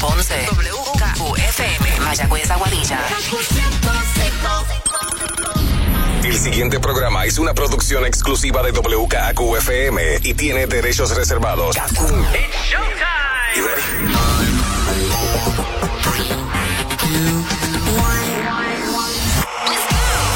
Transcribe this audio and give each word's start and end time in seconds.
Ponce. 0.00 0.46
WKQFM. 0.52 2.00
Mayagüez 2.00 2.50
Aguadilla. 2.50 3.00
El 6.24 6.38
siguiente 6.38 6.78
programa 6.78 7.24
es 7.24 7.38
una 7.38 7.54
producción 7.54 8.04
exclusiva 8.06 8.62
de 8.62 8.72
WKQFM 8.72 10.20
y 10.22 10.34
tiene 10.34 10.66
derechos 10.66 11.14
reservados. 11.16 11.76
You 13.56 13.64
ready? 13.66 13.88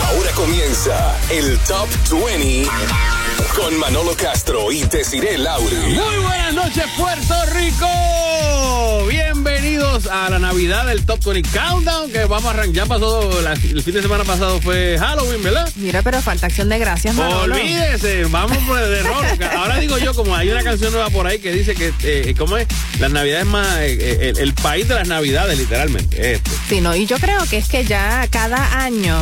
Ahora 0.08 0.30
comienza 0.34 1.16
el 1.30 1.58
Top 1.60 1.88
20 2.10 3.21
con 3.54 3.78
Manolo 3.78 4.14
Castro 4.16 4.70
y 4.72 4.82
Desiree 4.84 5.38
Lauri. 5.38 5.76
Muy 5.76 6.16
buenas 6.22 6.54
noches, 6.54 6.84
Puerto 6.96 7.34
Rico. 7.52 9.06
Bienvenidos 9.08 9.61
a 9.66 10.28
la 10.28 10.40
Navidad 10.40 10.86
del 10.86 11.06
Top 11.06 11.22
20 11.24 11.48
Countdown, 11.50 12.10
que 12.10 12.24
vamos 12.24 12.46
a 12.46 12.50
arrancar. 12.50 12.74
Ya 12.74 12.86
pasó, 12.86 13.40
la- 13.42 13.52
el 13.52 13.80
fin 13.82 13.94
de 13.94 14.02
semana 14.02 14.24
pasado 14.24 14.60
fue 14.60 14.96
Halloween, 14.98 15.40
¿verdad? 15.40 15.70
Mira, 15.76 16.02
pero 16.02 16.20
falta 16.20 16.46
acción 16.48 16.68
de 16.68 16.80
gracias, 16.80 17.14
Manolo. 17.14 17.54
Olvídese, 17.54 18.24
vamos 18.24 18.58
por 18.66 18.80
el 18.82 18.92
error. 18.92 19.24
Ahora 19.56 19.78
digo 19.78 19.98
yo, 19.98 20.14
como 20.14 20.34
hay 20.34 20.48
una 20.50 20.64
canción 20.64 20.92
nueva 20.92 21.10
por 21.10 21.28
ahí 21.28 21.38
que 21.38 21.52
dice 21.52 21.76
que, 21.76 21.92
eh, 22.02 22.34
¿cómo 22.36 22.56
es? 22.56 22.66
Las 22.98 23.12
Navidades 23.12 23.46
más, 23.46 23.78
eh, 23.78 23.96
eh, 24.00 24.32
el, 24.34 24.38
el 24.38 24.54
país 24.54 24.88
de 24.88 24.96
las 24.96 25.06
Navidades, 25.06 25.56
literalmente. 25.56 26.32
Este. 26.34 26.50
Sí, 26.68 26.80
no, 26.80 26.96
y 26.96 27.06
yo 27.06 27.18
creo 27.18 27.38
que 27.48 27.58
es 27.58 27.68
que 27.68 27.84
ya 27.84 28.26
cada 28.30 28.80
año 28.82 29.16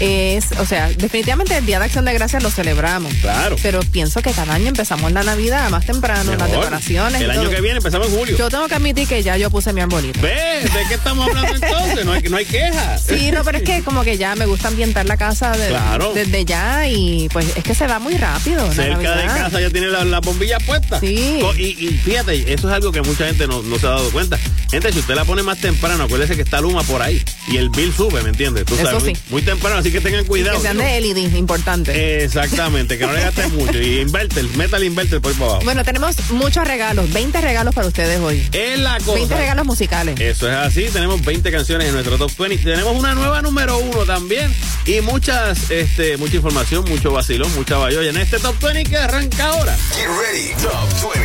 es, 0.00 0.46
o 0.58 0.66
sea, 0.66 0.88
definitivamente 0.88 1.56
el 1.56 1.66
Día 1.66 1.78
de 1.78 1.84
Acción 1.84 2.04
de 2.04 2.12
Gracias 2.14 2.42
lo 2.42 2.50
celebramos. 2.50 3.14
Claro. 3.20 3.54
Pero 3.62 3.78
pienso 3.80 4.22
que 4.22 4.32
cada 4.32 4.54
año 4.54 4.66
empezamos 4.66 5.12
la 5.12 5.22
Navidad 5.22 5.70
más 5.70 5.86
temprano, 5.86 6.32
las 6.32 6.40
Mejor. 6.48 6.64
decoraciones. 6.64 7.20
y 7.20 7.24
El 7.24 7.30
año 7.30 7.42
todo. 7.42 7.50
que 7.52 7.60
viene 7.60 7.76
empezamos 7.76 8.08
en 8.08 8.14
julio. 8.18 8.36
Yo 8.36 8.48
tengo 8.50 8.66
que 8.66 8.74
admitir 8.74 9.06
que 9.06 9.22
ya 9.22 9.36
yo 9.36 9.50
puse 9.50 9.72
mi 9.72 9.80
arbolito. 9.84 10.20
¿Ve? 10.20 10.60
¿De 10.62 10.84
qué 10.88 10.94
estamos 10.94 11.28
hablando 11.28 11.54
entonces? 11.54 12.04
No 12.04 12.12
hay, 12.12 12.22
no 12.22 12.36
hay 12.36 12.44
queja. 12.44 12.98
Sí, 12.98 13.30
no, 13.32 13.44
pero 13.44 13.58
es 13.58 13.64
que 13.64 13.82
como 13.82 14.02
que 14.02 14.16
ya 14.18 14.34
me 14.36 14.46
gusta 14.46 14.68
ambientar 14.68 15.06
la 15.06 15.16
casa 15.16 15.52
de- 15.52 15.68
Claro. 15.68 16.12
desde 16.14 16.44
ya 16.44 16.86
y 16.88 17.28
pues 17.32 17.46
es 17.56 17.62
que 17.64 17.74
se 17.74 17.86
va 17.86 17.98
muy 17.98 18.14
rápido. 18.16 18.66
la 18.66 18.72
Cerca 18.74 19.16
de 19.16 19.26
casa 19.26 19.60
ya 19.60 19.70
tiene 19.70 19.88
las 19.88 20.06
la 20.06 20.20
bombillas 20.20 20.62
puestas. 20.64 21.00
Sí. 21.00 21.40
Y, 21.58 21.62
y 21.86 21.88
fíjate, 22.04 22.52
eso 22.52 22.68
es 22.68 22.74
algo 22.74 22.92
que 22.92 23.02
mucha 23.02 23.26
gente 23.26 23.46
no, 23.46 23.62
no 23.62 23.78
se 23.78 23.86
ha 23.86 23.90
dado 23.90 24.10
cuenta. 24.10 24.38
Gente, 24.70 24.92
si 24.92 24.98
usted 24.98 25.14
la 25.14 25.24
pone 25.24 25.42
más 25.42 25.58
temprano, 25.60 26.04
acuérdese 26.04 26.34
que 26.36 26.42
está 26.42 26.60
Luma 26.60 26.82
por 26.82 27.00
ahí. 27.02 27.22
Y 27.48 27.56
el 27.58 27.68
bill 27.70 27.92
sube, 27.94 28.22
¿me 28.22 28.30
entiendes? 28.30 28.64
Tú 28.64 28.74
Eso 28.74 28.84
sabes, 28.84 29.02
muy, 29.04 29.14
sí. 29.14 29.20
muy 29.30 29.42
temprano, 29.42 29.76
así 29.78 29.92
que 29.92 30.00
tengan 30.00 30.24
cuidado. 30.24 30.56
Que 30.56 30.62
sean 30.62 30.78
de 30.78 31.00
LED, 31.00 31.34
importante. 31.34 32.24
Exactamente, 32.24 32.98
que 32.98 33.06
no 33.06 33.12
le 33.12 33.20
gasten 33.20 33.54
mucho. 33.56 33.78
Y 33.80 34.00
inverter, 34.00 34.44
meta 34.56 34.76
el 34.78 34.84
inverter 34.84 35.20
por 35.20 35.30
ahí 35.32 35.38
para 35.38 35.50
abajo. 35.52 35.64
Bueno, 35.64 35.84
tenemos 35.84 36.16
muchos 36.30 36.66
regalos, 36.66 37.12
20 37.12 37.40
regalos 37.40 37.74
para 37.74 37.86
ustedes 37.86 38.18
hoy. 38.20 38.42
Es 38.52 38.78
la 38.78 38.98
cosa. 38.98 39.14
20 39.14 39.34
regalos 39.36 39.66
musicales. 39.74 40.20
Eso 40.20 40.48
es 40.48 40.54
así, 40.54 40.84
tenemos 40.92 41.24
20 41.24 41.50
canciones 41.50 41.88
en 41.88 41.94
nuestro 41.94 42.16
top 42.16 42.30
20. 42.38 42.62
Tenemos 42.62 42.96
una 42.96 43.12
nueva 43.14 43.42
número 43.42 43.76
uno 43.78 44.04
también. 44.04 44.54
Y 44.86 45.00
muchas, 45.00 45.68
este, 45.68 46.16
mucha 46.16 46.36
información, 46.36 46.84
mucho 46.88 47.10
vacilón, 47.10 47.52
mucha 47.56 47.76
bayoya 47.76 48.10
en 48.10 48.16
este 48.18 48.38
top 48.38 48.54
20 48.60 48.84
que 48.84 48.96
arranca 48.96 49.46
ahora. 49.46 49.76
Get 49.96 50.06
ready, 50.06 50.54
Top 50.62 51.12
20. 51.12 51.24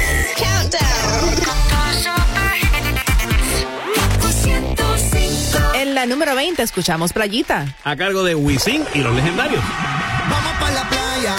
En 5.76 5.94
la 5.94 6.08
número 6.08 6.36
20 6.36 6.64
escuchamos 6.64 7.14
Playita. 7.14 7.76
A 7.84 7.96
cargo 7.96 8.24
de 8.24 8.34
Wisin 8.34 8.84
y 8.96 9.00
los 9.00 9.16
legendarios. 9.16 9.64
Vamos 10.28 10.54
para 10.60 10.74
la 10.74 10.90
playa, 10.90 11.36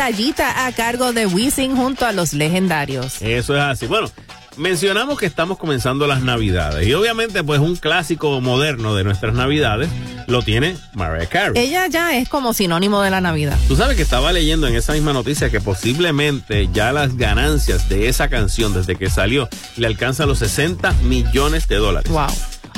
Playita 0.00 0.64
a 0.66 0.72
cargo 0.72 1.12
de 1.12 1.26
Wisin 1.26 1.76
junto 1.76 2.06
a 2.06 2.12
los 2.12 2.32
legendarios. 2.32 3.20
Eso 3.20 3.54
es 3.54 3.60
así. 3.62 3.84
Bueno, 3.86 4.10
mencionamos 4.56 5.18
que 5.18 5.26
estamos 5.26 5.58
comenzando 5.58 6.06
las 6.06 6.22
Navidades 6.22 6.86
y 6.86 6.94
obviamente 6.94 7.44
pues 7.44 7.60
un 7.60 7.76
clásico 7.76 8.40
moderno 8.40 8.94
de 8.94 9.04
nuestras 9.04 9.34
Navidades 9.34 9.90
lo 10.26 10.40
tiene 10.40 10.74
Mariah 10.94 11.26
Carey. 11.28 11.62
Ella 11.62 11.86
ya 11.88 12.16
es 12.16 12.30
como 12.30 12.54
sinónimo 12.54 13.02
de 13.02 13.10
la 13.10 13.20
Navidad. 13.20 13.58
Tú 13.68 13.76
sabes 13.76 13.94
que 13.94 14.02
estaba 14.02 14.32
leyendo 14.32 14.66
en 14.66 14.74
esa 14.74 14.94
misma 14.94 15.12
noticia 15.12 15.50
que 15.50 15.60
posiblemente 15.60 16.70
ya 16.72 16.92
las 16.92 17.18
ganancias 17.18 17.90
de 17.90 18.08
esa 18.08 18.30
canción 18.30 18.72
desde 18.72 18.96
que 18.96 19.10
salió 19.10 19.50
le 19.76 19.86
alcanzan 19.86 20.28
los 20.28 20.38
60 20.38 20.94
millones 21.02 21.68
de 21.68 21.76
dólares. 21.76 22.10
Wow. 22.10 22.24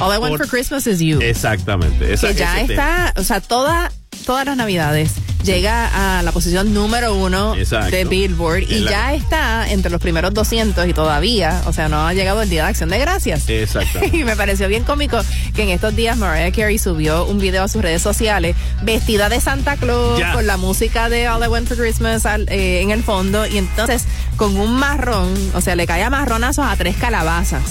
All 0.00 0.12
I 0.12 0.18
Want 0.18 0.30
Por- 0.32 0.38
for 0.38 0.48
Christmas 0.48 0.88
is 0.88 0.98
You. 0.98 1.20
Exactamente. 1.22 2.12
esa- 2.12 2.26
que 2.28 2.34
ya 2.34 2.54
tema. 2.54 2.62
está, 2.72 3.14
o 3.16 3.22
sea, 3.22 3.40
toda, 3.40 3.92
todas 4.26 4.44
las 4.44 4.56
navidades 4.56 5.12
llega 5.42 6.18
a 6.18 6.22
la 6.22 6.32
posición 6.32 6.72
número 6.74 7.14
uno 7.14 7.54
Exacto. 7.56 7.90
de 7.94 8.04
Billboard 8.04 8.62
y 8.62 8.80
la- 8.80 8.90
ya 8.90 9.14
está 9.14 9.70
entre 9.70 9.90
los 9.90 10.00
primeros 10.00 10.32
200 10.34 10.86
y 10.88 10.92
todavía, 10.94 11.62
o 11.66 11.72
sea, 11.72 11.88
no 11.88 12.06
ha 12.06 12.14
llegado 12.14 12.42
el 12.42 12.48
Día 12.48 12.64
de 12.64 12.70
Acción 12.70 12.88
de 12.90 12.98
Gracias. 12.98 13.48
Exactamente. 13.48 14.16
Y 14.22 14.24
me 14.24 14.36
pareció 14.36 14.68
bien 14.68 14.84
cómico 14.84 15.20
que 15.54 15.62
en 15.64 15.70
estos 15.70 15.94
días 15.96 16.16
Mariah 16.16 16.52
Carey 16.52 16.78
subió 16.78 17.24
un 17.26 17.38
video 17.38 17.64
a 17.64 17.68
sus 17.68 17.82
redes 17.82 18.02
sociales 18.02 18.54
vestida 18.82 19.28
de 19.28 19.40
Santa 19.40 19.76
Claus 19.76 20.20
con 20.32 20.46
la 20.46 20.56
música 20.56 21.08
de 21.08 21.28
All 21.28 21.42
I 21.44 21.48
Want 21.48 21.68
for 21.68 21.76
Christmas 21.76 22.26
al- 22.26 22.48
eh, 22.48 22.80
en 22.82 22.90
el 22.90 23.02
fondo 23.02 23.46
y 23.46 23.58
entonces 23.58 24.04
con 24.36 24.56
un 24.56 24.74
marrón, 24.74 25.34
o 25.54 25.60
sea, 25.60 25.74
le 25.76 25.86
cae 25.86 26.02
a 26.02 26.10
marronazos 26.10 26.64
a 26.66 26.76
tres 26.76 26.96
calabazas. 26.96 27.62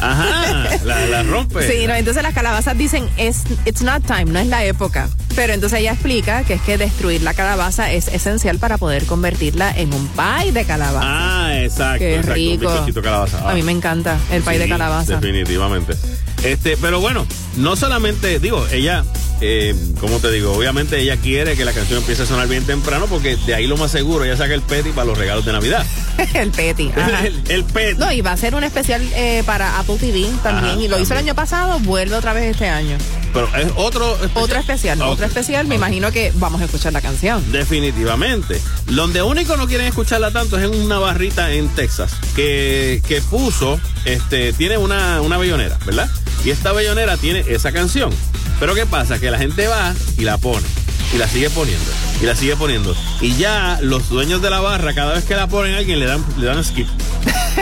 Ajá, 0.00 0.76
la, 0.84 1.06
la 1.06 1.22
rompe. 1.22 1.66
Sí, 1.70 1.86
no, 1.86 1.94
entonces 1.94 2.22
las 2.22 2.34
calabazas 2.34 2.76
dicen, 2.76 3.08
es, 3.16 3.42
it's 3.64 3.82
not 3.82 4.04
time, 4.06 4.26
no 4.26 4.38
es 4.38 4.46
la 4.46 4.64
época. 4.64 5.08
Pero 5.36 5.52
entonces 5.52 5.80
ella 5.80 5.92
explica 5.92 6.42
que 6.44 6.54
es 6.54 6.62
que 6.62 6.78
destruir 6.78 7.22
la 7.22 7.34
calabaza 7.34 7.92
es 7.92 8.08
esencial 8.08 8.58
para 8.58 8.78
poder 8.78 9.04
convertirla 9.04 9.70
en 9.70 9.92
un 9.92 10.08
pie 10.08 10.50
de 10.52 10.64
calabaza. 10.64 11.06
Ah, 11.06 11.62
exacto. 11.62 11.98
Qué 11.98 12.16
exacto, 12.16 12.32
un 12.32 12.60
rico. 12.60 12.84
de 12.86 13.02
calabaza. 13.02 13.50
A 13.50 13.54
mí 13.54 13.62
me 13.62 13.72
encanta 13.72 14.18
el 14.32 14.42
pie 14.42 14.58
de 14.58 14.64
Sí, 14.64 14.70
calabaza. 14.70 15.16
Definitivamente. 15.20 15.94
Este, 16.42 16.76
pero 16.78 17.00
bueno, 17.00 17.26
no 17.56 17.76
solamente, 17.76 18.38
digo, 18.38 18.66
ella, 18.72 19.04
eh, 19.40 19.74
¿cómo 20.00 20.18
te 20.20 20.30
digo? 20.30 20.52
Obviamente 20.52 20.98
ella 21.00 21.16
quiere 21.16 21.56
que 21.56 21.64
la 21.64 21.72
canción 21.72 21.98
empiece 21.98 22.22
a 22.22 22.26
sonar 22.26 22.48
bien 22.48 22.64
temprano 22.64 23.06
porque 23.06 23.36
de 23.36 23.54
ahí 23.54 23.66
lo 23.66 23.76
más 23.76 23.90
seguro, 23.90 24.24
ella 24.24 24.36
saca 24.36 24.54
el 24.54 24.62
petty 24.62 24.90
para 24.90 25.06
los 25.06 25.18
regalos 25.18 25.44
de 25.44 25.52
Navidad. 25.52 25.84
el 26.34 26.50
Petty. 26.50 26.90
ajá. 26.96 27.26
el, 27.26 27.42
el 27.48 27.64
petty. 27.64 27.98
No, 27.98 28.10
y 28.10 28.22
va 28.22 28.32
a 28.32 28.36
ser 28.36 28.54
un 28.54 28.64
especial 28.64 29.02
eh, 29.14 29.42
para 29.44 29.78
Apple 29.78 29.96
TV 29.98 30.26
también. 30.42 30.74
Ajá, 30.76 30.80
y 30.82 30.88
lo 30.88 30.98
hizo 30.98 31.12
el 31.12 31.18
año 31.18 31.34
pasado, 31.34 31.78
vuelve 31.80 32.14
otra 32.14 32.32
vez 32.32 32.44
este 32.52 32.68
año. 32.68 32.96
Pero 33.36 33.54
es 33.54 33.70
otro 33.76 34.14
especial. 34.14 34.42
Otro 34.42 34.58
especial, 34.58 35.02
otro 35.02 35.26
especial. 35.26 35.66
Me 35.66 35.74
imagino 35.74 36.10
que 36.10 36.32
vamos 36.36 36.62
a 36.62 36.64
escuchar 36.64 36.94
la 36.94 37.02
canción. 37.02 37.44
Definitivamente. 37.52 38.58
Donde 38.86 39.22
único 39.22 39.58
no 39.58 39.66
quieren 39.66 39.86
escucharla 39.86 40.30
tanto 40.30 40.56
es 40.56 40.64
en 40.64 40.74
una 40.74 40.98
barrita 40.98 41.52
en 41.52 41.68
Texas 41.68 42.16
que, 42.34 43.02
que 43.06 43.20
puso, 43.20 43.78
este, 44.06 44.54
tiene 44.54 44.78
una, 44.78 45.20
una 45.20 45.36
bellonera, 45.36 45.78
¿verdad? 45.84 46.10
Y 46.46 46.50
esta 46.50 46.72
bellonera 46.72 47.18
tiene 47.18 47.44
esa 47.46 47.72
canción. 47.72 48.10
Pero 48.58 48.74
¿qué 48.74 48.86
pasa? 48.86 49.18
Que 49.18 49.30
la 49.30 49.36
gente 49.36 49.68
va 49.68 49.94
y 50.16 50.22
la 50.22 50.38
pone. 50.38 50.66
Y 51.14 51.18
la 51.18 51.28
sigue 51.28 51.50
poniendo. 51.50 52.05
Y 52.20 52.24
la 52.26 52.34
sigue 52.34 52.56
poniendo. 52.56 52.94
Y 53.20 53.34
ya 53.36 53.78
los 53.82 54.08
dueños 54.08 54.40
de 54.42 54.50
la 54.50 54.60
barra, 54.60 54.94
cada 54.94 55.14
vez 55.14 55.24
que 55.24 55.34
la 55.34 55.46
ponen 55.48 55.74
a 55.74 55.78
alguien, 55.78 55.98
le 55.98 56.06
dan, 56.06 56.24
le 56.38 56.46
dan 56.46 56.64
skip. 56.64 56.86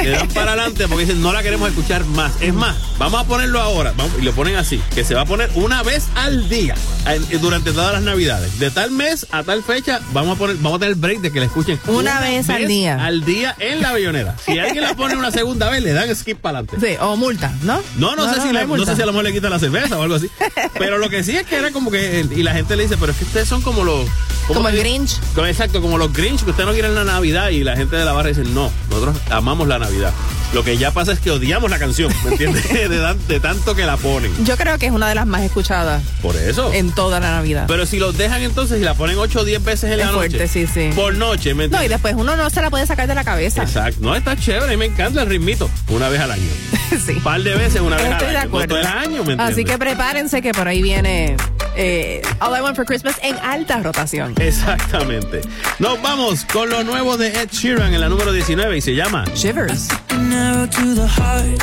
Le 0.03 0.11
dan 0.11 0.29
para 0.29 0.53
adelante 0.53 0.87
porque 0.89 1.05
dicen, 1.07 1.23
no 1.23 1.33
la 1.33 1.43
queremos 1.43 1.69
escuchar 1.69 2.05
más. 2.05 2.33
Es 2.41 2.53
más, 2.53 2.77
vamos 2.99 3.21
a 3.21 3.25
ponerlo 3.25 3.61
ahora. 3.61 3.93
Vamos, 3.97 4.13
y 4.21 4.23
lo 4.23 4.33
ponen 4.33 4.57
así, 4.57 4.81
que 4.95 5.05
se 5.05 5.15
va 5.15 5.23
a 5.23 5.25
poner 5.25 5.51
una 5.55 5.83
vez 5.85 6.07
al 6.17 6.49
día 6.49 6.75
en- 7.07 7.41
durante 7.41 7.73
todas 7.73 7.93
las 7.93 8.03
navidades. 8.03 8.59
De 8.59 8.71
tal 8.71 8.91
mes 8.91 9.27
a 9.31 9.43
tal 9.45 9.63
fecha, 9.63 10.01
vamos 10.13 10.37
a 10.37 10.39
poner, 10.39 10.57
vamos 10.57 10.77
a 10.77 10.81
tener 10.81 10.97
break 10.97 11.21
de 11.21 11.31
que 11.33 11.39
la 11.41 11.47
escuchen 11.47 11.79
Una 11.87 12.21
vez 12.21 12.49
al 12.51 12.67
día. 12.67 13.05
Al 13.05 13.25
día 13.25 13.55
en 13.61 13.81
la 13.83 13.93
bellonera. 13.93 14.37
Si 14.45 14.59
alguien 14.59 14.83
la 14.83 14.95
pone 14.95 15.17
una 15.17 15.31
segunda 15.31 15.71
vez, 15.71 15.83
le 15.83 15.93
dan 15.93 16.15
skip 16.15 16.39
para 16.41 16.59
adelante. 16.59 16.87
Sí, 16.89 16.97
o 17.01 17.17
multa, 17.17 17.53
¿no? 17.63 17.81
No, 17.97 18.17
no, 18.17 18.33
sé 18.33 18.41
si 18.41 18.53
le- 18.53 18.67
no 18.67 18.85
sé 18.85 18.97
si 18.97 19.03
a 19.03 19.07
lo 19.07 19.13
mejor 19.13 19.25
le 19.27 19.33
quitan 19.33 19.51
la 19.51 19.59
cerveza 19.61 19.97
o 19.99 20.03
algo 20.03 20.17
así. 20.17 20.29
Pero 20.79 20.99
lo 20.99 21.09
que 21.11 21.23
sí 21.23 21.37
es 21.37 21.47
que 21.47 21.57
era 21.57 21.71
como 21.71 21.91
que, 21.93 22.25
y 22.35 22.43
la 22.43 22.53
gente 22.53 22.75
le 22.77 22.83
dice, 22.85 22.97
pero 22.99 23.13
es 23.13 23.19
que 23.19 23.25
ustedes 23.25 23.49
son 23.49 23.63
como 23.63 23.85
los... 23.85 24.07
¿cómo 24.47 24.55
Como 24.61 24.69
el 24.69 24.79
Grinch. 24.79 25.19
como- 25.35 25.47
Exacto, 25.47 25.81
como 25.83 25.99
los 25.99 26.13
Grinch, 26.13 26.43
que 26.45 26.51
ustedes 26.51 26.67
no 26.67 26.73
quieren 26.73 26.95
la 26.95 27.05
Navidad 27.05 27.49
y 27.51 27.65
la 27.65 27.77
gente 27.77 27.97
de 27.97 28.05
la 28.05 28.13
barra 28.13 28.29
dice, 28.31 28.43
no, 28.45 28.71
nosotros 28.91 29.17
amamos 29.31 29.69
la 29.69 29.79
Navidad. 29.79 30.13
Lo 30.53 30.63
que 30.63 30.77
ya 30.79 30.93
pasa 30.93 31.11
es 31.13 31.19
que 31.19 31.33
odiamos 31.33 31.69
la 31.69 31.81
canción, 31.81 32.13
¿me 32.25 32.31
entiendes? 32.31 32.69
De, 32.73 32.99
tan- 32.99 33.27
de 33.27 33.41
tanto 33.41 33.75
que 33.75 33.85
la 33.85 33.97
ponen. 33.97 34.31
Yo 34.45 34.57
creo 34.57 34.79
que 34.79 34.87
es 34.87 34.93
una 34.93 35.09
de 35.09 35.17
las 35.17 35.27
más 35.27 35.43
escuchadas 35.43 36.01
Por 36.23 36.37
eso. 36.37 36.73
en 36.73 36.93
toda 36.93 37.19
la 37.19 37.33
Navidad. 37.33 37.65
Pero 37.67 37.87
si 37.87 37.99
los 37.99 38.17
dejan 38.17 38.41
entonces 38.43 38.81
y 38.81 38.85
la 38.85 38.95
ponen 38.95 39.19
8 39.19 39.41
o 39.41 39.45
10 39.45 39.65
veces 39.65 39.85
en 39.85 39.93
Es 39.93 39.99
la 40.07 40.13
noche. 40.13 40.17
fuerte, 40.39 40.47
sí, 40.49 40.67
sí. 40.69 40.91
Por 40.95 41.15
noche, 41.17 41.55
¿me 41.55 41.65
No, 41.67 41.79
y 41.79 41.87
entiendes? 41.87 41.91
después 41.91 42.15
uno 42.17 42.37
no 42.37 42.49
se 42.51 42.63
la 42.63 42.71
puede 42.71 42.87
sacar 42.87 43.09
de 43.09 43.17
la 43.17 43.25
cabeza. 43.25 43.63
Exacto. 43.65 43.99
No, 44.01 44.15
está 44.15 44.37
chévere, 44.37 44.69
mí 44.69 44.77
me 44.77 44.85
encanta 44.87 45.23
el 45.23 45.29
ritmito. 45.29 45.69
Una 45.89 46.09
vez 46.09 46.21
al 46.21 46.31
año. 46.31 46.51
sí. 47.05 47.15
Un 47.15 47.23
par 47.23 47.43
de 47.43 47.55
veces 47.57 47.81
una 47.81 47.97
vez 47.97 48.13
Estoy 48.13 48.29
al 48.29 48.33
de 48.35 48.39
año. 48.39 48.49
acuerdo. 48.49 48.77
No 48.77 48.81
todo 48.83 48.93
el 48.93 48.99
año, 48.99 49.11
¿me 49.25 49.33
entiendes? 49.33 49.49
Así 49.49 49.65
que 49.65 49.77
prepárense 49.79 50.41
que 50.41 50.53
por 50.53 50.69
ahí 50.69 50.83
viene 50.83 51.37
eh, 51.77 52.23
All 52.41 52.57
I 52.57 52.61
Want 52.61 52.77
for 52.77 52.85
Christmas 52.87 53.17
en 53.23 53.37
alta 53.39 53.79
rotación. 53.81 54.34
Exactamente. 54.39 55.41
Nos 55.79 56.01
vamos 56.03 56.45
con 56.53 56.69
lo 56.69 56.83
nuevo 56.85 57.17
de 57.17 57.29
Ed 57.29 57.49
Sheeran 57.51 57.95
en 57.95 58.01
la 58.01 58.09
número 58.09 58.33
19 58.33 58.77
y 58.77 58.81
se 58.81 58.95
llama 58.95 59.25
Shivers. 59.35 59.89
an 60.11 60.33
arrow 60.33 60.67
to 60.67 60.95
the 60.95 61.07
heart. 61.07 61.63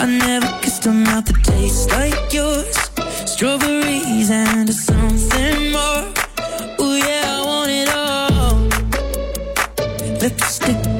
I 0.00 0.06
never 0.06 0.46
kissed 0.60 0.86
a 0.86 0.90
mouth 0.92 1.24
that 1.24 1.42
tastes 1.44 1.88
like 1.90 2.32
yours. 2.32 2.76
Strawberries 3.26 4.30
and 4.30 4.72
something 4.72 5.72
more. 5.72 6.04
Oh 6.78 6.96
yeah, 6.96 7.40
I 7.40 7.42
want 7.46 7.70
it 7.70 7.88
all. 7.88 8.68
Lipstick 10.20 10.93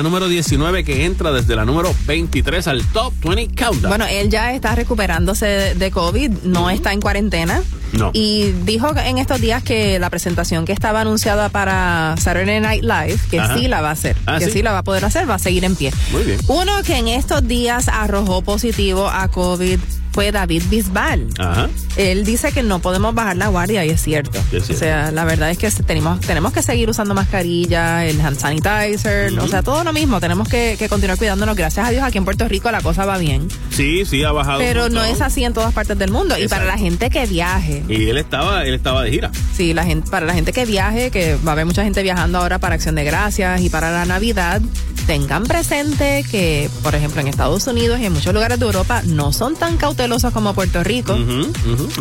la 0.00 0.04
número 0.04 0.28
19 0.28 0.82
que 0.82 1.04
entra 1.04 1.30
desde 1.30 1.54
la 1.54 1.66
número 1.66 1.94
23 2.06 2.66
al 2.68 2.82
Top 2.86 3.12
20 3.22 3.54
Countdown. 3.54 3.90
Bueno, 3.90 4.06
él 4.08 4.30
ya 4.30 4.54
está 4.54 4.74
recuperándose 4.74 5.74
de, 5.74 5.90
COVID, 5.90 6.30
no 6.44 6.70
está 6.70 6.94
en 6.94 7.02
cuarentena. 7.02 7.62
No. 7.92 8.10
Y 8.14 8.52
dijo 8.64 8.96
en 8.96 9.18
estos 9.18 9.42
días 9.42 9.62
que 9.62 9.98
la 9.98 10.08
presentación 10.08 10.64
que 10.64 10.72
estaba 10.72 11.02
anunciada 11.02 11.50
para 11.50 12.14
Saturday 12.18 12.60
Night 12.60 12.82
Live, 12.82 13.18
que 13.30 13.40
Ajá. 13.40 13.58
sí 13.58 13.68
la 13.68 13.82
va 13.82 13.90
a 13.90 13.92
hacer, 13.92 14.16
Ah, 14.24 14.38
que 14.38 14.46
¿sí? 14.46 14.52
sí 14.52 14.62
la 14.62 14.72
va 14.72 14.78
a 14.78 14.84
poder 14.84 15.04
hacer, 15.04 15.28
va 15.28 15.34
a 15.34 15.38
seguir 15.38 15.64
en 15.64 15.76
pie. 15.76 15.92
Muy 16.12 16.22
bien. 16.22 16.38
Uno 16.48 16.82
que 16.82 16.96
en 16.96 17.08
estos 17.08 17.46
días 17.46 17.88
arrojó 17.88 18.40
positivo 18.40 19.06
a 19.06 19.28
COVID 19.28 19.78
fue 20.12 20.32
David 20.32 20.62
Bisbal. 20.68 21.26
Ajá. 21.38 21.68
Él 21.96 22.24
dice 22.24 22.52
que 22.52 22.62
no 22.62 22.78
podemos 22.78 23.14
bajar 23.14 23.36
la 23.36 23.48
guardia 23.48 23.84
y 23.84 23.90
es 23.90 24.00
cierto. 24.02 24.38
Sí, 24.50 24.56
es 24.56 24.66
cierto. 24.66 24.72
O 24.74 24.76
sea, 24.78 25.10
la 25.12 25.24
verdad 25.24 25.50
es 25.50 25.58
que 25.58 25.70
tenemos, 25.82 26.20
tenemos 26.20 26.52
que 26.52 26.62
seguir 26.62 26.88
usando 26.88 27.14
mascarilla, 27.14 28.04
el 28.06 28.20
hand 28.20 28.38
sanitizer, 28.38 29.38
o 29.38 29.48
sea, 29.48 29.62
todo 29.62 29.82
lo 29.84 29.92
mismo. 29.92 30.20
Tenemos 30.20 30.48
que, 30.48 30.76
que 30.78 30.88
continuar 30.88 31.18
cuidándonos. 31.18 31.56
Gracias 31.56 31.86
a 31.86 31.90
Dios 31.90 32.02
aquí 32.02 32.18
en 32.18 32.24
Puerto 32.24 32.46
Rico 32.48 32.70
la 32.70 32.80
cosa 32.80 33.04
va 33.04 33.18
bien. 33.18 33.48
Sí, 33.70 34.04
sí, 34.04 34.22
ha 34.24 34.32
bajado. 34.32 34.58
Pero 34.58 34.88
no 34.88 35.02
es 35.04 35.20
así 35.20 35.44
en 35.44 35.52
todas 35.52 35.72
partes 35.72 35.98
del 35.98 36.10
mundo. 36.10 36.36
Y 36.38 36.48
para 36.48 36.64
la 36.64 36.78
gente 36.78 37.10
que 37.10 37.26
viaje, 37.26 37.82
Y 37.88 38.08
él 38.08 38.18
estaba, 38.18 38.64
él 38.64 38.74
estaba 38.74 39.02
de 39.02 39.10
gira. 39.10 39.30
sí, 39.56 39.74
la 39.74 39.84
gente, 39.84 40.10
para 40.10 40.26
la 40.26 40.34
gente 40.34 40.52
que 40.52 40.64
viaje, 40.64 41.10
que 41.10 41.36
va 41.46 41.50
a 41.50 41.52
haber 41.52 41.66
mucha 41.66 41.82
gente 41.84 42.02
viajando 42.02 42.38
ahora 42.38 42.58
para 42.58 42.74
Acción 42.74 42.94
de 42.94 43.04
Gracias 43.04 43.60
y 43.60 43.68
para 43.70 43.90
la 43.90 44.04
Navidad, 44.04 44.60
tengan 45.06 45.44
presente 45.44 46.24
que, 46.30 46.70
por 46.82 46.94
ejemplo, 46.94 47.20
en 47.20 47.28
Estados 47.28 47.66
Unidos 47.66 47.98
y 48.00 48.06
en 48.06 48.12
muchos 48.12 48.32
lugares 48.32 48.58
de 48.60 48.66
Europa 48.66 49.02
no 49.06 49.32
son 49.32 49.56
tan 49.56 49.76
cautelosos 50.00 50.32
como 50.32 50.54
Puerto 50.54 50.82
Rico. 50.82 51.16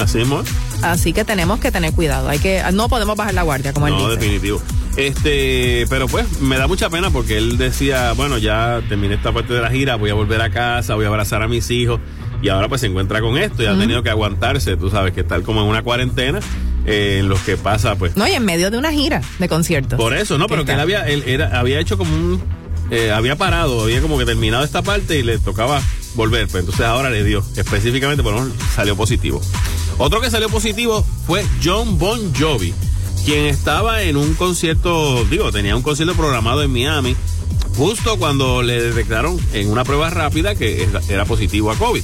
Así 0.02 0.20
mismo. 0.20 0.42
Así 0.82 1.12
que 1.14 1.26
tenemos 1.26 1.60
que 1.60 1.72
tener 1.72 1.92
cuidado. 1.94 2.30
Hay 2.30 2.40
que, 2.40 2.62
no 2.74 2.88
podemos 2.88 3.16
bajar 3.18 3.34
la 3.34 3.44
guardia, 3.44 3.74
como 3.74 3.88
él 3.88 3.94
No, 3.94 4.10
dice. 4.10 4.20
definitivo. 4.22 4.62
Este, 4.96 5.86
pero 5.90 6.08
pues 6.08 6.42
me 6.42 6.58
da 6.58 6.68
mucha 6.68 6.90
pena 6.90 7.10
porque 7.10 7.38
él 7.38 7.58
decía, 7.58 8.14
bueno, 8.14 8.38
ya 8.38 8.82
terminé 8.88 9.16
esta 9.16 9.32
parte 9.34 9.54
de 9.54 9.62
la 9.62 9.70
gira, 9.70 9.96
voy 9.96 10.10
a 10.10 10.14
volver 10.14 10.42
a 10.42 10.50
casa, 10.50 10.96
voy 10.96 11.06
a 11.06 11.08
abrazar 11.10 11.42
a 11.44 11.48
mis 11.48 11.70
hijos 11.72 12.00
y 12.42 12.48
ahora 12.50 12.70
pues 12.70 12.82
se 12.82 12.88
encuentra 12.88 13.20
con 13.22 13.38
esto 13.38 13.64
y 13.64 13.66
ha 13.66 13.78
tenido 13.78 14.02
que 14.02 14.10
aguantarse, 14.10 14.78
tú 14.78 14.90
sabes, 14.90 15.14
que 15.14 15.22
estar 15.22 15.42
como 15.44 15.62
en 15.62 15.68
una 15.68 15.84
cuarentena 15.84 16.40
eh, 16.86 17.18
en 17.20 17.28
los 17.30 17.40
que 17.42 17.58
pasa 17.58 17.96
pues 17.96 18.16
No, 18.16 18.28
y 18.28 18.32
en 18.32 18.44
medio 18.46 18.72
de 18.72 18.78
una 18.78 18.92
gira 18.92 19.22
de 19.40 19.48
conciertos. 19.50 20.00
por 20.00 20.14
eso, 20.16 20.38
no, 20.38 20.48
pero 20.48 20.64
que 20.66 20.72
él 20.72 20.80
había 20.80 21.06
él 21.08 21.24
era 21.28 21.60
había 21.60 21.80
hecho 21.80 21.98
como 21.98 22.14
un 22.14 22.42
eh, 22.92 23.12
había 23.12 23.36
parado, 23.38 23.82
había 23.84 24.02
como 24.02 24.18
que 24.18 24.26
terminado 24.26 24.64
esta 24.64 24.82
parte 24.82 25.20
y 25.20 25.24
le 25.24 25.38
tocaba 25.40 25.82
volver, 26.16 26.48
pues 26.48 26.62
entonces 26.62 26.86
ahora 26.86 27.10
le 27.10 27.24
dio, 27.24 27.44
específicamente 27.56 28.24
por 28.24 28.34
menos 28.34 28.50
salió 28.76 28.96
positivo. 28.96 29.42
Otro 29.98 30.22
que 30.22 30.32
salió 30.32 30.50
positivo 30.50 31.06
fue 31.28 31.46
John 31.64 31.98
Bon 31.98 32.34
Jovi, 32.36 32.74
quien 33.26 33.46
estaba 33.46 34.02
en 34.04 34.18
un 34.18 34.34
concierto, 34.34 35.24
digo, 35.26 35.52
tenía 35.52 35.76
un 35.76 35.82
concierto 35.84 36.16
programado 36.16 36.64
en 36.64 36.72
Miami, 36.72 37.16
justo 37.76 38.18
cuando 38.18 38.62
le 38.64 38.82
detectaron 38.82 39.40
en 39.54 39.70
una 39.70 39.84
prueba 39.84 40.10
rápida 40.10 40.56
que 40.56 40.84
era- 40.84 41.02
era 41.10 41.26
positivo 41.26 41.72
a 41.72 41.76
COVID. 41.76 42.02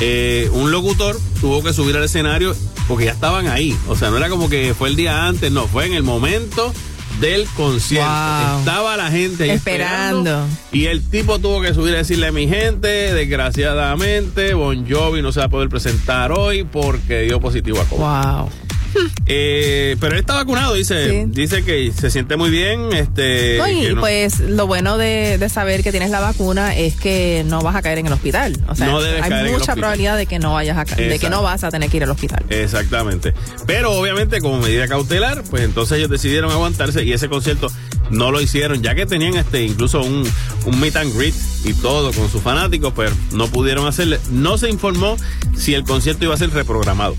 Eh, 0.00 0.48
un 0.52 0.70
locutor 0.70 1.18
tuvo 1.40 1.62
que 1.62 1.72
subir 1.72 1.96
al 1.96 2.04
escenario 2.04 2.54
porque 2.86 3.06
ya 3.06 3.12
estaban 3.12 3.48
ahí. 3.48 3.76
O 3.88 3.96
sea, 3.96 4.10
no 4.10 4.16
era 4.16 4.28
como 4.28 4.48
que 4.48 4.74
fue 4.76 4.88
el 4.88 4.96
día 4.96 5.26
antes, 5.26 5.50
no, 5.50 5.66
fue 5.66 5.86
en 5.86 5.94
el 5.94 6.02
momento 6.02 6.72
del 7.20 7.46
concierto. 7.56 8.06
Wow. 8.06 8.58
Estaba 8.60 8.96
la 8.96 9.10
gente 9.10 9.44
ahí 9.44 9.50
Esperando. 9.50 10.46
Y 10.72 10.86
el 10.86 11.02
tipo 11.08 11.38
tuvo 11.38 11.60
que 11.60 11.74
subir 11.74 11.94
a 11.94 11.98
decirle 11.98 12.28
a 12.28 12.32
mi 12.32 12.48
gente, 12.48 12.88
desgraciadamente, 13.14 14.54
Bon 14.54 14.88
Jovi 14.88 15.22
no 15.22 15.32
se 15.32 15.40
va 15.40 15.46
a 15.46 15.50
poder 15.50 15.68
presentar 15.68 16.32
hoy 16.32 16.64
porque 16.64 17.22
dio 17.22 17.40
positivo 17.40 17.80
a 17.80 17.84
COVID. 17.84 18.02
Wow. 18.02 18.67
Eh, 19.30 19.96
pero 20.00 20.14
él 20.14 20.20
está 20.20 20.32
vacunado, 20.34 20.72
dice, 20.72 21.10
Sí. 21.24 21.24
dice 21.28 21.62
que 21.62 21.92
se 21.92 22.10
siente 22.10 22.36
muy 22.38 22.48
bien. 22.48 22.92
Este, 22.94 23.58
No, 23.58 23.68
y 23.68 23.94
no- 23.94 24.00
pues 24.00 24.40
lo 24.40 24.66
bueno 24.66 24.96
de, 24.96 25.36
de 25.36 25.48
saber 25.50 25.82
que 25.82 25.90
tienes 25.90 26.08
la 26.10 26.20
vacuna 26.20 26.74
es 26.74 26.94
que 26.96 27.44
no 27.46 27.60
vas 27.60 27.76
a 27.76 27.82
caer 27.82 27.98
en 27.98 28.06
el 28.06 28.12
hospital. 28.14 28.56
O 28.68 28.74
sea, 28.74 28.86
No 28.86 29.00
hay 29.00 29.20
mucha 29.44 29.56
hospital. 29.56 29.76
probabilidad 29.76 30.16
de 30.16 30.24
que 30.24 30.38
no 30.38 30.54
vayas 30.54 30.78
a 30.78 30.84
de 30.96 31.18
que 31.18 31.28
no 31.28 31.42
vas 31.42 31.62
a 31.62 31.70
tener 31.70 31.90
que 31.90 31.98
ir 31.98 32.04
al 32.04 32.10
hospital. 32.10 32.42
Exactamente. 32.48 33.34
Pero 33.66 33.92
obviamente 33.92 34.40
como 34.40 34.60
medida 34.60 34.88
cautelar, 34.88 35.42
pues 35.50 35.62
entonces 35.62 35.98
ellos 35.98 36.08
decidieron 36.10 36.50
aguantarse 36.50 37.04
y 37.04 37.12
ese 37.12 37.28
concierto 37.28 37.70
no 38.10 38.30
lo 38.30 38.40
hicieron, 38.40 38.82
ya 38.82 38.94
que 38.94 39.04
tenían 39.04 39.36
este 39.36 39.62
incluso 39.62 40.00
un, 40.02 40.26
un 40.64 40.80
meet 40.80 40.96
and 40.96 41.14
greet 41.14 41.34
y 41.64 41.72
todo 41.74 42.12
con 42.12 42.28
sus 42.30 42.40
fanáticos, 42.42 42.92
pero 42.94 43.12
no 43.32 43.46
pudieron 43.48 43.86
hacerle. 43.86 44.20
No 44.30 44.58
se 44.58 44.70
informó 44.70 45.16
si 45.56 45.74
el 45.74 45.84
concierto 45.84 46.24
iba 46.24 46.34
a 46.34 46.36
ser 46.38 46.50
reprogramado. 46.50 47.16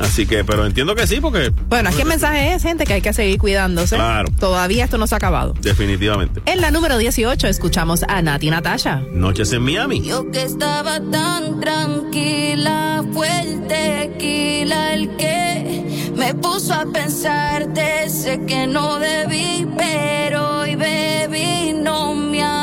Así 0.00 0.26
que, 0.26 0.44
pero 0.44 0.64
entiendo 0.64 0.94
que 0.94 1.06
sí, 1.06 1.18
porque 1.20 1.50
Mm. 1.50 1.68
Bueno, 1.68 1.88
aquí 1.90 2.02
el 2.02 2.06
mensaje 2.08 2.54
es, 2.54 2.62
gente, 2.62 2.84
que 2.84 2.94
hay 2.94 3.00
que 3.02 3.12
seguir 3.12 3.38
cuidándose. 3.38 3.96
Claro. 3.96 4.28
Todavía 4.38 4.84
esto 4.84 4.96
no 4.98 5.06
se 5.06 5.14
ha 5.14 5.18
acabado. 5.18 5.54
definitivamente. 5.60 6.40
En 6.46 6.60
la 6.60 6.70
número 6.70 6.98
18 6.98 7.46
escuchamos 7.48 8.02
a 8.08 8.22
Nati 8.22 8.48
Natasha. 8.50 9.02
Noches 9.12 9.52
en 9.52 9.62
Miami. 9.62 10.02
Yo 10.02 10.30
que 10.30 10.42
estaba 10.42 11.00
tan 11.10 11.60
tranquila, 11.60 13.04
fue 13.12 13.28
el 13.40 13.66
tequila 13.66 14.94
el 14.94 15.16
que 15.16 16.12
me 16.16 16.34
puso 16.34 16.74
a 16.74 16.86
pensarte. 16.86 18.08
Sé 18.08 18.40
que 18.46 18.66
no 18.66 18.98
debí, 18.98 19.66
pero 19.76 20.60
hoy 20.60 20.76
bebí, 20.76 21.72
no 21.74 22.14
me. 22.14 22.55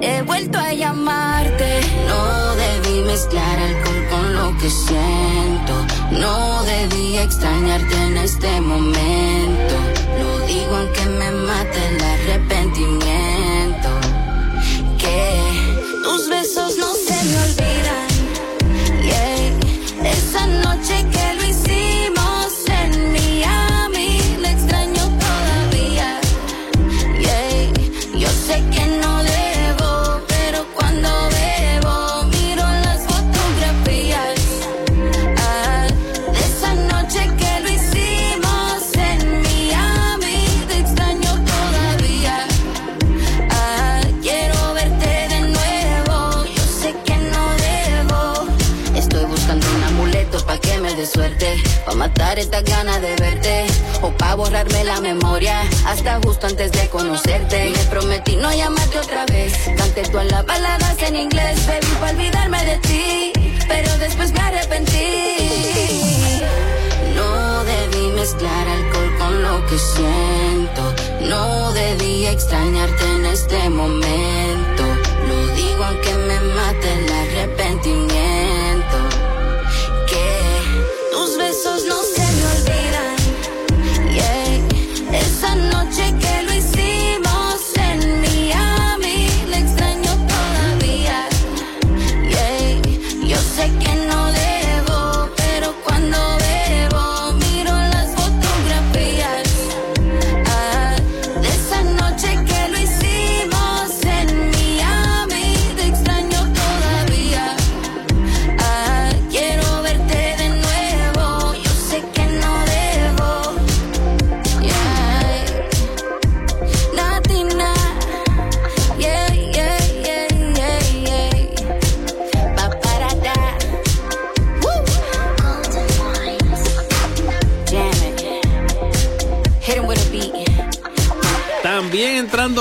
He 0.00 0.22
vuelto 0.22 0.58
a 0.58 0.72
llamarte. 0.72 1.80
No 2.06 2.54
debí 2.54 3.02
mezclar 3.04 3.58
alcohol 3.58 4.06
con 4.10 4.34
lo 4.34 4.58
que 4.58 4.70
siento. 4.70 5.74
No 6.12 6.62
debí 6.64 7.16
extrañarte 7.18 7.94
en 7.94 8.16
este 8.18 8.60
momento. 8.60 9.74
Lo 10.18 10.46
digo 10.46 10.76
aunque 10.76 11.06
me 11.06 11.30
mate 11.30 11.78
el 11.88 12.02
arrepentimiento 12.02 13.88
que 14.98 16.02
tus 16.04 16.28
besos 16.28 16.76
no 16.78 16.95
Pa' 51.86 51.94
matar 51.94 52.36
estas 52.36 52.64
ganas 52.64 53.00
de 53.00 53.14
verte. 53.14 53.66
O 54.02 54.10
pa' 54.10 54.34
borrarme 54.34 54.82
la 54.82 55.00
memoria. 55.00 55.62
Hasta 55.86 56.18
justo 56.24 56.48
antes 56.48 56.72
de 56.72 56.88
conocerte. 56.88 57.70
Me 57.70 57.84
prometí 57.84 58.34
no 58.34 58.52
llamarte 58.52 58.98
otra 58.98 59.24
vez. 59.26 59.52
Canté 59.76 60.02
todas 60.02 60.28
las 60.32 60.44
baladas 60.44 61.00
en 61.02 61.14
inglés. 61.14 61.64
Baby, 61.64 61.86
pa' 62.00 62.10
olvidarme 62.10 62.64
de 62.64 62.76
ti. 62.78 63.32
Pero 63.68 63.96
después 63.98 64.32
me 64.32 64.40
arrepentí. 64.40 65.38
No 67.14 67.62
debí 67.62 68.08
mezclar 68.16 68.66
alcohol 68.68 69.18
con 69.18 69.42
lo 69.42 69.66
que 69.68 69.78
siento. 69.78 70.82
No 71.20 71.72
debí 71.72 72.26
extrañarte 72.26 73.04
en 73.14 73.26
este 73.26 73.70
momento. 73.70 74.82
Lo 75.28 75.46
digo 75.54 75.84
aunque 75.84 76.14
me 76.14 76.40
mate 76.40 76.92
el 76.98 77.12
arrepentimiento. 77.12 78.25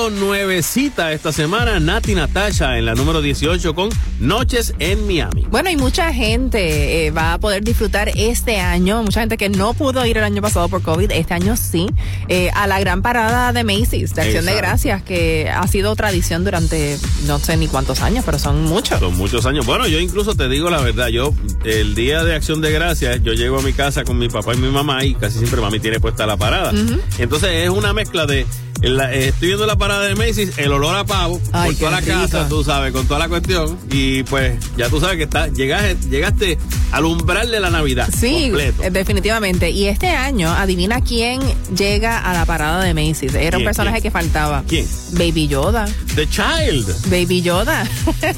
Número 0.09 0.25
9 0.27 0.61
cita 0.61 1.13
esta 1.13 1.31
semana, 1.31 1.79
Nati 1.79 2.13
Natasha 2.13 2.77
en 2.77 2.85
la 2.85 2.95
número 2.95 3.21
18 3.21 3.73
con 3.73 3.89
Noches 4.19 4.75
en 4.79 5.07
Miami. 5.07 5.47
Bueno, 5.49 5.69
y 5.69 5.77
mucha 5.77 6.13
gente 6.13 7.07
eh, 7.07 7.11
va 7.11 7.33
a 7.33 7.39
poder 7.39 7.63
disfrutar 7.63 8.09
este 8.15 8.59
año, 8.59 9.01
mucha 9.01 9.21
gente 9.21 9.37
que 9.37 9.49
no 9.49 9.73
pudo 9.73 10.05
ir 10.05 10.17
el 10.17 10.23
año 10.23 10.41
pasado 10.41 10.69
por 10.69 10.81
COVID, 10.81 11.11
este 11.11 11.33
año 11.33 11.55
sí, 11.57 11.87
eh, 12.27 12.51
a 12.53 12.67
la 12.67 12.79
gran 12.79 13.01
parada 13.01 13.51
de 13.51 13.63
Macy's, 13.63 14.13
de 14.13 14.21
Acción 14.21 14.45
de. 14.45 14.55
Gracias, 14.55 15.01
que 15.01 15.49
ha 15.49 15.67
sido 15.67 15.95
tradición 15.95 16.43
durante 16.43 16.97
no 17.25 17.39
sé 17.39 17.57
ni 17.57 17.67
cuántos 17.67 18.01
años, 18.01 18.23
pero 18.25 18.37
son 18.37 18.63
muchos. 18.63 18.99
Son 18.99 19.15
muchos 19.17 19.45
años. 19.45 19.65
Bueno, 19.65 19.87
yo 19.87 19.99
incluso 19.99 20.35
te 20.35 20.47
digo 20.49 20.69
la 20.69 20.81
verdad, 20.81 21.07
yo 21.07 21.33
el 21.63 21.95
día 21.95 22.23
de 22.23 22.35
Acción 22.35 22.61
de 22.61 22.71
Gracias, 22.71 23.23
yo 23.23 23.33
llego 23.33 23.59
a 23.59 23.61
mi 23.61 23.73
casa 23.73 24.03
con 24.03 24.17
mi 24.17 24.29
papá 24.29 24.53
y 24.53 24.57
mi 24.57 24.69
mamá 24.69 25.03
y 25.03 25.15
casi 25.15 25.39
siempre 25.39 25.61
mami 25.61 25.79
tiene 25.79 25.99
puesta 25.99 26.25
la 26.25 26.37
parada. 26.37 26.71
Entonces 27.17 27.49
es 27.63 27.69
una 27.69 27.93
mezcla 27.93 28.25
de 28.25 28.45
la- 28.81 29.13
eh, 29.13 29.29
estoy 29.29 29.47
viendo 29.49 29.65
la 29.65 29.75
parada 29.77 30.03
de 30.03 30.15
Macy's, 30.15 30.57
el 30.57 30.71
olor 30.71 30.95
a 30.95 31.05
pavo, 31.05 31.41
Ay, 31.51 31.71
por 31.71 31.79
toda 31.79 31.91
la 31.91 31.99
rico. 32.01 32.11
casa, 32.13 32.47
tú 32.49 32.63
sabes, 32.63 32.91
con 32.91 33.07
toda 33.07 33.19
la 33.19 33.29
cuestión. 33.29 33.77
Y 33.91 34.23
pues 34.23 34.57
ya 34.77 34.89
tú 34.89 34.99
sabes 34.99 35.17
que 35.17 35.23
está, 35.23 35.47
llegaste, 35.47 35.97
llegaste 36.09 36.57
al 36.91 37.05
umbral 37.05 37.49
de 37.51 37.59
la 37.59 37.69
Navidad. 37.69 38.07
Sí, 38.15 38.43
completo. 38.49 38.83
eh, 38.83 38.89
definitivamente. 38.91 39.69
Y 39.71 39.87
este 39.87 40.09
año, 40.09 40.51
adivina 40.51 41.01
quién 41.01 41.41
llega 41.75 42.19
a 42.19 42.33
la 42.33 42.45
parada 42.45 42.83
de 42.83 42.93
Macy's. 42.93 43.33
Era 43.33 43.57
un 43.57 43.63
personaje 43.63 44.01
¿Quién? 44.01 44.03
que 44.03 44.11
faltaba. 44.11 44.63
¿Quién? 44.67 44.87
Baby 45.13 45.47
Yoda. 45.47 45.85
The 46.15 46.27
Child. 46.29 47.09
Baby 47.09 47.41
Yoda. 47.41 47.87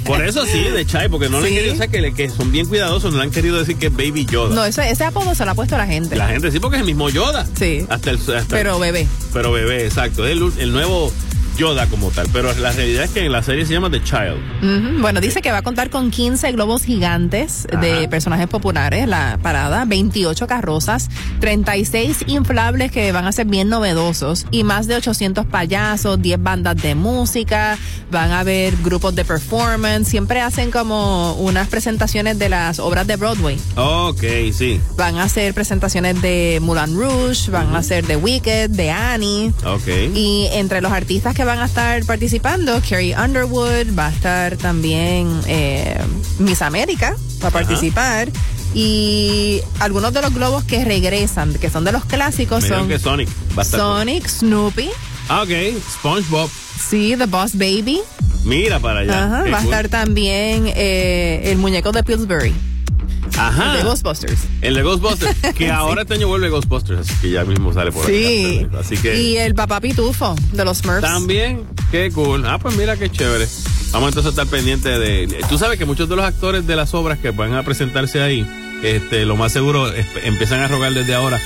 Por 0.05 0.23
eso 0.25 0.45
sí, 0.45 0.59
de 0.63 0.85
Chai, 0.85 1.09
porque 1.09 1.29
no 1.29 1.39
le 1.39 1.47
han 1.47 1.49
Sí. 1.49 1.55
querido, 1.55 1.73
o 1.73 1.77
sea, 1.77 1.87
que, 1.87 2.01
le- 2.01 2.13
que 2.13 2.29
son 2.29 2.51
bien 2.51 2.67
cuidadosos, 2.67 3.11
no 3.11 3.17
le 3.19 3.23
han 3.25 3.31
querido 3.31 3.57
decir 3.57 3.77
que 3.77 3.87
es 3.87 3.93
Baby 3.93 4.25
Yoda. 4.25 4.55
no, 4.55 4.65
ese, 4.65 4.89
ese 4.89 5.03
apodo 5.03 5.33
se 5.35 5.45
lo 5.45 5.51
ha 5.51 5.55
puesto 5.55 5.77
la 5.77 5.87
gente. 5.87 6.15
La 6.15 6.27
gente 6.29 6.51
sí, 6.51 6.59
porque 6.59 6.77
es 6.77 6.81
el 6.81 6.85
mismo 6.87 7.09
Yoda. 7.09 7.47
Sí. 7.57 7.85
Hasta 7.89 8.11
el, 8.11 8.17
hasta 8.17 8.43
Pero 8.49 8.79
bebé. 8.79 9.07
Pero 9.33 9.51
bebé, 9.51 9.85
exacto. 9.85 10.26
El 10.27 10.73
nuevo 10.73 11.13
Yoda 11.57 11.87
como 11.87 12.11
tal. 12.11 12.27
Pero 12.31 12.53
la 12.55 12.71
realidad 12.71 13.05
es 13.05 13.11
que 13.11 13.25
en 13.25 13.31
la 13.31 13.43
serie 13.43 13.65
se 13.65 13.73
llama 13.73 13.89
The 13.89 14.03
Child. 14.03 15.01
Bueno, 15.01 15.21
dice 15.21 15.41
que 15.41 15.51
va 15.51 15.59
a 15.59 15.61
contar 15.61 15.89
con 15.89 16.11
15 16.11 16.51
globos 16.51 16.83
gigantes 16.83 17.67
de 17.81 18.07
personajes 18.07 18.47
populares, 18.47 19.07
la 19.07 19.39
parada, 19.41 19.85
28 19.85 20.47
carrozas, 20.47 21.09
36 21.39 22.25
inflables 22.27 22.91
que 22.91 23.11
van 23.11 23.25
a 23.25 23.31
ser 23.31 23.47
bien 23.47 23.69
novedosos 23.69 24.45
y 24.51 24.63
más 24.63 24.87
de 24.87 24.95
800 24.95 25.45
payasos, 25.45 26.21
10 26.21 26.41
bandas 26.41 26.75
de 26.81 26.95
música, 26.95 27.77
van 28.11 28.31
a 28.31 28.41
haber 28.41 28.75
grupos 28.77 29.15
de 29.15 29.25
performance, 29.25 30.07
siempre 30.07 30.41
hacen 30.41 30.71
como 30.71 31.33
unas 31.35 31.67
presentaciones 31.67 32.39
de 32.39 32.49
las 32.49 32.79
obras 32.79 33.07
de 33.07 33.15
Broadway. 33.15 33.57
Ok, 33.75 34.23
sí. 34.53 34.79
Van 34.95 35.17
a 35.17 35.23
hacer 35.23 35.53
presentaciones 35.53 36.21
de 36.21 36.59
Moulin 36.61 36.97
Rouge, 36.97 37.51
van 37.51 37.75
a 37.75 37.79
hacer 37.79 38.05
de 38.05 38.15
Wicked, 38.15 38.69
de 38.69 38.91
Annie. 38.91 39.53
Ok. 39.65 39.87
Y 40.13 40.47
entre 40.53 40.81
los 40.81 40.91
artistas 40.91 41.33
que 41.33 41.43
van 41.47 41.59
a 41.59 41.65
estar 41.65 42.03
participando, 42.05 42.79
Carrie 42.87 43.15
Underwood, 43.17 43.97
va 43.97 44.07
a 44.07 44.11
estar 44.11 44.57
también 44.57 45.27
eh, 45.47 45.97
Miss 46.39 46.61
América, 46.61 47.15
va 47.43 47.47
a 47.47 47.51
participar. 47.51 48.29
Y 48.75 49.61
algunos 49.79 50.13
de 50.13 50.21
los 50.21 50.33
globos 50.33 50.63
que 50.65 50.85
regresan, 50.85 51.53
que 51.55 51.69
son 51.69 51.83
de 51.83 51.91
los 51.91 52.05
clásicos, 52.05 52.61
Me 52.63 52.69
son 52.69 52.87
que 52.87 52.99
Sonic 52.99 53.29
va 53.57 53.61
a 53.63 53.65
estar. 53.65 53.79
por- 53.79 53.97
Sonic, 53.97 54.27
Snoopy, 54.27 54.89
Ah, 55.29 55.41
ok. 55.43 55.49
SpongeBob. 55.99 56.49
sí, 56.89 57.15
The 57.17 57.25
Boss 57.25 57.53
Baby. 57.57 58.01
Mira 58.43 58.79
para 58.79 58.99
allá. 58.99 59.25
Ajá, 59.25 59.43
va 59.51 59.57
a 59.59 59.63
estar 59.63 59.89
también 59.89 60.71
eh, 60.75 61.41
el 61.45 61.57
muñeco 61.57 61.91
de 61.91 62.03
Pillsbury, 62.03 62.53
Ajá. 63.37 63.77
de 63.77 63.83
Ghostbusters. 63.83 64.39
El 64.61 64.73
de 64.75 64.83
Ghostbusters. 64.83 65.35
Que 65.55 65.69
ahora 65.71 66.03
este 66.03 66.13
año 66.15 66.27
vuelve 66.27 66.49
Ghostbusters. 66.49 66.99
Así 67.01 67.13
que 67.21 67.31
ya 67.31 67.43
mismo 67.45 67.73
sale 67.73 67.91
por 67.91 68.05
Sí. 68.05 68.65
acá. 68.69 68.79
Así 68.79 68.97
que. 68.97 69.19
Y 69.21 69.37
el 69.37 69.55
papá 69.55 69.79
pitufo 69.81 70.35
de 70.53 70.65
los 70.65 70.77
Smurfs. 70.79 71.01
También, 71.01 71.63
qué 71.91 72.11
cool. 72.11 72.45
Ah, 72.45 72.59
pues 72.59 72.75
mira 72.75 72.97
qué 72.97 73.09
chévere. 73.09 73.47
Vamos 73.91 74.09
entonces 74.09 74.27
a 74.27 74.29
estar 74.29 74.47
pendientes 74.47 74.99
de. 74.99 75.43
Tú 75.49 75.57
sabes 75.57 75.77
que 75.79 75.85
muchos 75.85 76.09
de 76.09 76.15
los 76.15 76.25
actores 76.25 76.67
de 76.67 76.75
las 76.75 76.93
obras 76.93 77.17
que 77.19 77.31
van 77.31 77.53
a 77.53 77.63
presentarse 77.63 78.21
ahí, 78.21 78.45
este, 78.83 79.25
lo 79.25 79.35
más 79.37 79.51
seguro 79.53 79.91
es- 79.91 80.05
empiezan 80.23 80.59
a 80.59 80.67
rogar 80.67 80.93
desde 80.93 81.15
ahora 81.15 81.39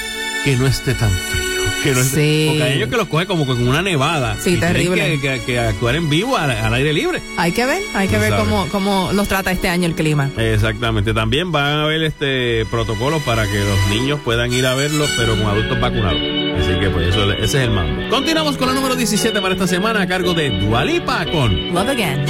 que 0.44 0.56
no 0.56 0.66
esté 0.68 0.94
tan 0.96 1.10
frío. 1.12 1.51
Que 1.84 1.92
no 1.94 2.04
Sí. 2.04 2.46
porque 2.50 2.64
hay 2.64 2.74
ellos 2.78 2.90
que 2.90 2.98
los 2.98 3.08
coge 3.08 3.26
como 3.26 3.46
con 3.48 3.68
una 3.68 3.82
nevada. 3.82 4.38
Sí, 4.40 4.52
y 4.52 4.58
terrible. 4.58 5.20
Que, 5.20 5.20
que- 5.20 5.42
que 5.46 5.60
actuar 5.60 5.96
en 5.96 6.10
vivo 6.10 6.38
al, 6.38 6.52
al 6.52 6.74
aire 6.76 6.94
libre. 6.94 7.22
Hay 7.38 7.52
que 7.54 7.66
ver, 7.66 7.82
hay 7.96 8.08
que 8.08 8.18
ver 8.20 8.36
cómo, 8.36 8.68
cómo 8.72 9.10
los 9.14 9.28
trata 9.28 9.52
este 9.52 9.68
año 9.70 9.88
el 9.88 9.96
clima. 9.96 10.30
Exactamente. 10.38 11.14
También 11.14 11.52
van 11.52 11.80
a 11.80 11.84
haber 11.84 12.04
este 12.04 12.66
protocolos 12.70 13.22
para 13.24 13.46
que 13.46 13.60
los 13.60 13.80
niños 13.90 14.20
puedan 14.24 14.54
ir 14.54 14.66
a 14.68 14.76
verlo, 14.76 15.06
pero 15.18 15.36
con 15.38 15.48
adultos 15.48 15.80
vacunados. 15.80 16.22
Así 16.22 16.80
que 16.80 16.90
pues 16.92 17.08
eso, 17.10 17.32
ese 17.32 17.44
es 17.44 17.56
el 17.56 17.72
mando. 17.72 18.10
Continuamos 18.16 18.58
con 18.58 18.68
la 18.68 18.74
número 18.76 18.96
17 18.96 19.42
para 19.42 19.54
esta 19.56 19.66
semana 19.68 20.02
a 20.04 20.08
cargo 20.08 20.34
de 20.36 20.50
Dualipa 20.60 21.26
con 21.32 21.74
Love 21.74 21.90
Again. 21.90 22.26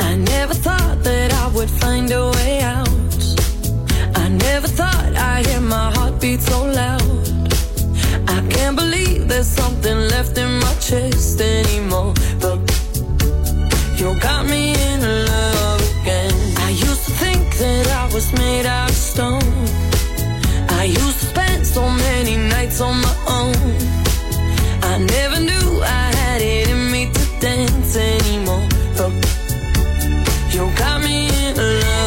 I 0.00 0.16
never 0.16 0.54
thought 0.54 1.02
that 1.04 1.32
I 1.32 1.46
would 1.54 1.68
find 1.70 2.10
a 2.10 2.30
way 2.30 2.60
out. 2.62 2.88
I 4.16 4.28
never 4.28 4.66
thought 4.68 5.14
I'd 5.16 5.46
hear 5.46 5.60
my 5.60 5.92
heartbeat 5.94 6.40
so 6.42 6.64
loud. 6.66 7.02
I 8.28 8.46
can't 8.50 8.76
believe 8.76 9.28
there's 9.28 9.46
something 9.46 9.98
left 10.08 10.36
in 10.38 10.58
my 10.58 10.74
chest 10.74 11.40
anymore. 11.40 12.14
But 12.40 12.58
you 13.96 14.18
got 14.20 14.46
me 14.46 14.74
in 14.90 15.00
love 15.02 15.80
again. 16.00 16.34
I 16.58 16.70
used 16.70 17.04
to 17.06 17.12
think 17.12 17.56
that 17.58 17.86
I 17.88 18.04
was 18.14 18.32
made 18.32 18.66
out 18.66 18.90
of 18.90 18.96
stone. 18.96 19.42
I 20.80 20.84
used 20.84 21.20
to 21.20 21.26
spend 21.26 21.66
so 21.66 21.88
many 21.88 22.36
nights 22.36 22.80
on 22.80 23.00
my 23.00 23.16
own. 23.28 23.56
I 24.82 24.98
never 24.98 25.40
knew 25.40 25.82
I 25.82 26.14
had 26.20 26.40
it 26.42 26.68
in 26.68 26.90
me 26.90 27.10
to 27.12 27.24
dance 27.40 27.96
anymore. 27.96 28.66
But 28.96 29.12
you 30.54 30.70
got 30.76 31.02
me 31.02 31.28
in 31.46 31.56
love 31.56 32.05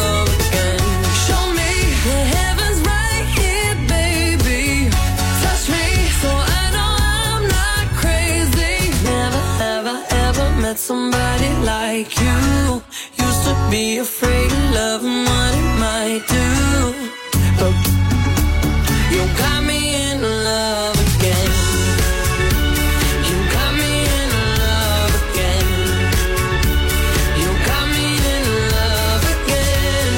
somebody 10.79 11.49
like 11.65 12.17
you. 12.21 12.81
Used 13.17 13.43
to 13.43 13.53
be 13.69 13.97
afraid 13.97 14.49
of 14.51 14.71
love 14.73 15.03
and 15.03 15.27
what 15.27 15.53
it 15.61 15.71
might 15.85 16.23
do. 16.27 16.47
But 17.59 17.75
you 19.13 19.21
got 19.37 19.61
me 19.63 19.79
in 20.07 20.21
love 20.21 20.97
again. 21.17 21.51
You 23.27 23.37
got 23.55 23.71
me 23.81 23.93
in 24.19 24.29
love 24.63 25.13
again. 25.27 25.67
You 27.41 27.49
got 27.69 27.85
me 27.95 28.07
in 28.33 28.43
love 28.75 29.23
again. 29.35 30.13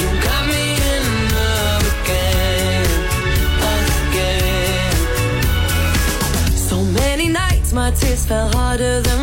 You 0.00 0.08
got 0.28 0.42
me 0.52 0.64
in 0.92 1.04
love 1.38 1.84
again, 1.96 2.86
again. 4.10 4.92
So 6.68 6.76
many 7.00 7.28
nights 7.28 7.72
my 7.72 7.90
tears 7.90 8.26
fell 8.26 8.48
harder 8.48 9.00
than. 9.00 9.13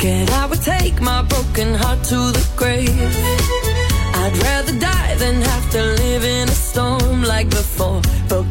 Scared 0.00 0.30
I 0.30 0.46
would 0.46 0.62
take 0.62 0.98
my 1.02 1.20
broken 1.20 1.74
heart 1.74 2.02
to 2.04 2.32
the 2.32 2.42
grave. 2.56 2.88
I'd 2.88 4.34
rather 4.42 4.72
die 4.78 5.14
than 5.16 5.42
have 5.42 5.70
to 5.72 5.82
live 6.02 6.24
in 6.24 6.48
a 6.48 6.52
storm 6.52 7.22
like 7.22 7.50
before. 7.50 8.00
But 8.26 8.46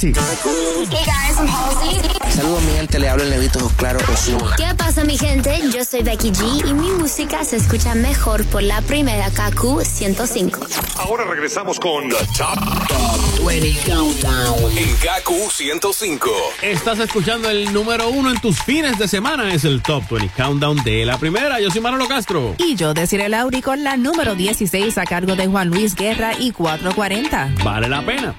Así. 0.00 0.14
Hey 0.16 1.04
guys, 1.04 1.36
I'm 1.36 1.46
Halsey. 1.46 2.00
Saludos, 2.30 2.62
mi 2.62 2.72
gente. 2.72 2.98
Le 2.98 3.10
hablo 3.10 3.22
el 3.22 3.28
negrito 3.28 3.70
claro 3.76 3.98
Osuna. 4.10 4.56
¿Qué 4.56 4.74
pasa 4.74 5.04
mi 5.04 5.18
gente? 5.18 5.60
Yo 5.74 5.84
soy 5.84 6.02
Becky 6.02 6.30
G 6.30 6.70
y 6.70 6.72
mi 6.72 6.88
música 6.92 7.44
se 7.44 7.56
escucha 7.56 7.94
mejor 7.94 8.46
por 8.46 8.62
la 8.62 8.80
primera 8.80 9.28
KQ 9.28 9.84
105. 9.84 10.66
Ahora 11.00 11.26
regresamos 11.26 11.78
con 11.78 12.08
The 12.08 12.16
Top, 12.38 13.46
20 13.46 13.90
Countdown. 13.90 14.78
en 14.78 14.96
Kaku 14.96 15.50
105. 15.50 16.30
Estás 16.62 16.98
escuchando 17.00 17.50
el 17.50 17.70
número 17.70 18.08
uno 18.08 18.30
en 18.30 18.40
tus 18.40 18.58
fines 18.62 18.98
de 18.98 19.06
semana. 19.06 19.52
Es 19.52 19.66
el 19.66 19.82
Top 19.82 20.04
20 20.08 20.30
Countdown 20.34 20.82
de 20.82 21.04
la 21.04 21.18
primera. 21.18 21.60
Yo 21.60 21.70
soy 21.70 21.82
Manolo 21.82 22.08
Castro. 22.08 22.54
Y 22.56 22.74
yo 22.74 22.94
deciré 22.94 23.28
Lauri 23.28 23.60
con 23.60 23.84
la 23.84 23.98
número 23.98 24.34
16 24.34 24.96
a 24.96 25.04
cargo 25.04 25.36
de 25.36 25.46
Juan 25.46 25.68
Luis 25.68 25.94
Guerra 25.94 26.32
y 26.38 26.52
440. 26.52 27.52
Vale 27.62 27.86
la 27.86 28.00
pena. 28.00 28.34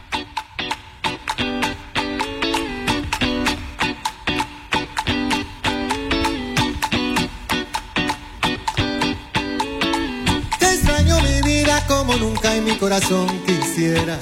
Mi 12.72 12.78
corazón 12.78 13.28
quisiera. 13.46 14.18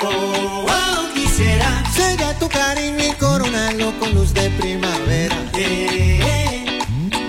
oh, 0.00 0.66
oh, 0.68 1.14
quisiera. 1.14 1.84
Sellar 1.94 2.38
tu 2.38 2.48
cariño 2.48 3.04
y 3.04 3.12
coronarlo 3.12 3.92
con 3.98 4.12
luz 4.14 4.34
de 4.34 4.50
primavera. 4.50 5.36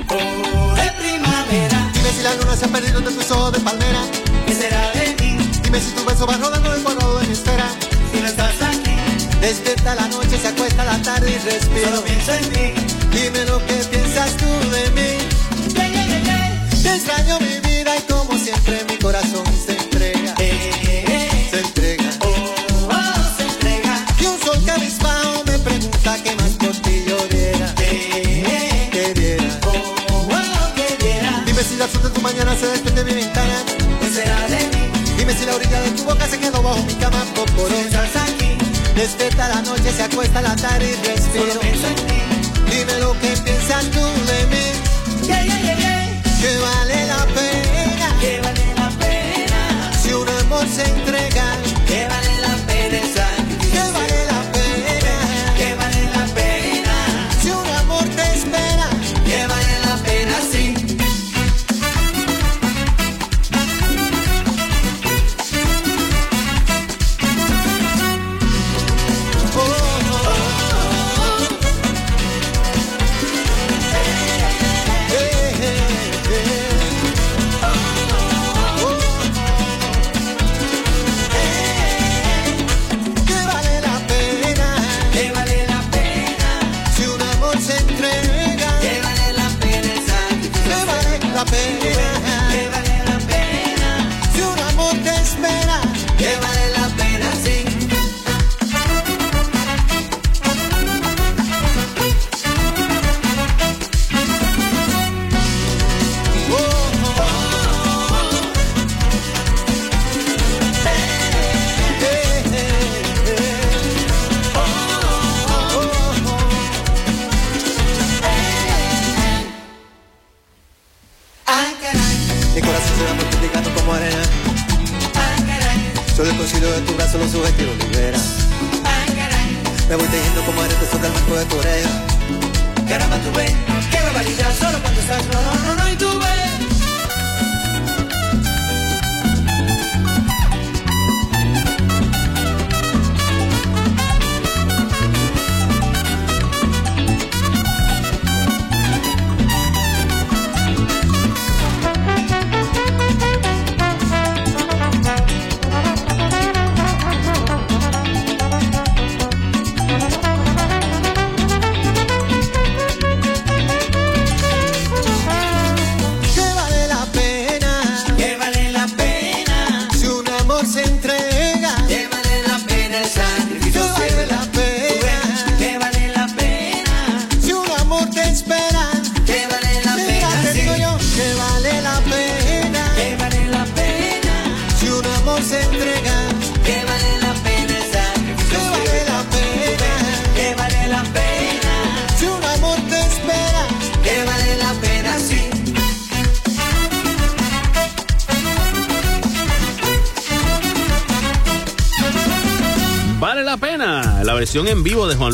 oh, 0.10 0.76
de 0.76 0.92
primavera. 1.04 1.92
Dime 1.94 2.10
si 2.16 2.24
la 2.24 2.34
luna 2.36 2.56
se 2.56 2.66
ha 2.66 2.68
perdido 2.70 2.98
entre 2.98 3.14
tus 3.14 3.32
ojos 3.32 3.54
de 3.54 3.60
palmera. 3.60 4.02
¿Qué 4.48 4.54
será 4.56 4.92
de 4.92 5.16
mí? 5.22 5.38
Dime 5.64 5.80
si 5.80 5.92
tu 5.92 6.04
beso 6.06 6.26
va 6.26 6.38
rodando 6.38 6.74
el 6.74 6.82
cuadrado 6.82 7.20
de 7.20 7.28
mi 7.28 7.34
esfera. 7.34 7.70
Si 8.12 8.20
no 8.20 8.28
estás 8.28 8.62
aquí. 8.62 8.96
Despierta 9.42 9.96
la 9.96 10.08
noche, 10.08 10.38
se 10.40 10.48
acuesta 10.48 10.84
la 10.84 11.00
tarde 11.02 11.30
y 11.30 11.38
respiro. 11.38 11.90
Solo 11.90 12.04
pienso 12.04 12.34
en 12.34 12.50
ti. 12.54 12.74
Dime 13.12 13.46
lo 13.46 13.60
que 13.66 13.76
piensas 13.92 14.36
tú 14.38 14.48
de 14.72 14.90
mí. 14.92 15.18
Te 16.84 16.96
extraño 16.96 17.40
mi 17.40 17.60
vida 17.60 17.98
y 17.98 18.02
como 18.12 18.37
siempre 18.48 18.86
mi 18.90 18.98
corazón 18.98 19.44
se 19.66 19.74
entrega. 19.74 20.34
Se 20.38 21.60
entrega. 21.60 22.12
se 23.38 23.44
entrega. 23.44 24.06
Y 24.22 24.26
un 24.26 24.40
sol 24.40 24.64
cabizbajo 24.66 25.44
me 25.46 25.60
pregunta 25.60 26.18
qué 26.24 26.34
más 26.36 26.52
por 26.52 26.72
ti 26.78 27.04
yo 27.06 27.18
diera. 27.28 27.76
Que 27.76 29.14
diera. 29.16 29.60
que 30.76 31.04
diera. 31.04 31.44
Dime 31.46 31.62
si 31.62 31.76
la 31.76 31.88
luz 31.88 32.04
de 32.04 32.10
tu 32.10 32.22
mañana 32.22 32.56
se 32.56 32.68
desprende 32.68 33.04
de 33.04 33.14
mi 33.14 33.22
ventana. 33.22 33.64
¿Qué 34.00 34.10
será 34.10 34.48
de 34.48 34.60
mí? 34.72 34.92
Dime 35.18 35.34
si 35.34 35.46
la 35.46 35.56
orilla 35.56 35.82
de 35.82 35.92
tu 35.92 36.04
boca 36.06 36.26
se 36.30 36.40
quedó 36.40 36.62
bajo 36.62 36.82
mi 36.84 36.94
cama. 36.94 37.26
Por 37.36 37.74
estás 37.74 38.16
aquí. 38.16 38.58
Despierta 38.96 39.50
la 39.50 39.62
noche, 39.62 39.92
se 39.92 40.04
acuesta 40.04 40.42
la 40.42 40.56
tarde 40.56 40.90
y 40.90 41.06
respiro. 41.06 41.48
Solo 41.48 41.60
pienso 41.60 41.88
en 41.88 41.96
ti. 41.96 42.48
Dime 42.72 43.00
lo 43.00 43.12
que 43.20 43.36
piensas 43.44 43.92
tú 43.92 44.00
un 50.80 51.07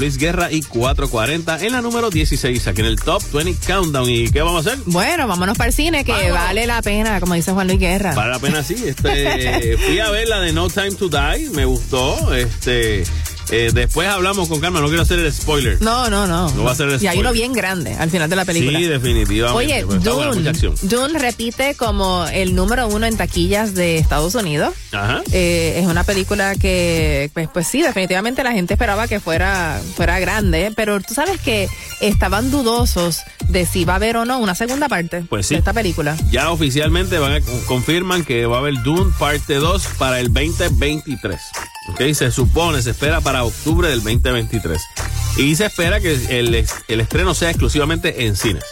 Luis 0.04 0.18
Guerra 0.18 0.52
y 0.52 0.62
440 0.62 1.66
en 1.66 1.72
la 1.72 1.82
número 1.82 2.10
16, 2.10 2.68
aquí 2.68 2.82
en 2.82 2.88
el 2.88 3.00
Top 3.00 3.24
20 3.32 3.56
Countdown. 3.66 4.10
¿Y 4.10 4.30
qué 4.30 4.42
vamos 4.42 4.68
a 4.68 4.72
hacer? 4.72 4.84
Bueno, 4.86 5.28
vámonos 5.28 5.58
para 5.58 5.70
el 5.70 5.74
cine, 5.74 6.04
que 6.04 6.30
vale 6.30 6.68
la 6.68 6.82
pena, 6.82 7.22
como 7.22 7.36
dice 7.36 7.54
Juan 7.54 7.68
Luis 7.68 7.80
Guerra. 7.80 8.14
Vale 8.14 8.32
la 8.32 8.40
pena, 8.40 8.64
sí. 8.64 8.76
Este, 8.86 9.78
fui 9.78 10.00
a 10.00 10.12
ver 10.12 10.28
la 10.28 10.42
de 10.42 10.52
No 10.52 10.68
Time 10.68 10.92
to 10.92 11.08
Die, 11.08 11.50
me 11.52 11.64
gustó. 11.64 12.34
Este, 12.34 13.06
eh, 13.56 13.72
después 13.74 14.08
hablamos 14.10 14.48
con 14.50 14.60
calma, 14.60 14.80
no 14.82 14.88
quiero 14.88 15.02
hacer 15.04 15.20
el 15.20 15.32
spoiler. 15.32 15.82
No, 15.82 16.10
no, 16.10 16.28
no. 16.28 16.50
No 16.52 16.64
va 16.64 16.72
a 16.72 16.76
ser 16.76 16.90
el 16.90 17.02
Y 17.02 17.08
hay 17.08 17.18
uno 17.20 17.30
spoiler. 17.30 17.34
bien 17.34 17.54
grande 17.54 17.94
al 17.94 18.10
final 18.10 18.30
de 18.30 18.36
la 18.36 18.46
película. 18.46 18.80
Sí, 18.80 18.86
definitivamente. 18.86 19.58
Oye, 19.58 19.86
Pues 19.86 20.04
Dune, 20.04 20.50
acción. 20.50 20.76
Dune 20.82 21.20
repite 21.20 21.76
como 21.76 22.26
el 22.34 22.56
número 22.56 22.88
uno 22.88 23.06
en 23.06 23.16
taquillas 23.18 23.74
de 23.76 23.98
Estados 23.98 24.36
Unidos. 24.36 24.74
Ajá. 24.92 25.22
Eh, 25.32 25.80
es 25.82 25.86
una 25.88 26.04
película 26.04 26.56
que, 26.56 27.30
pues, 27.34 27.48
pues 27.54 27.68
sí, 27.68 27.82
definitivamente 27.82 28.44
la 28.44 28.52
gente 28.54 28.74
esperaba 28.74 29.08
que 29.08 29.20
fuera, 29.20 29.80
fuera 29.96 30.20
grande, 30.20 30.72
pero 30.76 31.00
tú 31.02 31.14
sabes 31.14 31.40
que 31.40 31.68
estaban 32.02 32.52
dudosos 32.52 33.20
de 33.50 33.66
si 33.66 33.86
va 33.86 33.94
a 33.94 33.96
haber 33.98 34.18
o 34.18 34.26
no 34.26 34.40
una 34.40 34.56
segunda 34.56 34.88
parte 34.90 35.24
Pues 35.30 35.48
sí. 35.48 35.56
de 35.56 35.60
esta 35.60 35.74
película. 35.74 36.16
Ya 36.32 36.50
oficialmente 36.52 37.18
van 37.20 37.34
a, 37.34 37.40
confirman 37.68 38.24
que 38.26 38.46
va 38.46 38.58
a 38.58 38.60
haber 38.60 38.82
Dune 38.84 39.12
parte 39.20 39.56
2 39.56 39.88
para 39.98 40.20
el 40.20 40.34
2023. 40.34 41.40
¿Ok? 41.90 42.02
Se 42.14 42.32
supone, 42.32 42.82
se 42.82 42.92
espera 42.92 43.20
para 43.22 43.43
octubre 43.44 43.90
del 43.90 44.04
2023. 44.04 44.82
Y 45.38 45.56
se 45.56 45.66
espera 45.66 46.00
que 46.00 46.14
el, 46.40 46.66
el 46.88 47.02
estreno 47.02 47.34
sea 47.34 47.50
exclusivamente 47.50 48.26
en 48.26 48.36
cines. 48.36 48.64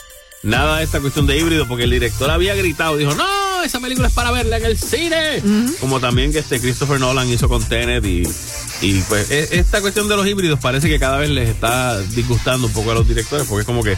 Nada 0.44 0.78
de 0.78 0.84
esta 0.84 1.00
cuestión 1.00 1.28
de 1.28 1.38
híbrido, 1.38 1.68
porque 1.68 1.84
el 1.84 1.92
director 1.92 2.30
había 2.30 2.56
gritado, 2.56 2.98
dijo, 2.98 3.14
no, 3.14 3.51
esa 3.64 3.80
película 3.80 4.08
es 4.08 4.14
para 4.14 4.32
verla 4.32 4.58
en 4.58 4.66
el 4.66 4.78
cine. 4.78 5.42
Como 5.80 6.00
también 6.00 6.32
que 6.32 6.40
este 6.40 6.60
Christopher 6.60 7.00
Nolan 7.00 7.30
hizo 7.30 7.48
con 7.50 7.64
Tenet 7.64 8.04
y, 8.06 8.24
y 8.82 9.00
pues 9.02 9.30
e- 9.32 9.50
esta 9.60 9.82
cuestión 9.82 10.08
de 10.08 10.16
los 10.16 10.28
híbridos 10.28 10.60
parece 10.60 10.88
que 10.90 11.00
cada 11.00 11.18
vez 11.18 11.30
les 11.30 11.50
está 11.50 12.00
disgustando 12.00 12.68
un 12.68 12.74
poco 12.74 12.92
a 12.92 12.94
los 12.96 13.08
directores, 13.08 13.46
porque 13.48 13.62
es 13.62 13.66
como 13.66 13.84
que 13.84 13.96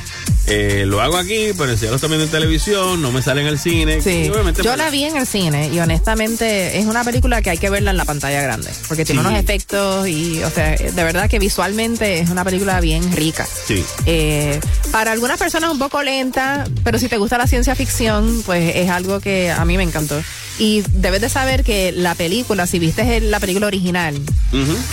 eh, 0.47 0.83
lo 0.85 1.01
hago 1.01 1.17
aquí, 1.17 1.49
pero 1.57 1.71
enseñarlos 1.71 2.01
también 2.01 2.21
en 2.21 2.29
televisión, 2.29 3.01
no 3.01 3.11
me 3.11 3.21
sale 3.21 3.41
en 3.41 3.47
el 3.47 3.57
cine. 3.59 4.01
Sí. 4.01 4.25
Yo 4.25 4.33
pues, 4.43 4.77
la 4.77 4.89
vi 4.89 5.03
en 5.05 5.15
el 5.17 5.25
cine 5.27 5.69
y 5.73 5.79
honestamente 5.79 6.77
es 6.79 6.85
una 6.85 7.03
película 7.03 7.41
que 7.41 7.49
hay 7.49 7.57
que 7.57 7.69
verla 7.69 7.91
en 7.91 7.97
la 7.97 8.05
pantalla 8.05 8.41
grande 8.41 8.69
porque 8.87 9.05
tiene 9.05 9.21
Sí. 9.21 9.27
unos 9.27 9.39
efectos 9.39 10.07
y, 10.07 10.43
o 10.43 10.49
sea, 10.49 10.71
de 10.75 10.91
verdad 11.03 11.29
que 11.29 11.39
visualmente 11.39 12.19
es 12.19 12.29
una 12.29 12.43
película 12.43 12.79
bien 12.81 13.11
rica. 13.15 13.47
Sí. 13.67 13.83
Eh, 14.05 14.59
para 14.91 15.11
algunas 15.11 15.39
personas 15.39 15.71
un 15.71 15.79
poco 15.79 16.03
lenta, 16.03 16.65
pero 16.83 16.99
si 16.99 17.07
te 17.07 17.17
gusta 17.17 17.37
la 17.37 17.47
ciencia 17.47 17.73
ficción, 17.75 18.41
pues 18.45 18.75
es 18.75 18.89
algo 18.89 19.19
que 19.21 19.51
a 19.53 19.65
mí 19.65 19.77
me 19.77 19.83
encantó. 19.83 20.21
Y 20.59 20.83
debes 20.93 21.21
de 21.21 21.29
saber 21.29 21.63
que 21.63 21.91
la 21.91 22.13
película, 22.13 22.67
si 22.67 22.77
viste 22.77 23.19
la 23.21 23.39
película 23.39 23.65
original, 23.67 24.19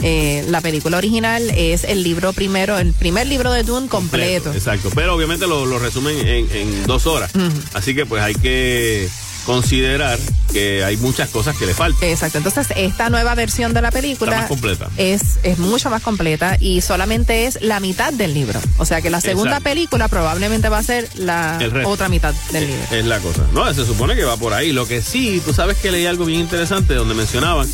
eh, 0.03 0.45
la 0.49 0.61
película 0.63 0.97
original 0.97 1.51
es 1.55 1.85
el 1.85 2.03
libro 2.03 2.33
primero, 2.33 2.79
el 2.79 2.93
primer 2.95 3.27
libro 3.27 3.53
de 3.53 3.63
Dune 3.63 3.89
completo. 3.89 4.53
Exacto. 4.55 4.91
Pero 4.95 5.15
obviamente 5.15 5.47
lo, 5.47 5.67
lo 5.67 5.79
resumen 5.79 6.17
en, 6.27 6.51
en 6.51 6.87
dos 6.87 7.07
horas. 7.07 7.33
Así 7.75 7.95
que 7.95 8.07
pues 8.07 8.23
hay 8.23 8.35
que 8.35 9.09
considerar 9.45 10.19
que 10.53 10.85
hay 10.85 10.97
muchas 10.97 11.29
cosas 11.31 11.57
que 11.57 11.67
le 11.67 11.75
faltan. 11.75 12.09
Exacto. 12.09 12.39
Entonces, 12.39 12.69
esta 12.77 13.11
nueva 13.11 13.35
versión 13.35 13.73
de 13.75 13.83
la 13.83 13.91
película 13.91 14.31
Está 14.31 14.41
más 14.43 14.49
completa. 14.49 14.89
Es, 14.97 15.39
es 15.43 15.59
mucho 15.59 15.91
más 15.91 16.03
completa 16.03 16.57
y 16.61 16.81
solamente 16.81 17.47
es 17.47 17.61
la 17.63 17.81
mitad 17.81 18.13
del 18.13 18.35
libro. 18.35 18.61
O 18.79 18.85
sea 18.85 19.01
que 19.01 19.11
la 19.11 19.21
segunda 19.21 19.59
Exacto. 19.59 19.71
película 19.71 20.09
probablemente 20.09 20.69
va 20.69 20.79
a 20.79 20.83
ser 20.83 21.09
la 21.17 21.59
otra 21.85 22.09
mitad 22.09 22.35
del 22.53 22.67
libro. 22.67 22.83
Es 22.91 23.05
la 23.05 23.19
cosa. 23.21 23.43
No, 23.53 23.73
se 23.73 23.85
supone 23.87 24.17
que 24.17 24.25
va 24.25 24.37
por 24.37 24.53
ahí. 24.53 24.73
Lo 24.73 24.87
que 24.87 25.03
sí, 25.03 25.41
tú 25.45 25.53
sabes 25.53 25.77
que 25.79 25.91
leí 25.91 26.07
algo 26.07 26.25
bien 26.25 26.41
interesante 26.41 26.95
donde 26.95 27.15
mencionaban 27.15 27.69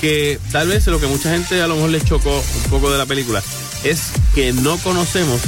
que 0.00 0.38
tal 0.50 0.68
vez 0.68 0.86
lo 0.86 0.98
que 0.98 1.06
mucha 1.06 1.30
gente 1.30 1.60
a 1.60 1.66
lo 1.66 1.74
mejor 1.74 1.90
les 1.90 2.04
chocó 2.04 2.42
un 2.64 2.70
poco 2.70 2.90
de 2.90 2.96
la 2.96 3.04
película 3.06 3.42
es 3.84 4.12
que 4.34 4.52
no 4.52 4.78
conocemos 4.78 5.40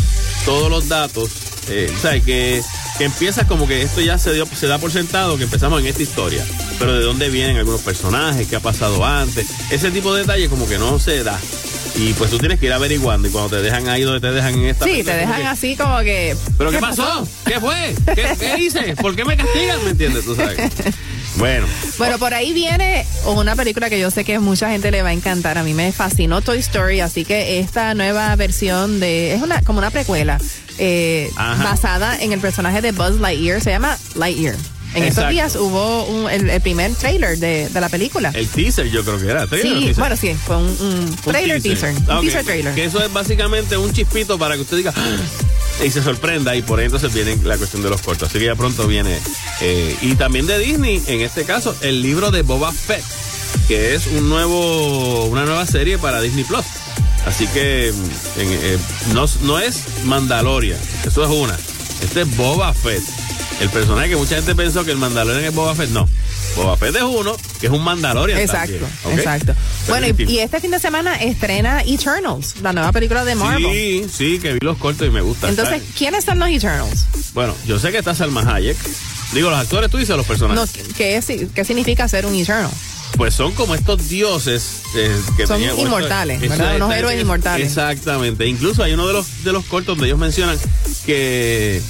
todos 0.44 0.70
los 0.70 0.88
datos. 0.88 1.30
Eh, 1.68 1.92
sea, 2.01 2.20
que, 2.20 2.62
que 2.98 3.05
empieza 3.05 3.46
como 3.46 3.66
que 3.68 3.83
esto 3.83 4.01
ya 4.01 4.18
se, 4.18 4.33
dio, 4.33 4.46
se 4.46 4.66
da 4.66 4.79
por 4.79 4.90
sentado 4.90 5.37
que 5.37 5.44
empezamos 5.44 5.81
en 5.81 5.87
esta 5.87 6.03
historia. 6.03 6.44
Pero 6.79 6.94
de 6.94 7.05
dónde 7.05 7.29
vienen 7.31 7.57
algunos 7.57 7.83
personajes, 7.83 8.48
qué 8.48 8.57
ha 8.57 8.61
pasado 8.61 9.05
antes. 9.05 9.46
Ese 9.70 9.90
tipo 9.90 10.14
de 10.14 10.22
detalles 10.22 10.48
como 10.48 10.68
que 10.68 10.79
no 10.79 10.98
se 10.98 11.22
da. 11.22 11.38
Y 11.94 12.14
pues 12.14 12.31
tú 12.31 12.38
tienes 12.38 12.59
que 12.59 12.66
ir 12.66 12.72
averiguando 12.72 13.29
y 13.29 13.31
cuando 13.31 13.51
te 13.51 13.62
dejan 13.62 13.88
ahí 13.88 14.03
donde 14.03 14.20
te 14.20 14.33
dejan 14.33 14.55
en 14.55 14.64
esta 14.66 14.87
Sí, 14.87 15.03
te 15.05 15.14
dejan 15.14 15.42
que, 15.42 15.46
así 15.46 15.77
como 15.77 15.98
que. 16.01 16.37
¿Pero 16.57 16.70
qué 16.70 16.79
pasó? 16.79 17.29
¿Qué 17.44 17.61
fue? 17.61 17.94
¿Qué, 18.14 18.37
qué 18.38 18.57
hice? 18.59 18.96
¿Por 18.96 19.14
qué 19.14 19.25
me 19.25 19.37
castigan? 19.37 19.85
¿Me 19.85 19.90
entiendes? 19.90 20.25
Tú 20.25 20.35
sabes. 20.35 20.59
Bueno. 21.37 21.66
Bueno, 21.96 22.18
por 22.18 22.35
ahí 22.35 22.53
viene 22.53 23.07
una 23.25 23.57
película 23.57 23.88
que 23.88 23.98
yo 23.98 24.11
sé 24.11 24.25
que 24.25 24.38
mucha 24.38 24.68
gente 24.68 24.90
le 24.90 25.03
va 25.03 25.09
a 25.09 25.12
encantar. 25.12 25.57
A 25.59 25.62
mí 25.62 25.72
me 25.72 25.90
fascinó 25.92 26.42
Toy 26.42 26.59
Story, 26.59 27.01
así 27.01 27.25
que 27.25 27.59
esta 27.59 27.94
nueva 27.94 28.35
versión 28.37 29.01
de 29.01 29.35
es 29.35 29.42
una 29.42 29.62
como 29.62 29.79
una 29.79 29.90
precuela 29.90 30.38
eh, 30.85 31.31
basada 31.37 32.18
en 32.21 32.33
el 32.33 32.40
personaje 32.40 32.81
de 32.83 32.90
Buzz 32.92 33.21
Lightyear. 33.21 33.61
Se 33.62 33.71
llama 33.71 33.97
Lightyear. 34.16 34.57
En 34.95 35.05
estos 35.05 35.27
días 35.31 35.57
hubo 35.57 36.05
un- 36.05 36.29
el, 36.31 36.51
el 36.51 36.61
primer 36.61 36.92
trailer 36.95 37.38
de, 37.38 37.68
de 37.71 37.81
la 37.81 37.88
película. 37.88 38.31
El 38.35 38.47
teaser 38.49 38.90
yo 38.90 39.03
creo 39.05 39.18
que 39.18 39.27
era. 39.31 39.47
¿Trailer 39.47 39.73
o 39.73 39.79
Sí, 39.79 39.85
teaser? 39.87 40.01
bueno, 40.01 40.16
sí, 40.18 40.35
fue 40.35 40.57
un, 40.59 40.64
un 40.64 40.97
Un 41.09 41.16
trailer 41.33 41.62
teaser. 41.62 41.95
Ah, 42.09 42.12
Un 42.12 42.16
ok. 42.18 42.23
teaser 42.25 42.45
trailer. 42.45 42.75
Que 42.75 42.85
eso 42.85 43.03
es 43.03 43.11
básicamente 43.11 43.77
un 43.79 43.90
chispito 43.92 44.38
para 44.38 44.55
que 44.57 44.61
usted 44.62 44.77
diga 44.77 44.92
"Ah", 44.95 45.83
y 45.83 45.90
se 45.90 46.03
sorprenda 46.03 46.55
y 46.57 46.61
por 46.62 46.79
ahí 46.79 46.85
entonces 46.87 47.14
viene 47.14 47.38
la 47.42 47.57
cuestión 47.57 47.83
de 47.83 47.88
los 47.88 48.03
cortos. 48.03 48.29
Así 48.29 48.38
que 48.38 48.45
ya 48.47 48.55
pronto 48.55 48.87
viene. 48.87 49.18
eh, 49.62 49.97
y 50.03 50.14
también 50.16 50.47
de 50.47 50.59
Disney, 50.59 51.03
en 51.07 51.21
este 51.23 51.45
caso, 51.45 51.75
el 51.81 52.03
libro 52.03 52.31
de 52.31 52.42
Boba 52.42 52.71
Fett, 52.73 53.03
que 53.68 53.95
es 53.95 54.07
un 54.09 54.29
nuevo, 54.29 55.25
una 55.25 55.47
nueva 55.47 55.64
serie 55.64 55.97
para 55.97 56.21
Disney 56.21 56.45
Plus. 56.45 56.66
Así 57.26 57.46
que 57.48 57.88
en- 57.88 57.94
eh, 58.37 58.78
no, 59.14 59.26
no 59.42 59.58
es 59.58 59.82
Mandalorian, 60.04 60.78
eso 61.06 61.24
es 61.24 61.30
una. 61.30 61.56
Este 62.02 62.22
es 62.22 62.37
Boba 62.37 62.74
Fett. 62.74 63.02
El 63.61 63.68
personaje 63.70 64.08
que 64.11 64.16
mucha 64.16 64.35
gente 64.37 64.54
pensó 64.56 64.85
que 64.85 64.90
el 64.90 64.96
Mandalorian 64.98 65.44
es 65.44 65.54
Boba 65.54 65.74
Fett, 65.76 65.90
no. 65.90 66.08
Boba 66.56 66.76
Fett 66.76 66.96
es 66.96 67.02
uno, 67.02 67.37
que 67.61 67.68
es 67.68 67.72
un 67.72 67.82
Mandalorian. 67.85 68.38
Exacto, 68.40 68.74
exacto. 69.12 69.54
Pero 69.87 69.98
Bueno, 70.00 70.14
y, 70.28 70.38
este 70.40 70.61
fin 70.61 70.72
de 70.72 70.80
semana 70.80 71.14
estrena 71.16 71.82
Eternals, 71.82 72.56
la 72.61 72.72
nueva 72.72 72.90
película 72.90 73.24
de 73.24 73.37
Marvel. 73.37 73.72
Sí, 73.72 74.06
sí, 74.12 74.38
que 74.40 74.54
vi 74.54 74.58
los 74.61 74.76
cortos 74.78 75.06
y 75.06 75.11
me 75.11 75.20
gusta. 75.20 75.48
Entonces, 75.48 75.80
¿quiénes 75.96 76.24
son 76.24 76.38
los 76.40 76.48
Eternals? 76.48 77.06
bueno, 77.35 77.54
yo 77.66 77.78
sé 77.78 77.92
que 77.92 77.98
está 77.98 78.14
Salma 78.16 78.42
Hayek. 78.52 78.76
Digo, 79.32 79.48
los 79.48 79.58
actores, 79.61 79.90
tú 79.90 79.96
dices 79.96 80.14
los 80.16 80.26
No, 80.26 80.28
personajes. 80.28 80.82
¿qué, 80.96 81.16
es- 81.16 81.26
¿Qué 81.54 81.64
significa 81.64 82.06
ser 82.08 82.26
un 82.26 82.35
Eternal? 82.35 82.70
Pues 83.16 83.35
son 83.35 83.53
como 83.53 83.75
estos 83.75 84.09
dioses 84.09 84.81
eh, 84.96 85.14
que 85.37 85.46
Son 85.46 85.59
tenían- 85.61 85.79
inmortales, 85.79 86.40
¿verdad? 86.40 86.77
Unos 86.77 86.92
es- 86.92 86.98
héroes 86.98 87.16
es- 87.16 87.22
inmortales. 87.22 87.66
Exactamente. 87.68 88.46
Incluso 88.46 88.83
hay 88.83 88.94
uno 88.94 89.07
de 89.07 89.12
los 89.12 89.44
de 89.44 89.53
los 89.53 89.64
cortos 89.66 89.94
donde 89.96 90.07
ellos 90.07 90.18
mencionan 90.18 90.59
que 91.07 91.81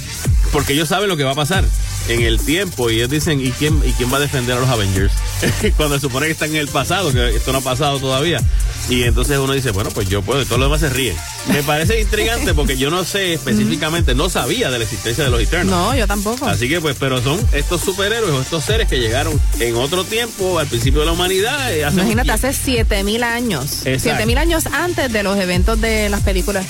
porque 0.51 0.73
ellos 0.73 0.89
saben 0.89 1.09
lo 1.09 1.17
que 1.17 1.23
va 1.23 1.31
a 1.31 1.35
pasar 1.35 1.63
en 2.09 2.21
el 2.21 2.39
tiempo 2.39 2.89
y 2.89 2.95
ellos 2.95 3.09
dicen 3.09 3.39
y 3.39 3.51
quién 3.51 3.81
y 3.85 3.93
quién 3.93 4.11
va 4.11 4.17
a 4.17 4.19
defender 4.19 4.57
a 4.57 4.59
los 4.59 4.69
Avengers 4.69 5.13
cuando 5.77 5.95
se 5.95 6.01
supone 6.01 6.25
que 6.27 6.33
están 6.33 6.49
en 6.49 6.57
el 6.57 6.67
pasado 6.67 7.11
que 7.13 7.35
esto 7.35 7.51
no 7.53 7.59
ha 7.59 7.61
pasado 7.61 7.99
todavía 7.99 8.41
y 8.89 9.03
entonces 9.03 9.37
uno 9.37 9.53
dice 9.53 9.71
bueno 9.71 9.89
pues 9.91 10.09
yo 10.09 10.21
puedo 10.21 10.41
y 10.41 10.45
todos 10.45 10.59
los 10.59 10.67
demás 10.67 10.81
se 10.81 10.89
ríen 10.89 11.15
me 11.47 11.63
parece 11.63 11.99
intrigante 12.01 12.53
porque 12.55 12.77
yo 12.77 12.89
no 12.89 13.03
sé 13.05 13.33
específicamente 13.33 14.15
no 14.15 14.29
sabía 14.29 14.69
de 14.69 14.77
la 14.77 14.83
existencia 14.83 15.23
de 15.23 15.29
los 15.29 15.41
Eternals 15.41 15.69
No, 15.71 15.95
yo 15.95 16.07
tampoco. 16.07 16.45
Así 16.47 16.67
que 16.69 16.79
pues, 16.81 16.95
pero 16.99 17.21
son 17.21 17.39
estos 17.51 17.81
superhéroes 17.81 18.31
o 18.33 18.41
estos 18.41 18.63
seres 18.63 18.87
que 18.87 18.99
llegaron 18.99 19.39
en 19.59 19.75
otro 19.75 20.03
tiempo, 20.03 20.59
al 20.59 20.67
principio 20.67 21.01
de 21.01 21.05
la 21.07 21.11
humanidad. 21.13 21.73
eh, 21.73 21.83
hace 21.85 21.97
Imagínate, 21.97 22.31
hace 22.31 22.53
7000 22.53 23.23
años. 23.23 23.85
Exacto. 23.85 23.99
7000 24.17 24.37
años 24.37 24.65
antes 24.67 25.11
de 25.11 25.23
los 25.23 25.37
eventos 25.37 25.79
de 25.81 26.09
las 26.09 26.21
películas 26.21 26.65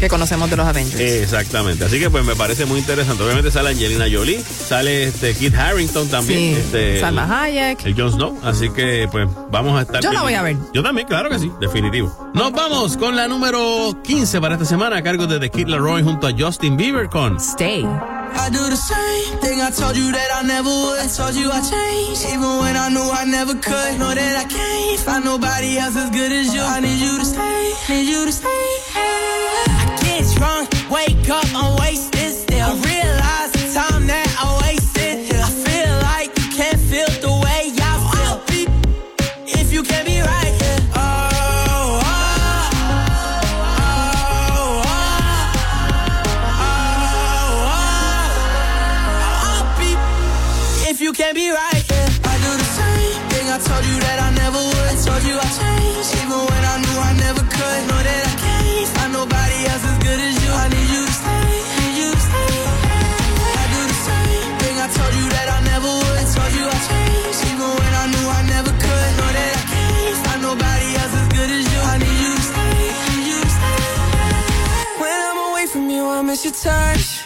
que 0.00 0.08
conocemos 0.08 0.50
de 0.50 0.56
los 0.56 0.66
Avengers. 0.66 1.00
Exactamente. 1.00 1.84
Así 1.84 1.98
que 1.98 2.10
pues 2.10 2.24
me 2.24 2.36
parece 2.36 2.64
muy 2.66 2.78
interesante. 2.80 3.22
Obviamente 3.22 3.50
sale 3.50 3.70
Angelina 3.70 4.06
Jolie, 4.10 4.40
sale 4.68 5.04
este 5.04 5.34
Kit 5.34 5.54
Harrington 5.54 6.08
también. 6.08 6.54
sí, 6.54 6.60
este, 6.60 7.00
Salma 7.00 7.42
Hayek. 7.44 7.84
El 7.86 7.94
Jon 7.94 8.12
Snow. 8.12 8.38
Así 8.42 8.70
que 8.70 9.08
pues 9.10 9.28
vamos 9.50 9.78
a 9.78 9.82
estar. 9.82 10.02
Yo 10.02 10.12
la 10.12 10.22
voy 10.22 10.34
a 10.34 10.42
ver. 10.42 10.56
Yo 10.74 10.82
también, 10.82 11.06
claro 11.08 11.28
que 11.30 11.35
sí, 11.38 11.52
definitivo. 11.60 12.30
Nos 12.34 12.52
vamos 12.52 12.96
con 12.96 13.16
la 13.16 13.28
número 13.28 13.94
15 14.02 14.40
para 14.40 14.54
esta 14.54 14.66
semana 14.66 14.96
a 14.96 15.02
cargo 15.02 15.26
de 15.26 15.38
The 15.38 15.50
Kid 15.50 15.68
Laroi 15.68 16.02
junto 16.02 16.26
a 16.26 16.32
Justin 16.36 16.76
Bieber 16.76 17.08
con 17.08 17.38
Stay. 17.40 17.82
I 17.82 18.50
do 18.50 18.68
the 18.68 18.76
same 18.76 19.38
thing 19.40 19.60
I 19.60 19.70
told 19.70 19.96
you 19.96 20.12
that 20.12 20.28
I 20.34 20.46
never 20.46 20.68
would. 20.68 21.00
I 21.00 21.08
told 21.08 21.34
you 21.34 21.50
I 21.50 21.60
changed, 21.60 22.24
even 22.26 22.60
when 22.60 22.76
I 22.76 22.88
knew 22.90 23.08
I 23.10 23.24
never 23.24 23.54
could. 23.54 23.98
Know 23.98 24.14
that 24.14 24.36
I 24.36 24.44
can't 24.44 25.00
find 25.00 25.24
nobody 25.24 25.78
else 25.78 25.96
as 25.96 26.10
good 26.10 26.30
as 26.30 26.54
you. 26.54 26.60
I 26.60 26.80
need 26.80 27.00
you 27.00 27.18
to 27.18 27.24
stay, 27.24 27.72
need 27.88 28.08
you 28.08 28.26
to 28.26 28.32
stay. 28.32 28.64
I 28.94 29.98
get 30.02 30.24
drunk, 30.36 30.68
wake 30.90 31.28
up, 31.30 31.46
I'm 31.54 31.76
wasted 31.80 32.32
still. 32.32 32.66
I 32.66 32.74
realize 32.74 33.45
your 76.46 76.52
touch. 76.54 77.25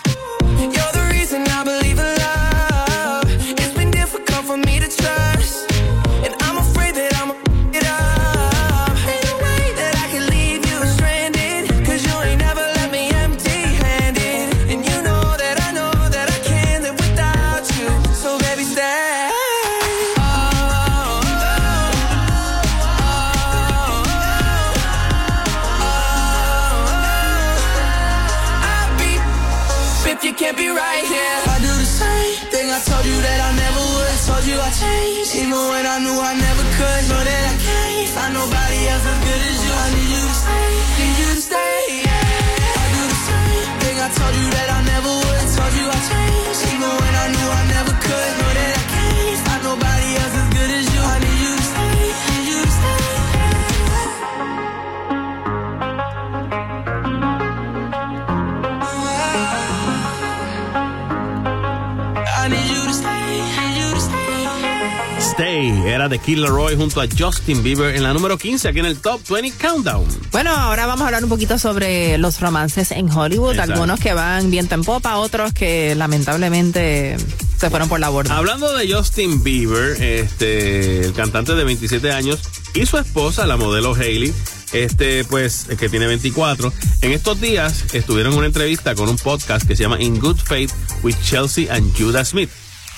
Era 65.90 66.08
de 66.08 66.18
Kid 66.18 66.38
Laroi 66.38 66.76
junto 66.76 67.00
a 67.00 67.06
Justin 67.18 67.62
Bieber 67.62 67.94
en 67.96 68.02
la 68.02 68.12
número 68.12 68.38
15 68.38 68.68
aquí 68.68 68.78
en 68.78 68.86
el 68.86 68.98
Top 68.98 69.20
20 69.28 69.58
Countdown. 69.58 70.06
Bueno, 70.30 70.50
ahora 70.50 70.86
vamos 70.86 71.02
a 71.02 71.06
hablar 71.06 71.24
un 71.24 71.30
poquito 71.30 71.58
sobre 71.58 72.16
los 72.18 72.40
romances 72.40 72.92
en 72.92 73.10
Hollywood. 73.10 73.52
Exacto. 73.52 73.72
Algunos 73.72 74.00
que 74.00 74.12
van 74.12 74.50
viento 74.50 74.74
en 74.74 74.84
popa, 74.84 75.16
otros 75.18 75.52
que 75.52 75.94
lamentablemente 75.96 77.16
se 77.58 77.70
fueron 77.70 77.88
por 77.88 78.00
la 78.00 78.08
borda. 78.08 78.36
Hablando 78.36 78.72
de 78.72 78.92
Justin 78.92 79.42
Bieber, 79.42 80.00
este, 80.02 81.00
el 81.06 81.12
cantante 81.12 81.54
de 81.54 81.64
27 81.64 82.12
años 82.12 82.38
y 82.74 82.86
su 82.86 82.96
esposa, 82.96 83.46
la 83.46 83.56
modelo 83.56 83.94
Hailey, 83.94 84.32
este, 84.72 85.24
pues, 85.24 85.66
que 85.78 85.88
tiene 85.88 86.06
24, 86.06 86.72
en 87.02 87.12
estos 87.12 87.40
días 87.40 87.92
estuvieron 87.92 88.32
en 88.32 88.38
una 88.38 88.46
entrevista 88.46 88.94
con 88.94 89.08
un 89.08 89.16
podcast 89.16 89.66
que 89.66 89.74
se 89.74 89.82
llama 89.82 90.00
In 90.00 90.20
Good 90.20 90.38
Faith 90.38 90.72
with 91.02 91.16
Chelsea 91.22 91.66
and 91.74 91.92
Judah 91.98 92.24
Smith. 92.24 92.50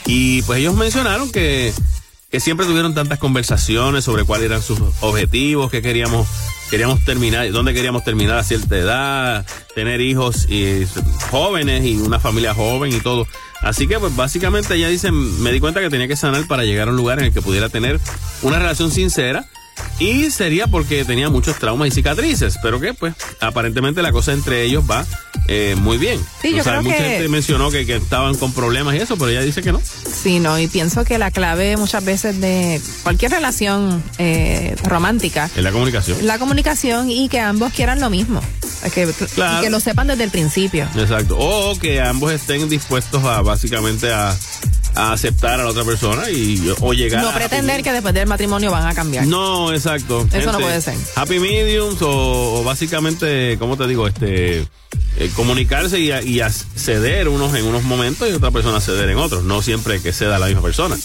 Y 0.05 0.42
pues 0.42 0.59
ellos 0.59 0.74
mencionaron 0.74 1.31
que, 1.31 1.72
que 2.33 2.40
siempre 2.40 2.64
tuvieron 2.64 2.95
tantas 2.95 3.18
conversaciones 3.18 4.05
sobre 4.05 4.25
cuáles 4.25 4.47
eran 4.47 4.62
sus 4.62 4.81
objetivos, 5.03 5.71
que 5.71 5.83
queríamos, 5.83 6.27
queríamos 6.71 7.05
terminar, 7.05 7.53
dónde 7.53 7.75
queríamos 7.75 8.05
terminar 8.05 8.38
a 8.38 8.42
cierta 8.42 8.79
edad, 8.79 9.47
tener 9.75 10.01
hijos 10.01 10.49
y 10.49 10.87
jóvenes 11.31 11.85
y 11.85 11.97
una 11.97 12.18
familia 12.18 12.55
joven 12.55 12.90
y 12.90 13.01
todo. 13.01 13.29
Así 13.61 13.87
que 13.87 13.99
pues 13.99 14.16
básicamente 14.16 14.75
ella 14.75 14.88
dice, 14.88 15.12
me 15.12 15.53
di 15.53 15.61
cuenta 15.61 15.81
que 15.81 15.90
tenía 15.90 16.09
que 16.09 16.16
sanar 16.16 16.47
para 16.47 16.64
llegar 16.64 16.88
a 16.88 16.92
un 16.92 16.97
lugar 16.97 17.18
en 17.18 17.27
el 17.27 17.33
que 17.35 17.42
pudiera 17.42 17.68
tener 17.68 18.01
una 18.40 18.59
relación 18.59 18.90
sincera 18.90 19.45
y 19.98 20.31
sería 20.31 20.66
porque 20.66 21.05
tenía 21.05 21.28
muchos 21.31 21.59
traumas 21.59 21.88
y 21.88 21.90
cicatrices, 21.90 22.58
pero 22.62 22.81
que 22.81 22.94
pues 22.94 23.14
aparentemente 23.40 24.02
la 24.02 24.12
cosa 24.12 24.33
entre 24.33 24.62
ellos 24.64 24.85
va 24.90 25.04
eh, 25.48 25.75
muy 25.79 25.98
bien. 25.98 26.21
Sí, 26.40 26.52
yo 26.52 26.60
O 26.60 26.64
sea, 26.64 26.75
creo 26.75 26.83
mucha 26.85 26.96
que- 26.98 27.02
gente 27.04 27.29
mencionó 27.29 27.71
que, 27.71 27.85
que 27.87 27.96
estaban 27.96 28.35
con 28.37 28.52
problemas 28.52 28.94
y 28.94 28.98
eso, 28.98 29.17
pero 29.17 29.29
ella 29.31 29.40
dice 29.42 29.62
que 29.62 29.73
no. 29.73 29.81
Sí, 30.23 30.38
no, 30.40 30.58
y 30.58 30.67
pienso 30.69 31.04
que 31.04 31.19
la 31.19 31.31
clave 31.31 31.77
muchas 31.77 32.04
veces 32.04 32.40
de 32.40 32.81
cualquier 33.02 33.31
relación 33.33 34.02
eh, 34.19 34.77
romántica 34.85 35.50
En 35.56 35.64
la 35.64 35.73
comunicación. 35.73 36.19
la 36.27 36.38
comunicación 36.38 37.10
y 37.10 37.29
que 37.29 37.40
ambos 37.40 37.73
quieran 37.73 38.00
lo 38.00 38.08
mismo. 38.10 38.40
Es 38.85 38.92
Que, 38.92 39.06
Claro. 39.35 39.58
y 39.60 39.64
que 39.64 39.71
lo 39.71 39.79
sepan 39.81 40.08
desde 40.08 40.25
el 40.25 40.31
principio. 40.31 40.88
Exacto. 40.96 41.37
O 41.38 41.79
que 41.79 42.00
ambos 42.00 42.33
estén 42.33 42.69
dispuestos 42.69 43.23
a 43.25 43.40
básicamente 43.42 44.12
a, 44.12 44.37
a 44.95 45.13
aceptar 45.13 45.61
a 45.61 45.65
la 45.65 45.71
otra 45.71 45.85
persona 45.85 46.31
y 46.31 46.73
o 46.81 46.93
llegar 46.93 47.23
No 47.23 47.31
a 47.31 47.35
pretender 47.35 47.83
que 47.83 47.93
después 47.93 48.13
del 48.15 48.27
matrimonio 48.27 48.71
van 48.71 48.87
a 48.87 48.95
cambiar. 48.95 49.27
No, 49.27 49.73
exacto. 49.73 50.27
Eso 50.33 50.53
no 50.53 50.59
puede 50.59 50.81
ser. 50.81 50.95
Happy 51.17 51.38
mediums 51.38 52.01
o, 52.03 52.61
o 52.61 52.65
básicamente, 52.65 53.57
¿cómo 53.59 53.77
te 53.77 53.87
digo? 53.87 54.07
Este, 54.07 54.67
eh, 55.17 55.31
comunicarse 55.37 55.99
y, 56.01 56.11
a- 56.11 56.23
y 56.23 56.40
ceder 56.77 57.29
unos 57.29 57.55
en 57.55 57.65
unos 57.65 57.83
momentos 57.85 58.29
y 58.29 58.33
otra 58.33 58.51
persona 58.51 58.81
ceder 58.81 59.09
en 59.09 59.19
otros. 59.19 59.45
No 59.45 59.63
siempre 59.63 60.01
que 60.03 60.13
ceda 60.13 60.38
la 60.38 60.47
misma 60.47 60.63
persona. 60.63 60.97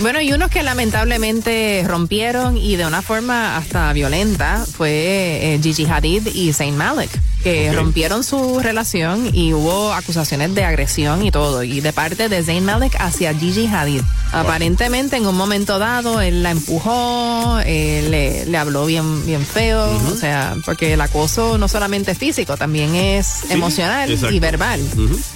Bueno, 0.00 0.20
y 0.20 0.32
unos 0.32 0.50
que 0.50 0.62
lamentablemente 0.62 1.84
rompieron 1.86 2.56
y 2.56 2.76
de 2.76 2.86
una 2.86 3.02
forma 3.02 3.56
hasta 3.56 3.92
violenta 3.92 4.64
fue 4.70 5.54
eh, 5.54 5.60
Gigi 5.62 5.84
Hadid 5.86 6.28
y 6.34 6.52
Zayn 6.52 6.76
Malik, 6.76 7.10
que 7.42 7.72
rompieron 7.72 8.24
su 8.24 8.60
relación 8.60 9.30
y 9.34 9.52
hubo 9.52 9.92
acusaciones 9.92 10.54
de 10.54 10.64
agresión 10.64 11.24
y 11.24 11.30
todo, 11.30 11.62
y 11.64 11.80
de 11.80 11.92
parte 11.92 12.28
de 12.28 12.42
Zayn 12.42 12.64
Malik 12.64 12.94
hacia 12.98 13.31
Gigi 13.34 13.66
Hadid. 13.66 14.02
Aparentemente 14.32 15.16
en 15.16 15.26
un 15.26 15.36
momento 15.36 15.78
dado 15.78 16.20
él 16.22 16.42
la 16.42 16.50
empujó, 16.52 17.58
le, 17.64 18.46
le 18.46 18.58
habló 18.58 18.86
bien, 18.86 19.26
bien 19.26 19.44
feo, 19.44 19.84
o 20.10 20.16
sea, 20.16 20.56
porque 20.64 20.94
el 20.94 21.00
acoso 21.02 21.58
no 21.58 21.68
solamente 21.68 22.12
es 22.12 22.18
físico, 22.18 22.56
también 22.56 22.94
es 22.94 23.26
Sí, 23.46 23.52
emocional 23.52 24.10
exacto. 24.10 24.34
y 24.34 24.40
verbal. 24.40 24.80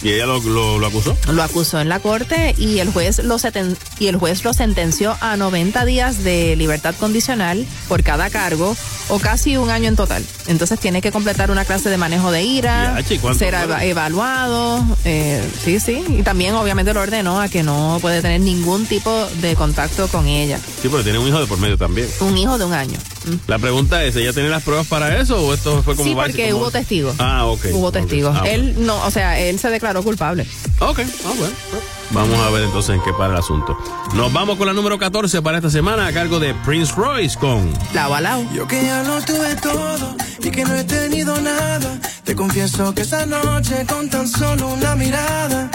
Y 0.03 0.12
ella 0.12 0.24
lo, 0.26 0.40
lo, 0.40 0.78
lo 0.78 0.86
acusó. 0.86 1.16
Lo 1.30 1.42
acusó 1.42 1.80
en 1.80 1.88
la 1.90 2.01
corte 2.01 2.55
y 2.57 2.78
el 2.78 2.90
juez 2.90 3.22
lo 3.22 3.36
seten- 3.38 3.76
y 3.99 4.07
el 4.07 4.16
juez 4.16 4.44
lo 4.44 4.55
sentenció 4.55 5.14
a 5.20 5.36
90 5.36 5.84
días 5.84 6.24
de 6.24 6.57
libertad 6.57 6.94
condicional 6.99 7.66
por 7.88 8.03
cada 8.03 8.30
cargo 8.30 8.74
o 9.09 9.18
casi 9.18 9.57
un 9.59 9.70
año 9.70 9.88
en 9.88 9.97
total. 9.97 10.24
Entonces 10.47 10.80
tiene 10.80 11.03
que 11.03 11.12
completar 11.12 11.51
una 11.51 11.64
clase 11.64 11.90
de 11.90 11.97
manejo 11.99 12.30
de 12.32 12.42
ira, 12.42 12.94
Ya, 12.97 13.03
chi, 13.07 13.18
¿cuánto 13.18 13.38
ser 13.38 13.55
evaluado, 13.82 14.84
eh, 15.05 15.42
sí, 15.64 15.78
sí, 15.80 16.03
y 16.09 16.22
también 16.22 16.55
obviamente 16.55 16.92
lo 16.94 17.01
ordenó 17.03 17.40
a 17.40 17.49
que 17.49 17.62
no 17.62 17.86
puede 18.01 18.22
tener 18.22 18.41
ningún 18.41 18.87
tipo 18.87 19.11
de 19.41 19.55
contacto 19.57 20.09
con 20.09 20.26
ella. 20.26 20.59
Sí, 20.59 20.89
pero 20.89 21.03
tiene 21.03 21.18
un 21.18 21.28
hijo 21.28 21.41
de 21.41 21.47
por 21.47 21.59
medio 21.59 21.76
también. 21.78 22.09
Un 22.20 22.37
hijo 22.37 22.59
de 22.59 22.64
un 22.64 22.72
año. 22.72 22.99
Mm. 23.24 23.34
La 23.49 23.59
pregunta 23.59 24.05
es, 24.05 24.14
¿ella 24.16 24.32
tiene 24.32 24.49
las 24.49 24.62
pruebas 24.62 24.87
para 24.87 25.18
eso 25.20 25.39
o 25.45 25.55
esto 25.55 25.82
fue 25.82 25.97
como 25.97 26.09
Sí, 26.09 26.14
porque 26.14 26.51
como- 26.51 26.62
hubo 26.64 26.70
testigos. 26.70 27.14
Ah, 27.18 27.47
ok. 27.47 27.66
Hubo 27.72 27.91
testigos. 27.93 28.34
Ah, 28.37 28.41
bueno. 28.41 28.55
Él 28.55 28.87
no, 28.87 29.03
o 29.05 29.11
sea, 29.11 29.39
él 29.39 29.59
se 29.59 29.70
declaró 29.70 30.03
culpable. 30.03 30.47
Ok, 30.80 31.01
ah, 31.01 31.32
bueno. 31.39 31.55
Vamos 32.11 32.39
a 32.39 32.51
ver 32.51 32.62
entonces 32.62 32.95
en 32.95 33.03
qué 33.03 33.12
para 33.12 33.32
el 33.32 33.39
asunto. 33.41 33.76
Nos 34.14 34.32
vamos 34.32 34.57
con 34.57 34.68
la 34.68 34.72
número 34.72 34.97
14 34.97 35.43
para 35.43 35.59
esta 35.59 35.70
semana 35.70 36.07
a 36.07 36.12
cargo 36.12 36.39
de 36.39 36.55
Prince 36.55 36.93
Royce 36.97 37.37
con 37.37 37.72
Lao 37.95 38.14
a 38.14 38.20
lao. 38.20 38.47
Yo 38.55 38.66
que 38.68 38.84
ya 38.84 39.03
lo 39.03 39.20
tuve 39.22 39.57
todo 39.57 40.16
y 40.41 40.51
que 40.51 40.64
no 40.64 40.74
he 40.76 40.84
tenido 40.84 41.41
nada. 41.41 41.99
Te 42.22 42.37
confieso 42.37 42.95
que 42.95 43.03
esa 43.03 43.26
noche 43.26 43.84
con 43.89 44.09
tan 44.09 44.28
solo 44.28 44.68
una 44.68 44.95
mirada 44.95 45.68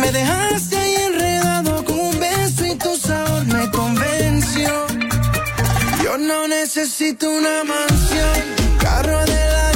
me 0.00 0.10
dejaste 0.12 0.76
ahí 0.76 0.94
enredado 1.06 1.84
con 1.84 1.98
un 1.98 2.18
beso 2.18 2.64
y 2.66 2.74
tu 2.76 2.96
sabor 2.96 3.44
me 3.46 3.70
convenció. 3.70 4.86
Yo 6.02 6.18
no 6.18 6.48
necesito 6.48 7.30
una 7.30 7.64
mansión, 7.64 8.36
carro 8.80 9.20
del 9.24 9.54
año 9.68 9.73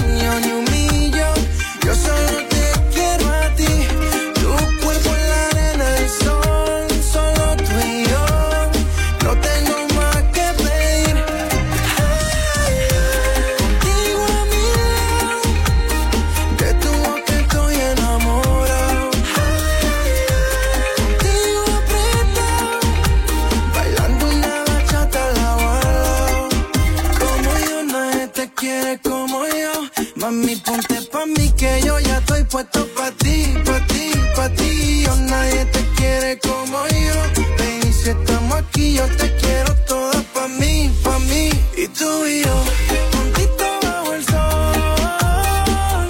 Puesto 32.51 32.87
pa 32.97 33.11
ti, 33.11 33.55
pa 33.63 33.79
ti, 33.87 34.11
pa 34.35 34.49
ti. 34.49 35.03
Yo 35.05 35.15
nadie 35.17 35.67
te 35.67 35.85
quiere 35.97 36.39
como 36.39 36.79
yo, 36.89 37.15
baby. 37.59 37.93
Si 37.93 38.09
estamos 38.09 38.57
aquí, 38.57 38.95
yo 38.95 39.05
te 39.17 39.37
quiero 39.37 39.75
toda 39.87 40.23
pa 40.33 40.49
mí, 40.49 40.91
pa 41.05 41.19
mí 41.19 41.51
y 41.77 41.87
tú 41.89 42.25
y 42.25 42.43
yo. 42.45 42.65
Pontito 43.13 43.67
bajo 43.83 44.15
el 44.15 44.25
sol. 44.25 46.09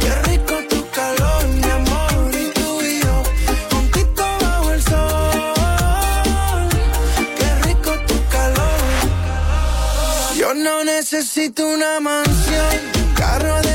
Qué 0.00 0.10
rico 0.30 0.54
tu 0.70 0.90
calor, 0.90 1.46
mi 1.48 1.70
amor 1.70 2.30
y 2.32 2.50
tú 2.58 2.80
y 2.80 3.00
yo. 3.02 3.22
Pontito 3.68 4.24
bajo 4.40 4.72
el 4.72 4.82
sol. 4.82 6.68
Qué 7.36 7.54
rico 7.66 7.92
tu 8.06 8.16
calor. 8.30 8.80
Yo 10.34 10.54
no 10.54 10.82
necesito 10.82 11.66
una 11.66 12.00
mansión, 12.00 12.74
un 12.94 13.14
carro. 13.14 13.67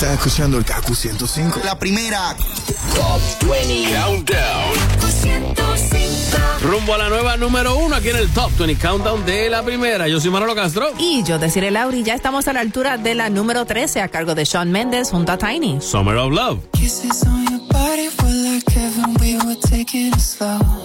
Estás 0.00 0.14
escuchando 0.14 0.56
el 0.56 0.64
KQ 0.64 0.94
105. 0.94 1.60
La 1.62 1.78
primera. 1.78 2.34
Top 2.94 3.20
20 3.50 3.92
Countdown. 3.94 4.72
Rumbo 6.62 6.94
a 6.94 6.96
la 6.96 7.10
nueva 7.10 7.36
número 7.36 7.76
uno 7.76 7.96
aquí 7.96 8.08
en 8.08 8.16
el 8.16 8.30
Top 8.30 8.50
20 8.56 8.80
Countdown 8.80 9.26
de 9.26 9.50
la 9.50 9.62
primera. 9.62 10.08
Yo 10.08 10.18
soy 10.18 10.30
Manolo 10.30 10.54
Castro. 10.54 10.88
Y 10.98 11.22
yo, 11.24 11.38
Desiree 11.38 11.70
Lauri. 11.70 12.02
Ya 12.02 12.14
estamos 12.14 12.48
a 12.48 12.54
la 12.54 12.60
altura 12.60 12.96
de 12.96 13.14
la 13.14 13.28
número 13.28 13.66
13 13.66 14.00
a 14.00 14.08
cargo 14.08 14.34
de 14.34 14.46
Sean 14.46 14.72
Mendes 14.72 15.10
junto 15.10 15.32
a 15.32 15.36
Tiny. 15.36 15.82
Summer 15.82 16.16
of 16.16 16.32
Love. 16.32 16.60
Kisses 16.72 17.22
on 17.26 17.44
your 17.50 17.60
body, 17.68 18.08
like 18.22 18.72
heaven, 18.72 19.14
we 19.20 19.36
were 19.44 19.60
taking 19.68 20.14
it 20.14 20.18
slow. 20.18 20.79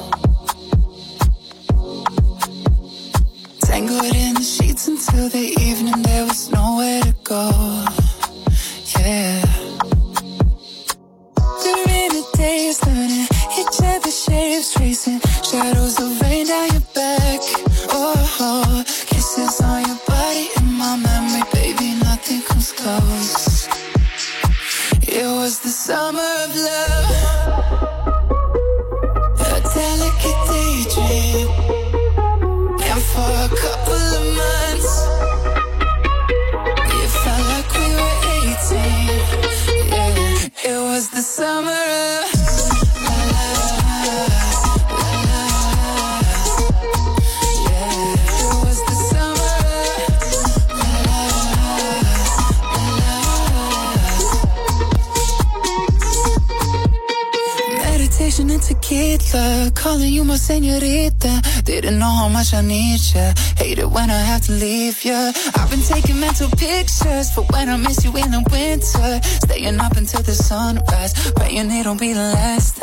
sunrise. 70.46 71.32
but 71.34 71.52
your 71.52 71.64
need 71.64 71.86
will 71.88 71.96
be 71.96 72.14
the 72.14 72.20
last 72.20 72.75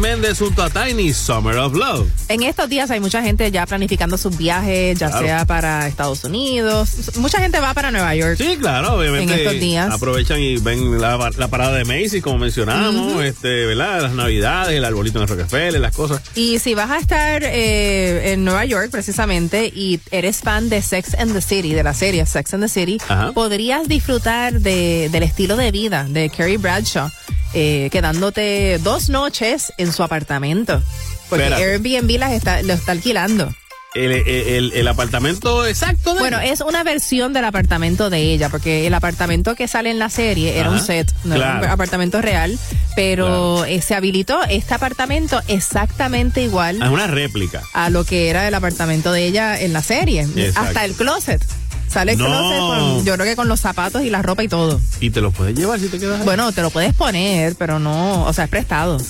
Mendes 0.00 0.38
junto 0.38 0.62
a 0.62 0.70
Tiny, 0.70 1.12
Summer 1.12 1.56
of 1.56 1.74
Love. 1.74 2.08
En 2.28 2.42
estos 2.42 2.68
días 2.68 2.90
hay 2.90 3.00
mucha 3.00 3.22
gente 3.22 3.50
ya 3.50 3.66
planificando 3.66 4.16
sus 4.18 4.36
viajes, 4.36 4.98
ya 4.98 5.08
Claro. 5.08 5.26
sea 5.26 5.44
para 5.44 5.86
Estados 5.88 6.24
Unidos. 6.24 7.16
Mucha 7.16 7.40
gente 7.40 7.58
va 7.60 7.74
para 7.74 7.90
Nueva 7.90 8.14
York. 8.14 8.36
Sí, 8.38 8.56
claro, 8.58 8.94
obviamente. 8.94 9.32
En 9.34 9.38
estos 9.40 9.60
días. 9.60 9.92
Aprovechan 9.92 10.40
y 10.40 10.56
ven 10.58 11.00
la, 11.00 11.30
la 11.36 11.48
parada 11.48 11.76
de 11.76 11.84
Macy's, 11.84 12.22
como 12.22 12.38
mencionamos, 12.38 13.22
este, 13.24 13.66
¿verdad? 13.66 14.02
Las 14.02 14.12
navidades, 14.12 14.76
el 14.76 14.84
arbolito 14.84 15.18
en 15.18 15.22
el 15.22 15.28
Rockefeller, 15.28 15.80
las 15.80 15.94
cosas. 15.94 16.20
Y 16.34 16.58
si 16.58 16.74
vas 16.74 16.90
a 16.90 16.98
estar 16.98 17.42
eh, 17.44 18.32
en 18.32 18.44
Nueva 18.44 18.64
York 18.64 18.90
precisamente 18.90 19.66
y 19.74 20.00
eres 20.10 20.38
fan 20.38 20.68
de 20.68 20.82
Sex 20.82 21.14
and 21.18 21.32
the 21.32 21.40
City, 21.40 21.74
de 21.74 21.82
la 21.82 21.94
serie 21.94 22.24
Sex 22.26 22.54
and 22.54 22.62
the 22.62 22.68
City, 22.68 22.98
Ajá. 23.08 23.32
podrías 23.32 23.88
disfrutar 23.88 24.60
de, 24.60 25.08
del 25.10 25.22
estilo 25.22 25.56
de 25.56 25.70
vida 25.70 26.04
de 26.08 26.30
Carrie 26.30 26.58
Bradshaw, 26.58 27.10
eh, 27.54 27.88
quedándote 27.90 28.78
dos 28.82 29.08
noches 29.08 29.72
en 29.78 29.92
su 29.92 30.02
apartamento. 30.02 30.82
Porque 31.28 31.44
Espérate. 31.44 31.72
Airbnb 31.94 32.18
las 32.18 32.32
está, 32.32 32.62
lo 32.62 32.72
está 32.72 32.92
alquilando. 32.92 33.52
El, 33.94 34.12
el, 34.12 34.86
apartamento 34.86 35.66
exacto 35.66 36.12
de 36.14 36.20
Bueno, 36.20 36.38
es 36.38 36.60
una 36.60 36.84
versión 36.84 37.32
del 37.32 37.44
apartamento 37.46 38.10
de 38.10 38.20
ella, 38.32 38.48
porque 38.50 38.86
el 38.86 38.92
apartamento 38.94 39.54
que 39.56 39.66
sale 39.66 39.90
en 39.90 39.98
la 39.98 40.10
serie 40.10 40.58
era 40.58 40.70
un 40.70 40.78
set, 40.78 41.10
no 41.24 41.34
era 41.34 41.58
un 41.58 41.64
apartamento 41.64 42.20
real, 42.20 42.56
pero 42.94 43.64
eh, 43.64 43.80
se 43.80 43.94
habilitó 43.94 44.40
este 44.44 44.74
apartamento 44.74 45.40
exactamente 45.48 46.42
igual 46.42 46.78
Ah, 46.82 46.86
Es 46.86 46.92
una 46.92 47.06
réplica. 47.06 47.62
a 47.72 47.88
lo 47.90 48.04
que 48.04 48.28
era 48.28 48.46
el 48.46 48.54
apartamento 48.54 49.10
de 49.10 49.24
ella 49.26 49.58
en 49.58 49.72
la 49.72 49.82
serie. 49.82 50.22
Exacto. 50.36 50.60
Hasta 50.60 50.84
el 50.84 50.92
closet. 50.92 51.42
Sale 51.88 52.12
el 52.12 52.18
No. 52.18 52.26
closet, 52.26 52.58
con- 52.58 53.04
yo 53.04 53.14
creo 53.14 53.26
que 53.26 53.36
con 53.36 53.48
los 53.48 53.60
zapatos 53.60 54.02
y 54.02 54.10
la 54.10 54.22
ropa 54.22 54.42
y 54.42 54.48
todo. 54.48 54.80
Y 55.00 55.10
te 55.10 55.20
lo 55.20 55.30
puedes 55.30 55.54
llevar 55.56 55.80
si 55.80 55.88
te 55.88 55.98
quedas 55.98 56.20
ahí. 56.20 56.24
Bueno, 56.24 56.52
te 56.52 56.62
lo 56.62 56.70
puedes 56.70 56.94
poner, 56.94 57.54
pero 57.56 57.78
no, 57.78 58.24
o 58.24 58.32
sea, 58.32 58.44
es 58.44 58.50
prestado. 58.50 58.98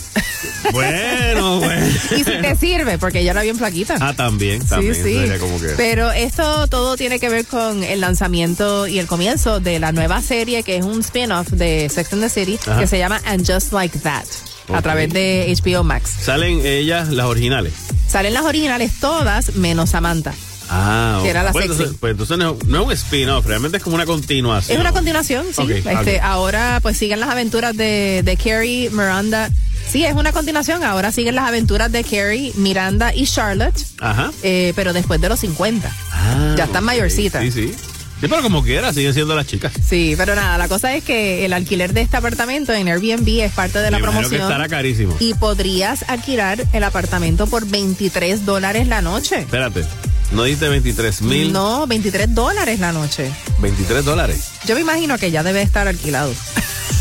Bueno, 0.72 1.58
bueno. 1.60 1.86
y 2.12 2.16
si 2.18 2.24
te 2.24 2.56
sirve, 2.56 2.98
porque 2.98 3.20
ella 3.20 3.32
era 3.32 3.42
bien 3.42 3.56
flaquita. 3.56 3.96
Ah, 4.00 4.14
también, 4.14 4.64
también. 4.66 4.94
Sí, 4.94 5.02
sí. 5.02 5.14
Sería 5.14 5.38
como 5.38 5.58
que... 5.60 5.68
Pero 5.76 6.10
esto 6.12 6.66
todo 6.68 6.96
tiene 6.96 7.18
que 7.18 7.28
ver 7.28 7.46
con 7.46 7.82
el 7.82 8.00
lanzamiento 8.00 8.86
y 8.86 8.98
el 8.98 9.06
comienzo 9.06 9.60
de 9.60 9.78
la 9.80 9.92
nueva 9.92 10.22
serie 10.22 10.62
que 10.62 10.76
es 10.76 10.84
un 10.84 11.00
spin-off 11.00 11.48
de 11.50 11.88
Sex 11.92 12.12
and 12.12 12.22
the 12.22 12.28
City 12.28 12.58
Ajá. 12.66 12.78
que 12.80 12.86
se 12.86 12.98
llama 12.98 13.20
And 13.24 13.50
Just 13.50 13.72
Like 13.72 13.98
That 14.00 14.24
a 14.72 14.82
través 14.82 15.10
de 15.12 15.52
HBO 15.64 15.82
Max. 15.82 16.10
Salen 16.22 16.64
ellas 16.64 17.08
las 17.08 17.26
originales. 17.26 17.72
Salen 18.08 18.34
las 18.34 18.44
originales 18.44 18.92
todas 19.00 19.54
menos 19.56 19.90
Samantha. 19.90 20.34
Ah, 20.70 21.20
Que 21.22 21.30
era 21.30 21.42
la 21.42 21.52
pues 21.52 21.64
sexy. 21.66 21.76
entonces, 21.82 21.96
pues 22.00 22.10
entonces 22.12 22.38
no, 22.38 22.56
no 22.66 22.80
es 22.80 22.86
un 22.86 22.92
spin-off, 22.92 23.46
realmente 23.46 23.78
es 23.78 23.82
como 23.82 23.96
una 23.96 24.06
continuación. 24.06 24.76
Es 24.76 24.80
una 24.80 24.92
continuación, 24.92 25.46
sí. 25.54 25.62
Este. 25.72 26.20
Ahora 26.20 26.78
pues 26.82 26.96
siguen 26.96 27.20
las 27.20 27.30
aventuras 27.30 27.76
de, 27.76 28.22
de 28.24 28.36
Carrie, 28.36 28.90
Miranda. 28.90 29.50
Sí, 29.90 30.04
es 30.04 30.14
una 30.14 30.32
continuación. 30.32 30.84
Ahora 30.84 31.12
siguen 31.12 31.34
las 31.34 31.48
aventuras 31.48 31.90
de 31.90 32.04
Carrie, 32.04 32.52
Miranda 32.56 33.14
y 33.14 33.24
Charlotte, 33.26 33.74
Ajá. 34.00 34.30
eh, 34.42 34.72
pero 34.76 34.92
después 34.92 35.20
de 35.20 35.28
los 35.30 35.40
50. 35.40 35.90
Ah, 36.12 36.54
ya 36.56 36.64
están 36.64 36.82
ok. 36.84 36.86
mayorcitas. 36.86 37.42
Sí, 37.42 37.50
sí. 37.52 37.74
Sí, 38.20 38.26
pero 38.28 38.42
como 38.42 38.64
quiera, 38.64 38.92
siguen 38.92 39.14
siendo 39.14 39.36
las 39.36 39.46
chicas. 39.46 39.72
Sí, 39.88 40.14
pero 40.18 40.34
nada, 40.34 40.58
la 40.58 40.66
cosa 40.66 40.92
es 40.96 41.04
que 41.04 41.44
el 41.44 41.52
alquiler 41.52 41.92
de 41.94 42.00
este 42.00 42.16
apartamento 42.16 42.72
en 42.72 42.88
Airbnb 42.88 43.28
es 43.44 43.52
parte 43.52 43.78
de 43.78 43.92
la 43.92 44.00
imagino 44.00 44.22
que 44.22 44.28
promoción. 44.36 44.42
estará 44.42 44.68
carísimo. 44.68 45.16
Y 45.20 45.34
podrías 45.34 46.02
alquilar 46.08 46.64
el 46.72 46.82
apartamento 46.82 47.46
por 47.46 47.64
23 47.64 48.44
dólares 48.44 48.88
la 48.88 49.02
noche. 49.02 49.38
Espérate, 49.38 49.84
no 50.32 50.44
diste 50.44 50.68
23 50.68 51.22
mil. 51.22 51.52
No, 51.52 51.86
23 51.86 52.34
dólares 52.34 52.80
la 52.80 52.92
noche. 52.92 53.30
23 53.60 54.04
dólares. 54.04 54.50
Yo 54.66 54.74
me 54.74 54.82
imagino 54.82 55.16
que 55.18 55.30
ya 55.30 55.42
debe 55.42 55.62
estar 55.62 55.88
alquilado. 55.88 56.32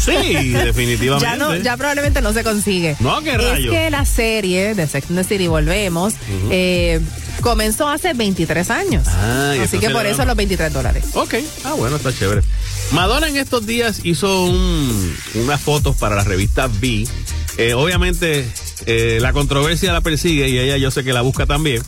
Sí, 0.05 0.49
definitivamente. 0.53 1.25
Ya 1.29 1.35
no, 1.35 1.55
ya 1.55 1.75
probablemente 1.77 2.21
no 2.21 2.31
se 2.33 2.43
consigue. 2.43 2.95
No, 2.99 3.21
qué 3.21 3.31
Es 3.31 3.37
rayo. 3.37 3.71
que 3.71 3.89
la 3.89 4.05
serie 4.05 4.73
de 4.75 4.87
Sex 4.87 5.07
and 5.09 5.19
the 5.19 5.23
City, 5.25 5.47
volvemos, 5.47 6.13
eh, 6.49 7.01
comenzó 7.41 7.89
hace 7.89 8.13
23 8.13 8.69
años. 8.71 9.07
Ah, 9.07 9.55
Así 9.61 9.77
que 9.79 9.89
por 9.89 10.05
eso 10.05 10.23
los 10.25 10.35
23 10.35 10.71
dólares. 10.71 11.03
Ok, 11.13 11.35
ah, 11.65 11.73
bueno, 11.73 11.97
está 11.97 12.13
chévere. 12.17 12.41
Madonna 12.91 13.27
en 13.27 13.35
estos 13.37 13.65
días 13.65 13.99
hizo 14.03 14.45
un- 14.45 15.15
unas 15.35 15.59
fotos 15.59 15.97
para 15.97 16.15
la 16.15 16.23
revista 16.23 16.67
V. 16.67 17.05
Eh, 17.57 17.73
obviamente, 17.73 18.47
eh, 18.85 19.17
la 19.19 19.33
controversia 19.33 19.91
la 19.91 19.99
persigue 20.01 20.47
y 20.47 20.57
ella 20.59 20.77
yo 20.77 20.89
sé 20.91 21.03
que 21.03 21.11
la 21.11 21.21
busca 21.21 21.45
también. 21.45 21.81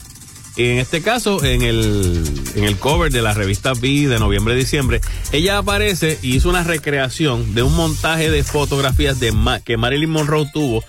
En 0.59 0.77
este 0.77 1.01
caso, 1.01 1.41
en 1.45 1.61
el, 1.61 2.21
en 2.55 2.65
el 2.65 2.77
cover 2.77 3.11
de 3.13 3.21
la 3.21 3.33
revista 3.33 3.71
V 3.71 4.07
de 4.09 4.19
noviembre-diciembre, 4.19 4.99
ella 5.31 5.57
aparece 5.57 6.19
y 6.21 6.35
hizo 6.35 6.49
una 6.49 6.65
recreación 6.65 7.55
de 7.55 7.63
un 7.63 7.73
montaje 7.77 8.29
de 8.29 8.43
fotografías 8.43 9.21
de 9.21 9.31
Ma- 9.31 9.61
que 9.61 9.77
Marilyn 9.77 10.09
Monroe 10.09 10.49
tuvo 10.53 10.83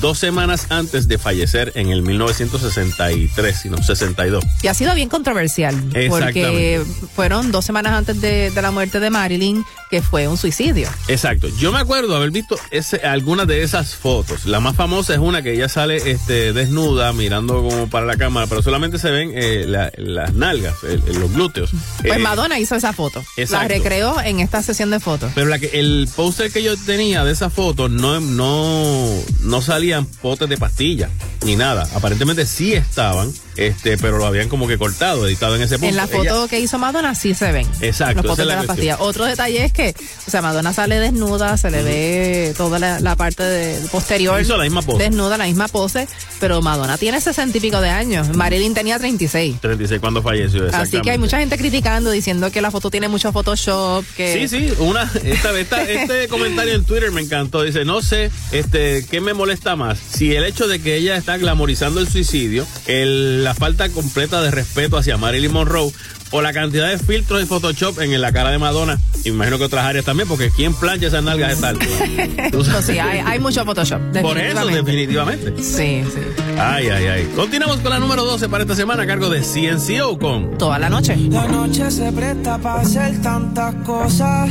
dos 0.00 0.18
semanas 0.18 0.66
antes 0.70 1.08
de 1.08 1.18
fallecer 1.18 1.72
en 1.74 1.90
el 1.90 2.02
1963, 2.02 3.56
sino 3.60 3.82
62. 3.82 4.44
Y 4.62 4.68
ha 4.68 4.74
sido 4.74 4.94
bien 4.94 5.08
controversial. 5.08 5.74
Porque 6.08 6.82
fueron 7.14 7.50
dos 7.52 7.64
semanas 7.64 7.92
antes 7.92 8.20
de, 8.20 8.50
de 8.50 8.62
la 8.62 8.70
muerte 8.70 9.00
de 9.00 9.10
Marilyn, 9.10 9.64
que 9.90 10.02
fue 10.02 10.28
un 10.28 10.36
suicidio. 10.36 10.88
Exacto. 11.08 11.48
Yo 11.58 11.72
me 11.72 11.78
acuerdo 11.78 12.16
haber 12.16 12.30
visto 12.30 12.58
ese, 12.70 12.98
algunas 12.98 13.46
de 13.46 13.62
esas 13.62 13.94
fotos. 13.94 14.46
La 14.46 14.60
más 14.60 14.76
famosa 14.76 15.12
es 15.14 15.18
una 15.20 15.42
que 15.42 15.52
ella 15.54 15.68
sale 15.68 16.10
este, 16.10 16.52
desnuda, 16.52 17.12
mirando 17.12 17.62
como 17.62 17.88
para 17.88 18.06
la 18.06 18.16
cámara, 18.16 18.46
pero 18.46 18.62
solamente 18.62 18.98
se 18.98 19.10
ven 19.10 19.30
eh, 19.34 19.64
la- 19.66 19.92
las 19.96 20.34
nalgas, 20.34 20.74
el- 20.84 21.02
los 21.18 21.32
glúteos. 21.32 21.70
Pues 22.02 22.14
Eh, 22.16 22.18
Madonna 22.18 22.58
hizo 22.58 22.74
esa 22.74 22.92
foto. 22.92 23.20
La 23.36 23.42
exacto. 23.42 23.68
recreó 23.68 24.20
en 24.20 24.40
esta 24.40 24.62
sesión 24.62 24.90
de 24.90 25.00
fotos. 25.00 25.30
Pero 25.34 25.46
la 25.48 25.58
que, 25.58 25.78
el 25.78 26.08
póster 26.14 26.50
que 26.52 26.62
yo 26.62 26.74
tenía 26.76 27.24
de 27.24 27.32
esa 27.32 27.50
foto 27.50 27.88
no, 27.88 28.20
no, 28.20 29.12
no 29.42 29.62
salían 29.76 30.06
potes 30.06 30.48
de 30.48 30.56
pastillas 30.56 31.10
ni 31.44 31.54
nada. 31.54 31.86
Aparentemente 31.94 32.46
sí 32.46 32.72
estaban, 32.72 33.30
este, 33.56 33.98
pero 33.98 34.16
lo 34.16 34.24
habían 34.26 34.48
como 34.48 34.66
que 34.66 34.78
cortado, 34.78 35.26
editado 35.28 35.54
en 35.54 35.62
ese 35.62 35.74
póster. 35.74 35.90
En 35.90 35.96
la 35.96 36.04
Ella- 36.04 36.16
foto 36.16 36.48
que 36.48 36.58
hizo 36.60 36.78
Madonna 36.78 37.14
sí 37.14 37.34
se 37.34 37.52
ven. 37.52 37.66
Exacto, 37.82 38.22
Los 38.22 38.32
potes 38.32 38.38
de 38.38 38.44
la 38.46 38.54
cuestión. 38.54 38.66
pastilla. 38.76 38.96
Otro 39.00 39.26
detalle 39.26 39.64
es 39.64 39.72
que, 39.72 39.94
o 40.26 40.30
sea, 40.30 40.40
Madonna 40.40 40.72
sale 40.72 40.98
desnuda, 40.98 41.56
se 41.58 41.70
le 41.70 41.82
ve 41.82 42.54
toda 42.56 42.78
la, 42.78 43.00
la 43.00 43.16
parte 43.16 43.42
de- 43.42 43.78
posterior. 43.88 44.40
Hizo 44.40 44.56
la 44.56 44.64
misma 44.64 44.80
pose. 44.82 45.04
Desnuda, 45.04 45.36
la 45.36 45.44
misma 45.44 45.68
pose. 45.68 46.08
Pero 46.40 46.62
Madonna 46.62 46.96
tiene 46.98 47.20
sesenta 47.20 47.56
y 47.58 47.60
pico 47.60 47.80
de 47.82 47.90
años. 47.90 48.34
Marilyn 48.34 48.72
tenía 48.74 48.98
36. 48.98 49.60
36 49.60 50.00
cuando 50.00 50.22
falleció, 50.22 50.66
Así 50.72 51.00
que 51.02 51.10
hay 51.10 51.18
mucha 51.18 51.38
gente 51.38 51.58
criticando, 51.58 52.10
diciendo 52.10 52.50
que 52.50 52.60
la 52.62 52.70
foto 52.70 52.90
tiene 52.90 53.08
mucho 53.08 53.30
Photoshop. 53.30 54.04
Que... 54.16 54.48
Sí, 54.48 54.48
sí, 54.48 54.72
una, 54.78 55.10
esta, 55.22 55.56
esta- 55.58 55.82
este 55.82 56.28
comentario 56.30 56.74
en 56.74 56.84
Twitter 56.84 57.12
me 57.12 57.20
encantó. 57.20 57.62
Dice, 57.62 57.84
no 57.84 58.00
sé, 58.02 58.30
este, 58.52 59.04
¿qué 59.10 59.20
me 59.20 59.34
molesta 59.34 59.65
más? 59.74 59.98
Si 59.98 60.32
el 60.34 60.44
hecho 60.44 60.68
de 60.68 60.80
que 60.80 60.96
ella 60.96 61.16
está 61.16 61.36
glamorizando 61.38 61.98
el 62.00 62.06
suicidio, 62.08 62.64
el- 62.86 63.42
la 63.42 63.54
falta 63.54 63.88
completa 63.88 64.40
de 64.42 64.50
respeto 64.52 64.96
hacia 64.98 65.16
Marilyn 65.16 65.52
Monroe, 65.52 65.90
o 66.32 66.42
la 66.42 66.52
cantidad 66.52 66.88
de 66.88 66.98
filtros 66.98 67.40
y 67.40 67.46
Photoshop 67.46 68.00
en 68.00 68.20
la 68.20 68.32
cara 68.32 68.50
de 68.50 68.58
Madonna. 68.58 68.98
Imagino 69.24 69.58
que 69.58 69.64
otras 69.64 69.84
áreas 69.84 70.04
también, 70.04 70.28
porque 70.28 70.50
¿quién 70.50 70.74
plancha 70.74 71.06
esas 71.06 71.22
nalgas 71.22 71.50
de 71.50 71.56
sabes. 71.56 72.84
sí, 72.86 72.98
hay, 72.98 73.20
hay 73.24 73.38
mucho 73.38 73.64
Photoshop. 73.64 74.00
Por 74.22 74.36
eso, 74.36 74.66
definitivamente. 74.66 75.50
definitivamente. 75.52 75.62
Sí, 75.62 76.02
sí. 76.12 76.42
Ay, 76.58 76.88
ay, 76.88 77.04
ay. 77.06 77.28
Continuamos 77.36 77.78
con 77.78 77.90
la 77.90 78.00
número 78.00 78.24
12 78.24 78.48
para 78.48 78.64
esta 78.64 78.74
semana 78.74 79.04
a 79.04 79.06
cargo 79.06 79.30
de 79.30 79.40
CNCO 79.42 80.18
con 80.18 80.58
Toda 80.58 80.78
la 80.80 80.90
noche. 80.90 81.16
La 81.30 81.46
noche 81.46 81.90
se 81.92 82.10
presta 82.10 82.58
para 82.58 82.80
hacer 82.80 83.22
tantas 83.22 83.74
cosas. 83.86 84.50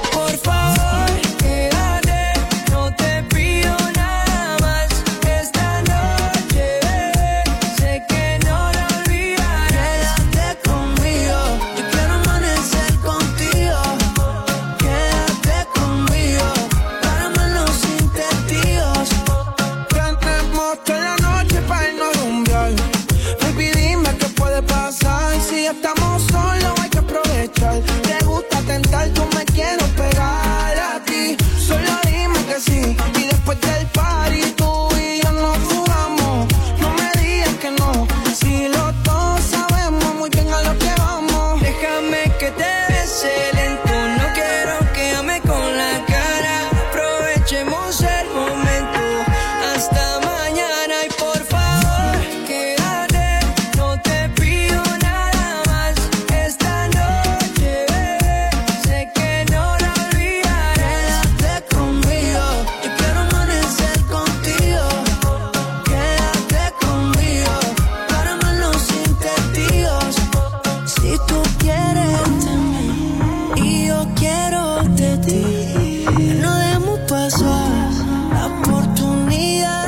quiero 74.31 74.83
de 74.95 75.17
ti. 75.17 76.05
No 76.41 76.51
demos 76.57 76.99
paso 77.09 77.45
a 77.45 78.33
la 78.33 78.45
oportunidad. 78.47 79.87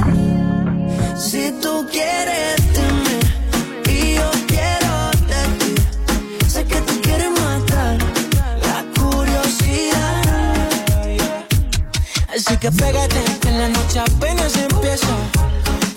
Si 1.17 1.51
tú 1.61 1.85
quieres. 1.91 2.43
Así 12.35 12.57
que 12.57 12.71
pégate, 12.71 13.23
que 13.41 13.49
en 13.49 13.59
la 13.59 13.69
noche 13.69 13.99
apenas 13.99 14.57
empieza. 14.57 15.07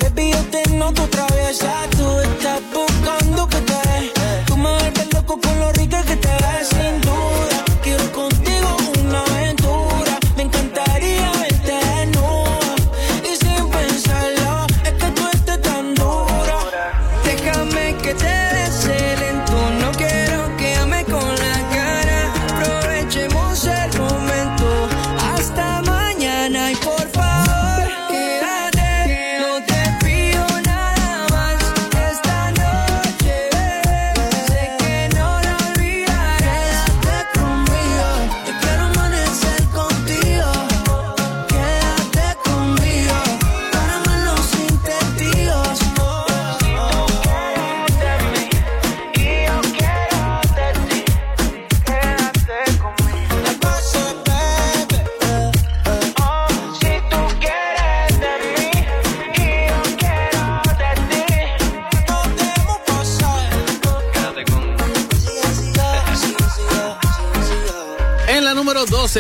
Baby, 0.01 0.32
yo 0.32 0.42
te 0.51 0.70
noto 0.70 1.03
otra 1.05 1.26
traviesa, 1.26 1.72
tú 1.97 2.20
estás 2.20 2.61
buscando 2.74 3.49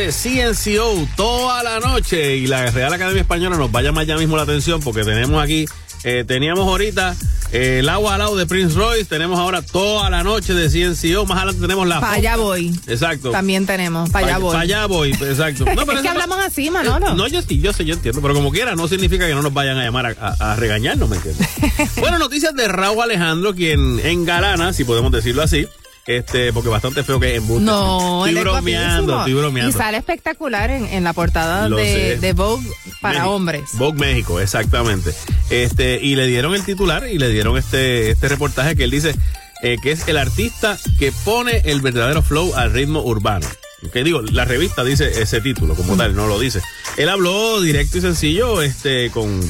número 0.06 0.12
12, 0.12 0.12
CNCO, 0.12 1.08
toda 1.16 1.62
la 1.62 1.80
noche. 1.80 2.36
Y 2.36 2.46
la 2.46 2.70
Real 2.70 2.92
Academia 2.92 3.22
Española 3.22 3.56
nos 3.56 3.70
va 3.74 3.80
a 3.80 3.82
llamar 3.82 4.06
ya 4.06 4.16
mismo 4.16 4.36
la 4.36 4.42
atención 4.42 4.80
porque 4.80 5.02
tenemos 5.04 5.42
aquí, 5.42 5.66
eh, 6.04 6.24
teníamos 6.26 6.66
ahorita 6.66 7.16
eh, 7.52 7.78
el 7.80 7.88
agua 7.88 8.14
al 8.14 8.18
lado 8.20 8.36
de 8.36 8.46
Prince 8.46 8.76
Royce, 8.76 9.04
tenemos 9.04 9.38
ahora 9.38 9.62
toda 9.62 10.10
la 10.10 10.22
noche 10.22 10.54
de 10.54 10.68
CNCO, 10.68 11.26
más 11.26 11.38
adelante 11.38 11.60
tenemos 11.62 11.86
la... 11.86 12.00
Para 12.00 12.12
allá 12.14 12.36
voy. 12.36 12.68
Exacto. 12.86 13.30
También 13.30 13.66
tenemos, 13.66 14.10
para 14.10 14.26
allá 14.26 14.38
voy. 14.38 14.50
Para 14.52 14.62
allá 14.62 14.86
voy, 14.86 15.10
exacto. 15.12 15.64
No, 15.76 15.86
pero 15.86 15.98
es 15.98 16.02
que 16.02 16.08
hablamos 16.08 16.38
así, 16.38 16.70
Manolo. 16.70 17.14
No, 17.14 17.26
yo 17.28 17.42
sí, 17.42 17.60
yo 17.60 17.72
sé, 17.72 17.84
yo 17.84 17.94
entiendo, 17.94 18.20
pero 18.22 18.34
como 18.34 18.50
quiera, 18.50 18.74
no 18.74 18.88
significa 18.88 19.26
que 19.26 19.34
no 19.34 19.42
nos 19.42 19.52
vayan 19.52 19.78
a 19.78 19.84
llamar 19.84 20.06
a, 20.20 20.34
a- 20.38 20.52
a 20.52 20.56
regañarnos, 20.56 21.08
¿me 21.08 21.16
entiendes? 21.16 21.46
bueno, 21.96 22.18
noticias 22.18 22.54
de 22.54 22.68
Raúl 22.68 23.02
Alejandro, 23.02 23.54
quien 23.54 24.00
engalana, 24.04 24.72
si 24.72 24.84
podemos 24.84 25.12
decirlo 25.12 25.42
así, 25.42 25.66
este, 26.06 26.52
porque 26.52 26.68
bastante 26.68 27.02
feo 27.02 27.18
que 27.20 27.32
es 27.32 27.38
embuste. 27.38 27.64
No, 27.64 28.26
estoy 28.26 28.42
bromeando, 28.42 29.18
estoy 29.18 29.34
bromeando. 29.34 29.70
Y 29.70 29.72
sale 29.72 29.98
espectacular 29.98 30.70
en, 30.70 30.86
en 30.86 31.04
la 31.04 31.12
portada 31.12 31.68
Lo 31.68 31.76
de, 31.76 31.84
sé. 31.84 32.16
de 32.18 32.32
Vogue 32.32 32.66
para 33.00 33.20
México. 33.20 33.34
hombres. 33.34 33.62
Vogue 33.74 33.98
México, 33.98 34.40
exactamente. 34.40 35.12
Este, 35.50 35.98
y 36.02 36.16
le 36.16 36.26
dieron 36.26 36.54
el 36.54 36.64
titular 36.64 37.06
y 37.08 37.18
le 37.18 37.28
dieron 37.30 37.56
este, 37.56 38.10
este 38.10 38.28
reportaje 38.28 38.76
que 38.76 38.84
él 38.84 38.90
dice 38.90 39.14
eh, 39.62 39.76
que 39.82 39.92
es 39.92 40.06
el 40.08 40.16
artista 40.18 40.78
que 40.98 41.12
pone 41.24 41.62
el 41.64 41.80
verdadero 41.80 42.22
flow 42.22 42.54
al 42.54 42.72
ritmo 42.72 43.02
urbano. 43.02 43.46
Que 43.92 44.02
digo, 44.02 44.22
la 44.22 44.44
revista 44.44 44.82
dice 44.84 45.22
ese 45.22 45.40
título 45.40 45.74
como 45.74 45.96
tal, 45.96 46.14
no 46.16 46.26
lo 46.26 46.38
dice. 46.40 46.60
Él 46.96 47.08
habló 47.08 47.60
directo 47.60 47.98
y 47.98 48.00
sencillo, 48.00 48.62
este, 48.62 49.10
con 49.10 49.40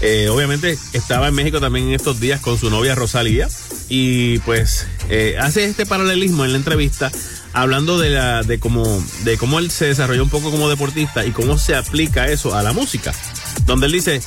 eh, 0.00 0.28
obviamente 0.28 0.78
estaba 0.92 1.28
en 1.28 1.34
México 1.34 1.60
también 1.60 1.88
en 1.88 1.94
estos 1.94 2.20
días 2.20 2.40
con 2.40 2.58
su 2.58 2.70
novia 2.70 2.94
Rosalía. 2.94 3.48
Y 3.88 4.38
pues 4.40 4.86
eh, 5.08 5.36
hace 5.40 5.64
este 5.64 5.86
paralelismo 5.86 6.44
en 6.44 6.52
la 6.52 6.58
entrevista 6.58 7.10
hablando 7.52 7.98
de 7.98 8.10
la 8.10 8.42
de 8.42 8.58
cómo 8.58 9.02
de 9.24 9.38
cómo 9.38 9.58
él 9.58 9.70
se 9.70 9.86
desarrolló 9.86 10.22
un 10.22 10.28
poco 10.28 10.50
como 10.50 10.68
deportista 10.68 11.24
y 11.24 11.30
cómo 11.30 11.56
se 11.56 11.74
aplica 11.74 12.26
eso 12.26 12.54
a 12.54 12.62
la 12.62 12.72
música. 12.72 13.14
Donde 13.64 13.86
él 13.86 13.92
dice 13.92 14.20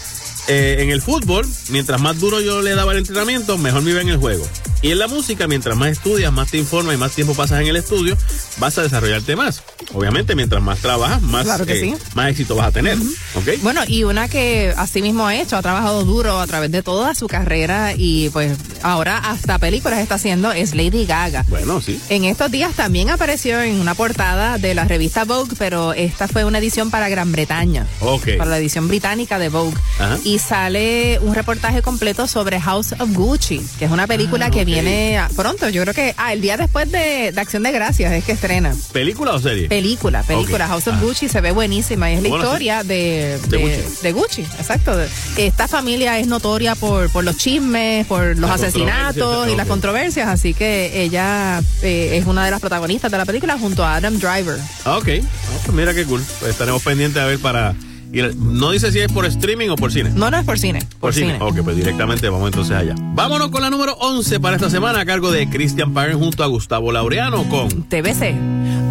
eh, 0.50 0.78
en 0.80 0.89
el 0.89 1.02
fútbol 1.02 1.45
mientras 1.70 2.02
más 2.02 2.20
duro 2.20 2.41
yo 2.41 2.62
le 2.62 2.76
daba 2.76 2.91
el 2.91 2.97
entrenamiento 3.00 3.58
mejor 3.58 3.82
me 3.84 3.91
iba 3.91 4.02
en 4.02 4.10
el 4.10 4.18
juego 4.18 4.45
y 4.82 4.91
en 4.91 5.00
la 5.00 5.08
música 5.08 5.47
mientras 5.47 5.78
más 5.78 5.89
estudias 5.89 6.32
más 6.34 6.52
te 6.52 6.58
informas 6.58 6.95
y 6.95 6.97
más 6.97 7.12
tiempo 7.12 7.34
pasas 7.36 7.62
en 7.62 7.68
el 7.68 7.76
estudio 7.76 8.18
vas 8.58 8.78
a 8.78 8.84
desarrollarte 8.84 9.36
más 9.36 9.62
obviamente 9.93 10.36
mientras 10.36 10.62
más 10.62 10.80
trabajas 10.80 11.22
más 11.22 11.43
Claro 11.43 11.66
eh, 11.68 11.80
sí. 11.80 12.04
más 12.16 12.30
éxito 12.30 12.56
vas 12.56 12.68
a 12.68 12.72
tener 12.72 12.97
¿ok? 13.36 13.62
Bueno, 13.62 13.82
y 13.88 14.04
una 14.04 14.28
que 14.28 14.74
así 14.78 15.02
mismo 15.02 15.28
ha 15.28 15.36
hecho, 15.36 15.58
ha 15.58 15.62
trabajado 15.62 16.04
duro 16.04 16.39
a 16.39 16.47
través 16.47 16.72
de 16.72 16.82
toda 16.82 17.14
su 17.16 17.28
carrera 17.28 17.93
y 17.95 18.30
pues 18.30 18.58
ahora 18.82 19.18
hasta 19.18 19.60
películas 19.60 20.00
está 20.00 20.16
haciendo 20.16 20.52
es 20.52 20.74
Lady 20.76 21.06
Gaga. 21.06 21.45
bueno 21.50 21.82
sí 21.82 22.00
En 22.10 22.24
estos 22.24 22.50
días 22.52 22.74
también 22.74 23.10
apareció 23.10 23.62
en 23.62 23.80
una 23.80 23.93
portada 23.95 24.58
de 24.58 24.74
la 24.74 24.86
revista 24.86 25.26
Vogue, 25.26 25.56
pero 25.58 25.93
esta 25.93 26.28
fue 26.28 26.43
una 26.45 26.58
edición 26.60 26.89
para 26.89 27.10
Gran 27.10 27.32
Bretaña. 27.32 27.86
Ok. 28.00 28.38
Para 28.38 28.50
la 28.50 28.58
edición 28.58 28.88
británica 28.88 29.38
de 29.39 29.50
Vogue. 29.50 29.76
Ajá. 30.00 30.18
Y 30.24 30.39
sale 30.40 31.20
un 31.22 31.36
reportaje 31.36 31.82
completo 31.82 32.28
sobre 32.28 32.60
House 32.60 32.94
of 33.00 33.10
Gucci, 33.14 33.62
que 33.78 33.86
es 33.86 33.92
una 33.92 34.08
película 34.08 34.48
Ah, 34.48 34.52
que 34.52 34.66
viene 34.66 35.20
pronto. 35.36 35.70
Yo 35.70 35.82
creo 35.84 35.94
que, 35.94 36.14
ah, 36.18 36.34
el 36.34 36.42
día 36.42 36.58
después 36.58 36.92
de, 36.92 37.32
de 37.32 37.42
Acción 37.42 37.64
de 37.64 37.72
Gracias 37.72 38.12
es 38.14 38.24
que 38.24 38.32
estrena. 38.32 38.74
película 38.92 39.34
o 39.34 39.40
serie 39.40 39.68
Película, 39.68 40.24
película. 40.24 40.68
House 40.68 40.88
of 40.88 40.96
Ah. 40.98 41.02
Gucci 41.02 41.30
se 41.30 41.42
ve 41.42 41.52
buenísima. 41.52 42.12
Es 42.12 42.22
la 42.24 42.30
Bueno, 42.30 42.44
historia 42.46 42.84
de, 42.84 43.38
De 43.48 43.58
de, 43.58 43.64
Gucci. 43.64 44.02
de 44.04 44.12
Gucci, 44.12 44.42
exacto. 44.42 44.98
Esta 45.38 45.68
familia 45.68 46.18
es 46.20 46.28
notoria 46.28 46.76
por, 46.76 47.10
por 47.12 47.24
los 47.24 47.38
chismes, 47.38 48.06
por 48.08 48.38
los 48.38 48.50
La 48.50 48.54
asesinatos 48.56 49.50
y 49.50 49.56
las 49.56 49.68
controversias, 49.68 50.28
así 50.28 50.54
que 50.54 51.04
ella 51.04 51.62
eh, 51.82 52.18
es 52.18 52.26
una 52.26 52.46
de 52.46 52.52
las 52.52 52.60
protagonistas 52.60 53.12
de 53.12 53.18
la 53.18 53.26
película 53.26 53.58
junto 53.58 53.84
a 53.86 53.96
Adam 53.96 54.18
Driver. 54.20 54.58
Ah, 54.86 54.98
ok. 54.98 55.08
Ah, 55.22 55.58
pues 55.66 55.76
mira 55.76 55.94
qué 55.94 56.06
cool. 56.06 56.24
Pues 56.40 56.52
estaremos 56.52 56.82
pendientes 56.82 57.22
a 57.22 57.26
ver 57.26 57.40
para. 57.40 57.76
No 58.12 58.72
dice 58.72 58.91
si 58.91 58.99
es 58.99 59.12
por 59.12 59.26
streaming 59.26 59.70
o 59.70 59.76
por 59.76 59.91
cine. 59.91 60.12
No, 60.12 60.32
no 60.32 60.38
es 60.38 60.45
por 60.45 60.57
cine, 60.57 60.80
por, 60.99 61.14
cine. 61.14 61.38
Ok, 61.39 61.60
pues 61.64 61.76
directamente 61.76 62.28
vamos 62.30 62.47
entonces 62.47 62.76
allá. 62.76 62.95
Vámonos 62.97 63.49
con 63.49 63.62
la 63.62 63.70
número 63.70 63.93
11 63.93 64.39
para 64.39 64.55
esta 64.55 64.70
semana 64.70 65.01
a 65.01 65.05
cargo 65.05 65.32
de 65.32 65.49
Christian 65.49 65.93
Parent 65.93 66.20
junto 66.20 66.43
a 66.43 66.47
Gustavo 66.47 66.91
Laureano 66.91 67.47
con 67.49 67.84
TBC. 67.84 68.34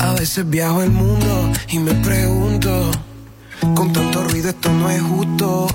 A 0.01 0.15
veces 0.15 0.49
viajo 0.49 0.83
el 0.83 0.91
mundo 0.91 1.51
y 1.71 1.79
me 1.81 1.93
pregunto, 1.95 2.91
con 3.75 3.93
tanto 3.93 4.23
ruido 4.23 4.51
esto 4.51 4.73
no 4.73 4.89
es 4.91 5.03
justo, 5.03 5.67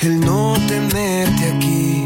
el 0.00 0.20
no 0.20 0.54
tenerte 0.68 1.50
aquí. 1.50 2.04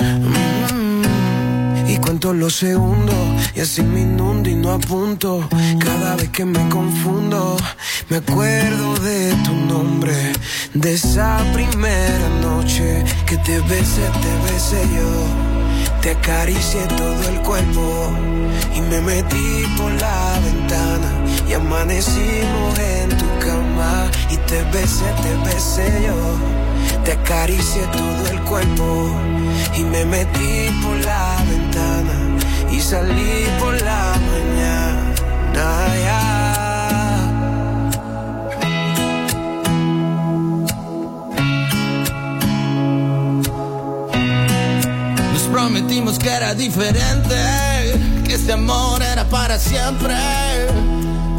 Mm, 0.00 1.88
y 1.88 1.96
cuento 1.98 2.34
los 2.34 2.54
segundos 2.54 3.14
y 3.54 3.60
así 3.60 3.82
me 3.82 4.02
inundo 4.02 4.48
y 4.48 4.54
no 4.54 4.72
apunto. 4.72 5.48
Cada 5.78 6.16
vez 6.16 6.28
que 6.30 6.44
me 6.44 6.68
confundo, 6.68 7.56
me 8.08 8.16
acuerdo 8.16 8.94
de 9.00 9.34
tu 9.44 9.54
nombre, 9.54 10.32
de 10.74 10.94
esa 10.94 11.38
primera 11.52 12.28
noche 12.42 13.04
que 13.26 13.36
te 13.38 13.58
besé, 13.60 14.02
te 14.22 14.52
besé 14.52 14.82
yo. 14.94 15.54
Te 16.00 16.10
acaricié 16.10 16.82
todo 16.98 17.28
el 17.30 17.40
cuerpo 17.40 18.10
y 18.74 18.80
me 18.82 19.00
metí 19.00 19.64
por 19.78 19.90
la 19.92 20.38
ventana 20.44 21.10
y 21.48 21.54
amanecimos 21.54 22.78
en 22.78 23.08
tu 23.16 23.26
cama 23.38 24.10
y 24.30 24.36
te 24.36 24.62
besé, 24.64 25.06
te 25.22 25.34
besé 25.48 26.06
yo. 26.06 27.04
Te 27.04 27.12
acaricié 27.12 27.82
todo 27.86 28.26
el 28.30 28.40
cuerpo 28.42 29.10
y 29.76 29.84
me 29.84 30.04
metí 30.04 30.70
por 30.82 30.96
la 31.04 31.42
ventana 31.48 32.36
y 32.70 32.80
salí 32.80 33.46
por 33.58 33.80
la 33.82 34.13
prometimos 45.94 46.18
que 46.18 46.28
era 46.28 46.54
diferente, 46.54 47.36
que 48.26 48.34
este 48.34 48.52
amor 48.52 49.00
era 49.00 49.24
para 49.28 49.58
siempre. 49.58 50.16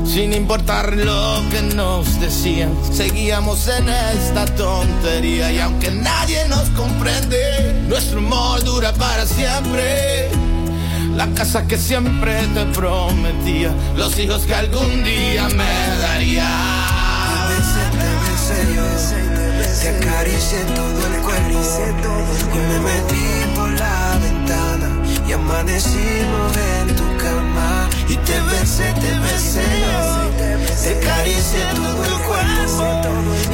Sin 0.05 0.31
importar 0.31 0.95
lo 0.95 1.43
que 1.49 1.61
nos 1.75 2.21
decían, 2.21 2.71
seguíamos 2.91 3.67
en 3.67 3.89
esta 3.89 4.45
tontería. 4.45 5.51
Y 5.51 5.59
aunque 5.59 5.91
nadie 5.91 6.47
nos 6.47 6.69
comprende, 6.69 7.83
nuestro 7.89 8.19
amor 8.19 8.63
dura 8.63 8.93
para 8.93 9.25
siempre. 9.25 10.29
La 11.15 11.27
casa 11.33 11.67
que 11.67 11.77
siempre 11.77 12.47
te 12.53 12.65
prometía, 12.67 13.73
los 13.97 14.17
hijos 14.19 14.43
que 14.43 14.55
algún 14.55 15.03
día 15.03 15.49
me 15.49 15.97
daría. 16.01 16.47
Te 17.47 17.55
besé, 17.55 17.83
te 17.91 18.63
besé 18.63 18.75
yo. 18.75 18.85
Todo 20.75 21.07
el 21.07 21.21
cuerpo 21.21 21.49
y 21.49 22.57
me 22.57 22.79
metí 22.79 23.55
por 23.55 23.69
la 23.71 24.17
ventana 24.21 24.34
y 25.27 25.33
amanecimos 25.33 26.57
en 26.57 26.95
tu 26.95 27.17
cama. 27.17 27.89
Y 28.07 28.15
te 28.17 28.39
besé, 28.41 28.93
te 28.93 29.19
besé. 29.19 29.63
Te 30.83 30.97
acaricié 30.97 31.63
todo 31.75 32.03
el 32.03 32.17
cuerpo. 32.27 33.01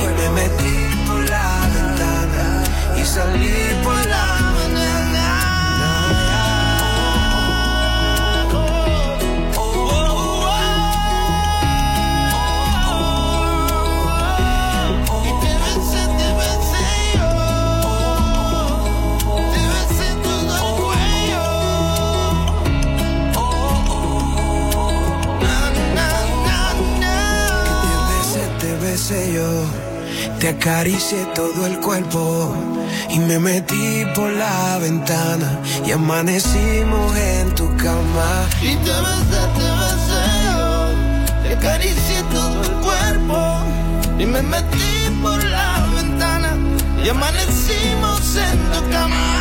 Y 0.02 0.08
me 0.18 0.30
metí 0.42 1.06
por 1.08 1.30
la 1.30 1.70
ventana. 1.74 2.64
Y 2.98 3.06
salí 3.06 3.54
por 3.84 4.06
la 4.06 4.41
te 30.40 30.50
acaricié 30.50 31.26
todo 31.36 31.66
el 31.66 31.80
cuerpo. 31.80 32.56
Y 33.10 33.20
me 33.20 33.40
metí 33.40 34.06
por 34.16 34.32
la 34.32 34.80
ventana. 34.80 35.60
Y 35.86 35.92
amanecimos 35.92 37.16
en 37.16 37.54
tu 37.56 37.68
cama. 37.78 38.48
Y 38.62 38.76
te 38.76 38.92
besé, 39.06 39.42
te 39.58 39.68
besé 39.82 40.24
yo, 40.46 41.44
te 41.44 41.54
acaricié 41.56 42.24
todo 42.32 42.62
el 42.64 42.72
cuerpo. 42.86 43.38
Y 44.18 44.26
me 44.26 44.42
metí 44.42 45.10
por 45.22 45.44
la 45.44 45.86
ventana. 45.96 46.56
Y 47.04 47.10
amanecimos 47.10 48.36
en 48.36 48.58
tu 48.72 48.92
cama. 48.92 49.41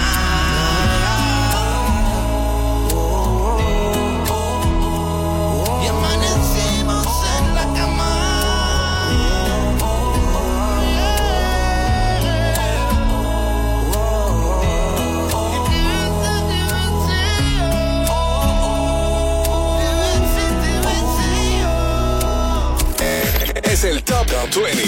Es 23.80 23.84
el 23.84 24.04
Top 24.04 24.26
20. 24.28 24.82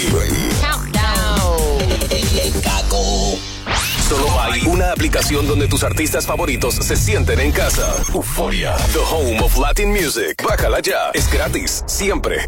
Solo 4.07 4.39
hay 4.39 4.61
una 4.67 4.91
aplicación 4.91 5.47
donde 5.47 5.67
tus 5.67 5.83
artistas 5.83 6.27
favoritos 6.27 6.75
se 6.75 6.95
sienten 6.95 7.39
en 7.39 7.51
casa. 7.51 7.95
Euforia, 8.13 8.75
the 8.91 8.99
home 8.99 9.39
of 9.39 9.57
Latin 9.57 9.89
music. 9.89 10.43
Bájala 10.47 10.79
ya, 10.79 11.09
es 11.15 11.27
gratis, 11.31 11.83
siempre. 11.87 12.47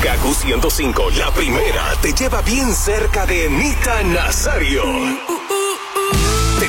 Kaku 0.00 0.34
105, 0.34 1.10
la 1.18 1.32
primera, 1.32 1.96
te 2.00 2.12
lleva 2.12 2.42
bien 2.42 2.72
cerca 2.72 3.26
de 3.26 3.46
Emita 3.46 4.04
Nazario. 4.04 4.84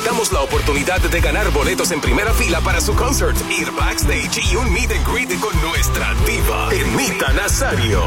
Damos 0.06 0.32
la 0.32 0.42
oportunidad 0.42 1.00
de 1.00 1.22
ganar 1.22 1.50
boletos 1.52 1.92
en 1.92 2.02
primera 2.02 2.34
fila 2.34 2.60
para 2.62 2.82
su 2.82 2.96
concert, 2.96 3.38
ir 3.52 3.72
backstage 3.72 4.52
y 4.52 4.56
un 4.56 4.72
meet 4.72 4.92
and 4.92 5.08
greet 5.08 5.40
con 5.40 5.60
nuestra 5.62 6.14
diva, 6.26 6.70
Emita 6.74 7.32
Nazario. 7.34 8.02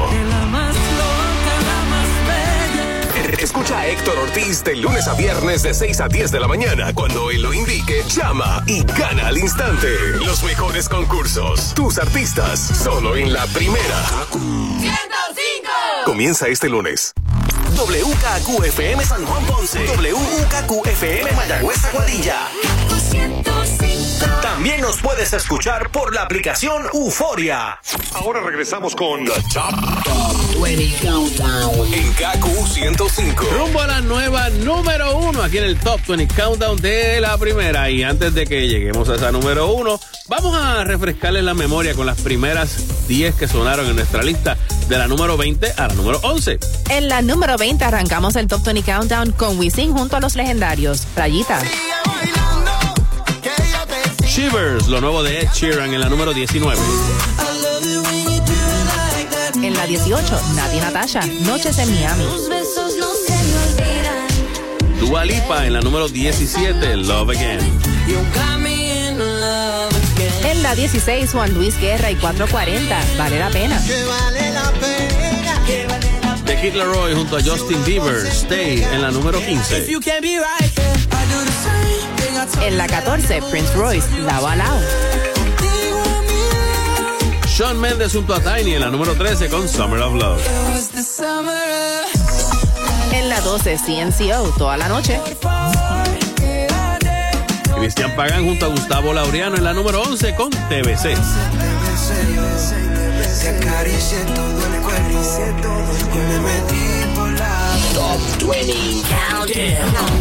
Escucha 3.38 3.80
a 3.80 3.86
Héctor 3.86 4.18
Ortiz 4.18 4.64
de 4.64 4.76
lunes 4.76 5.07
a 5.07 5.14
viernes 5.14 5.62
de 5.62 5.74
6 5.74 6.01
a 6.01 6.09
10 6.09 6.30
de 6.30 6.40
la 6.40 6.49
mañana. 6.49 6.95
Cuando 6.95 7.30
él 7.30 7.42
lo 7.42 7.53
indique, 7.53 8.03
llama 8.09 8.62
y 8.66 8.82
gana 8.84 9.28
al 9.28 9.38
instante. 9.38 9.88
Los 10.24 10.42
mejores 10.45 10.88
concursos, 10.88 11.74
tus 11.74 11.99
artistas, 11.99 12.59
solo 12.59 13.16
en 13.16 13.32
la 13.32 13.47
primera. 13.49 14.03
105. 14.30 14.90
Comienza 16.07 16.49
este 16.49 16.68
lunes. 16.68 17.12
WKQFM 17.76 19.00
San 19.02 19.24
Juan 19.24 19.44
Ponce. 19.46 19.78
WKQFM 19.86 21.34
Mayagüez 21.34 21.84
Aguadilla. 21.84 23.53
También 24.64 24.80
nos 24.80 24.96
puedes 24.96 25.30
escuchar 25.34 25.90
por 25.90 26.14
la 26.14 26.22
aplicación 26.22 26.84
Euforia. 26.94 27.78
Ahora 28.14 28.40
regresamos 28.40 28.96
con 28.96 29.22
The 29.22 29.32
Top, 29.52 30.62
20 30.62 31.06
Countdown 31.06 31.92
en 31.92 32.10
KQ 32.14 32.66
105. 32.72 33.44
Rumbo 33.58 33.80
a 33.82 33.86
la 33.86 34.00
nueva 34.00 34.48
número 34.48 35.18
uno 35.18 35.42
aquí 35.42 35.58
en 35.58 35.64
el 35.64 35.78
Top 35.78 36.00
20 36.08 36.34
Countdown 36.34 36.80
de 36.80 37.20
la 37.20 37.36
primera. 37.36 37.90
Y 37.90 38.04
antes 38.04 38.32
de 38.32 38.46
que 38.46 38.66
lleguemos 38.66 39.10
a 39.10 39.16
esa 39.16 39.30
número 39.30 39.70
uno, 39.70 40.00
vamos 40.28 40.56
a 40.56 40.82
refrescarles 40.84 41.44
la 41.44 41.52
memoria 41.52 41.92
con 41.92 42.06
las 42.06 42.22
primeras 42.22 43.06
10 43.06 43.34
que 43.34 43.46
sonaron 43.46 43.84
en 43.84 43.96
nuestra 43.96 44.22
lista 44.22 44.56
de 44.88 44.96
la 44.96 45.06
número 45.06 45.36
20 45.36 45.74
a 45.76 45.88
la 45.88 45.92
número 45.92 46.20
11. 46.22 46.58
En 46.88 47.10
la 47.10 47.20
número 47.20 47.58
20 47.58 47.84
arrancamos 47.84 48.34
el 48.36 48.46
Top 48.46 48.64
20 48.64 48.90
Countdown 48.90 49.32
con 49.32 49.58
Wisin 49.58 49.92
junto 49.92 50.16
a 50.16 50.20
los 50.20 50.36
legendarios. 50.36 51.04
Playita. 51.14 51.60
Shivers, 54.35 54.89
lo 54.89 55.01
nuevo 55.01 55.22
de 55.22 55.43
Ed 55.43 55.49
Sheeran 55.55 55.95
en 55.95 56.01
la 56.01 56.09
número 56.09 56.35
19. 56.35 56.76
En 59.62 59.74
la 59.74 59.87
18, 59.87 60.43
Nati 60.57 60.78
Natasha, 60.78 61.24
Noches 61.43 61.78
en 61.78 61.89
Miami. 61.95 62.24
Dua 64.99 65.24
Lipa 65.24 65.64
en 65.66 65.74
la 65.74 65.80
número 65.82 66.09
17, 66.09 66.97
Love 66.97 67.30
Again. 67.30 67.61
En 70.45 70.62
la 70.64 70.74
16, 70.74 71.30
Juan 71.30 71.55
Luis 71.55 71.80
Guerra 71.80 72.11
y 72.11 72.16
440, 72.16 73.05
Vale 73.16 73.39
la 73.39 73.51
pena. 73.51 73.80
The 76.45 76.61
Kid 76.61 76.74
Laroi 76.74 77.14
junto 77.14 77.37
a 77.37 77.41
Justin 77.41 77.85
Bieber, 77.85 78.26
Stay 78.26 78.82
en 78.82 79.01
la 79.01 79.12
número 79.12 79.39
15. 79.39 79.87
En 82.61 82.76
la 82.76 82.86
14, 82.86 83.40
Prince 83.51 83.72
Royce, 83.74 84.07
Lao 84.20 84.47
a 84.47 84.55
Lao. 84.57 84.78
Sean 87.47 87.80
Mendes 87.80 88.12
junto 88.12 88.34
a 88.34 88.40
Tiny 88.40 88.74
en 88.74 88.80
la 88.80 88.90
número 88.90 89.14
13 89.14 89.49
con 89.49 89.66
Summer 89.66 90.01
of 90.03 90.14
Love. 90.14 90.40
En 93.12 93.28
la 93.30 93.40
12, 93.40 93.78
CNCO, 93.78 94.53
toda 94.59 94.76
la 94.76 94.88
noche. 94.88 95.20
Cristian 97.78 98.14
Pagán 98.14 98.45
junto 98.45 98.66
a 98.66 98.68
Gustavo 98.68 99.12
Laureano 99.12 99.57
en 99.57 99.64
la 99.64 99.72
número 99.72 100.03
11 100.03 100.34
con 100.34 100.51
TBC. 100.51 101.16
Top 107.95 108.49
20 108.49 108.74
Countdown. 109.30 110.14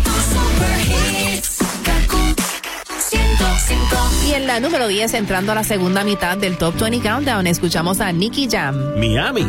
Y 4.27 4.33
en 4.33 4.47
la 4.47 4.59
número 4.59 4.87
10, 4.87 5.13
entrando 5.13 5.51
a 5.51 5.55
la 5.55 5.63
segunda 5.63 6.03
mitad 6.03 6.37
del 6.37 6.57
Top 6.57 6.75
20 6.79 7.07
Countdown, 7.07 7.47
escuchamos 7.47 7.99
a 7.99 8.11
Nicky 8.11 8.47
Jam. 8.49 8.75
Miami. 8.97 9.47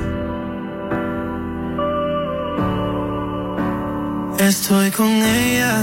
Estoy 4.39 4.91
con 4.91 5.11
ella, 5.11 5.79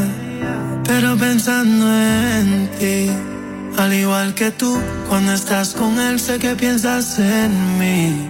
pero 0.83 1.17
pensando 1.17 1.87
en 1.87 2.69
ti. 2.79 3.09
Al 3.77 3.93
igual 3.93 4.35
que 4.35 4.51
tú, 4.51 4.79
cuando 5.07 5.33
estás 5.33 5.73
con 5.73 5.99
él, 5.99 6.19
sé 6.19 6.37
que 6.37 6.55
piensas 6.55 7.17
en 7.17 7.79
mí. 7.79 8.29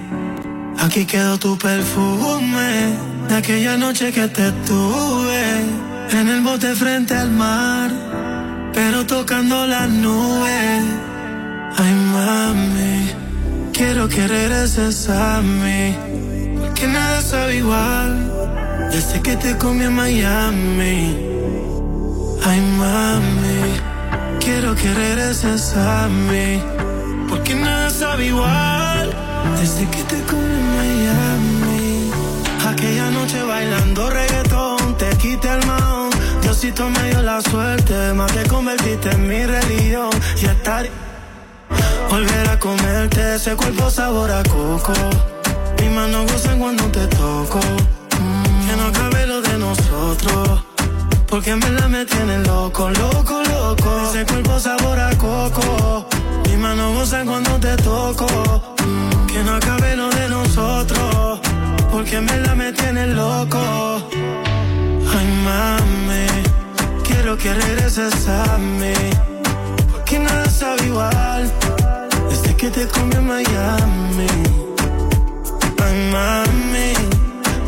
Aquí 0.80 1.06
quedó 1.06 1.38
tu 1.38 1.58
perfume 1.58 2.94
de 3.28 3.36
aquella 3.36 3.78
noche 3.78 4.12
que 4.12 4.28
te 4.28 4.52
tuve 4.66 5.44
en 6.12 6.28
el 6.28 6.42
bote 6.42 6.76
frente 6.76 7.16
al 7.16 7.32
mar, 7.32 7.92
pero 8.74 9.06
tocando 9.06 9.66
las 9.68 9.90
nubes. 9.90 10.84
Ay, 11.78 11.94
mami, 11.94 13.10
quiero 13.74 14.08
que 14.08 14.28
regreses 14.28 15.10
a 15.10 15.42
mí, 15.42 15.96
porque 16.60 16.88
nada 16.88 17.22
sabe 17.22 17.58
igual 17.58 18.32
desde 18.92 19.22
que 19.22 19.36
te 19.38 19.58
comí 19.58 19.86
en 19.86 19.96
Miami. 19.96 21.18
Ay, 22.44 22.62
mami, 22.78 23.80
quiero 24.40 24.76
que 24.76 24.94
regreses 24.94 25.76
a 25.76 26.08
mí, 26.08 26.62
porque 27.30 27.56
nada 27.56 27.90
sabe 27.90 28.28
igual 28.28 29.12
desde 29.60 29.88
que 29.90 30.04
te 30.04 30.22
comí 30.24 30.54
en 30.62 30.76
Miami. 30.78 32.12
Aquella 32.68 33.10
noche 33.12 33.42
bailando 33.44 34.10
reggaetón, 34.10 34.51
Diosito 36.52 36.90
me 36.90 37.04
dio 37.12 37.22
la 37.22 37.40
suerte, 37.40 38.12
más 38.14 38.30
te 38.34 38.44
convertiste 38.44 39.10
en 39.10 39.26
mi 39.26 39.46
religión. 39.46 40.10
Y 40.36 40.46
estar. 40.48 40.86
Volver 42.10 42.50
a 42.50 42.60
comerte 42.60 43.36
ese 43.36 43.56
cuerpo 43.56 43.90
sabor 43.90 44.30
a 44.30 44.44
coco. 44.44 44.92
Mis 45.80 45.90
manos 45.92 46.30
gozan 46.30 46.60
cuando 46.60 46.84
te 46.92 47.08
toco. 47.08 47.58
Mm, 48.20 48.68
que 48.68 48.76
no 48.76 48.84
acabe 48.88 49.28
lo 49.28 49.42
de 49.42 49.58
nosotros. 49.60 50.66
Porque 51.26 51.52
en 51.52 51.62
verdad 51.62 51.88
me 51.88 52.06
tiene 52.06 52.40
loco, 52.40 52.90
loco, 52.90 53.42
loco. 53.44 54.10
Ese 54.10 54.26
cuerpo 54.26 54.60
sabor 54.60 55.00
a 55.00 55.18
coco. 55.18 56.06
Mis 56.50 56.58
manos 56.58 56.96
gozan 56.96 57.28
cuando 57.28 57.58
te 57.62 57.78
toco. 57.78 58.28
Mm, 58.86 59.28
Que 59.28 59.42
no 59.42 59.56
acabe 59.56 59.96
lo 59.96 60.10
de 60.10 60.28
nosotros. 60.28 61.40
Porque 61.90 62.18
en 62.18 62.26
verdad 62.26 62.56
me 62.58 62.74
tiene 62.74 63.08
loco. 63.08 64.10
Ay, 65.18 65.28
mami. 65.46 66.28
Quiero 67.04 67.38
que 67.38 67.54
regreses 67.54 68.28
a 68.28 68.58
mí. 68.58 68.94
Porque 69.92 70.20
nada 70.20 70.50
sabe 70.50 70.86
igual. 70.86 71.52
Desde 72.30 72.56
que 72.56 72.70
te 72.70 72.88
comí 72.88 73.16
en 73.16 73.28
Miami. 73.28 74.28
Ay, 75.84 76.12
mami. 76.12 76.94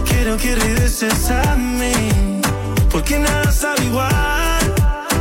Quiero 0.05 0.37
que 0.37 0.55
regreses 0.55 1.29
a 1.31 1.55
mí. 1.55 2.41
Porque 2.89 3.19
nada 3.19 3.51
sabe 3.51 3.85
igual. 3.85 4.63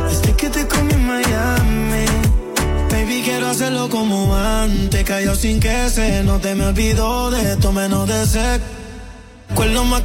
Desde 0.09 0.33
que 0.35 0.49
te 0.49 0.67
comí 0.67 0.93
en 0.93 1.05
Miami. 1.05 2.05
Baby, 2.89 3.21
quiero 3.23 3.49
hacerlo 3.49 3.89
como 3.89 4.35
antes. 4.35 5.03
Cayó 5.03 5.35
sin 5.35 5.59
que 5.59 5.89
se 5.89 6.23
note. 6.23 6.55
Me 6.55 6.67
olvido 6.67 7.31
de 7.31 7.53
esto 7.53 7.71
menos 7.71 8.07
de 8.07 8.25
ser. 8.25 8.61
Recuerdo 9.49 9.83
más 9.85 10.03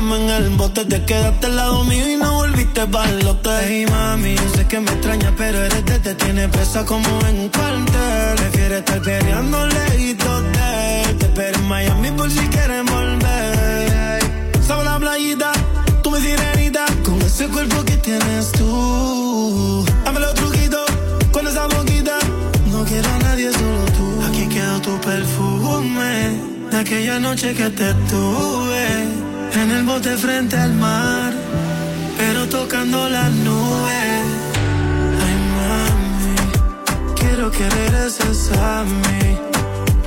en 0.00 0.30
el 0.30 0.48
bote. 0.50 0.84
Te 0.86 1.04
quedaste 1.04 1.46
al 1.46 1.56
lado 1.56 1.84
mío 1.84 2.10
y 2.10 2.16
no 2.16 2.32
volviste 2.34 2.86
lote 3.22 3.50
Hey, 3.62 3.86
mami, 3.90 4.34
sé 4.54 4.66
que 4.66 4.80
me 4.80 4.90
extraña, 4.90 5.32
pero 5.36 5.58
eres 5.62 5.84
de 5.84 5.98
te 5.98 6.14
tiene 6.14 6.48
presa 6.48 6.84
como 6.86 7.06
en 7.26 7.40
un 7.40 7.48
cuartel. 7.50 8.36
Prefiere 8.36 8.78
estar 8.78 9.00
peleando 9.02 9.66
lejitos 9.66 10.42
de. 10.44 11.14
Te 11.18 11.26
espero 11.26 11.58
en 11.58 11.68
Miami 11.68 12.10
por 12.12 12.30
si 12.30 12.40
quieres 12.48 12.84
volver. 12.90 14.20
Sobre 14.66 14.84
la 14.84 14.98
playita, 14.98 15.52
tú 16.02 16.10
me 16.10 16.20
sirenita. 16.20 16.86
Con 17.04 17.20
ese 17.20 17.46
cuerpo 17.48 17.84
que 17.84 17.96
tienes 17.98 18.52
tú. 18.52 19.84
Dame 20.04 20.20
los 20.20 20.34
truquitos 20.34 20.86
con 21.30 21.46
esa 21.46 21.66
boquita. 21.66 22.18
No 22.70 22.84
quiero 22.84 23.08
a 23.08 23.18
nadie, 23.18 23.52
solo 23.52 23.84
tú. 23.96 24.26
Aquí 24.28 24.48
quedó 24.48 24.80
tu 24.80 24.98
perfume. 25.00 26.40
De 26.70 26.78
aquella 26.78 27.18
noche 27.18 27.54
que 27.54 27.68
te 27.68 27.92
tuve. 28.08 29.29
En 29.54 29.70
el 29.70 29.82
bote 29.84 30.16
frente 30.16 30.56
al 30.56 30.72
mar. 30.74 31.32
Pero 32.18 32.48
tocando 32.48 33.08
las 33.08 33.30
nubes. 33.30 34.24
Ay, 35.24 35.36
mami. 35.58 37.14
Quiero 37.18 37.50
que 37.50 37.68
regreses 37.68 38.50
a 38.52 38.84
mí. 38.84 39.38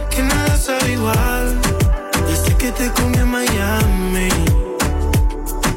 Que 0.09 0.23
nada 0.23 0.57
sabe 0.57 0.93
igual. 0.93 1.59
Desde 2.27 2.55
que 2.57 2.71
te 2.71 2.89
comí 2.91 3.17
en 3.17 3.31
Miami. 3.31 4.29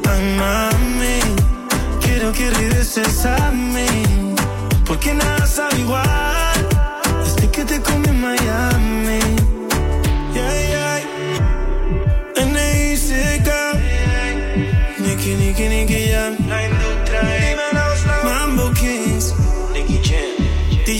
Ay, 0.09 0.23
mami. 0.37 1.19
Quiero 2.01 2.31
que 2.31 2.49
regreses 2.49 3.25
a. 3.25 3.37
Porque 4.87 5.13
nada 5.13 5.45
sabe 5.45 5.79
igual. 5.79 6.67
Desde 7.23 7.51
que 7.51 7.65
te 7.65 7.81
comí 7.81 8.07
en 8.07 8.21
Miami. 8.21 9.36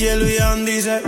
DJ 0.08 0.16
Luyan 0.16 0.66
dice. 0.66 1.02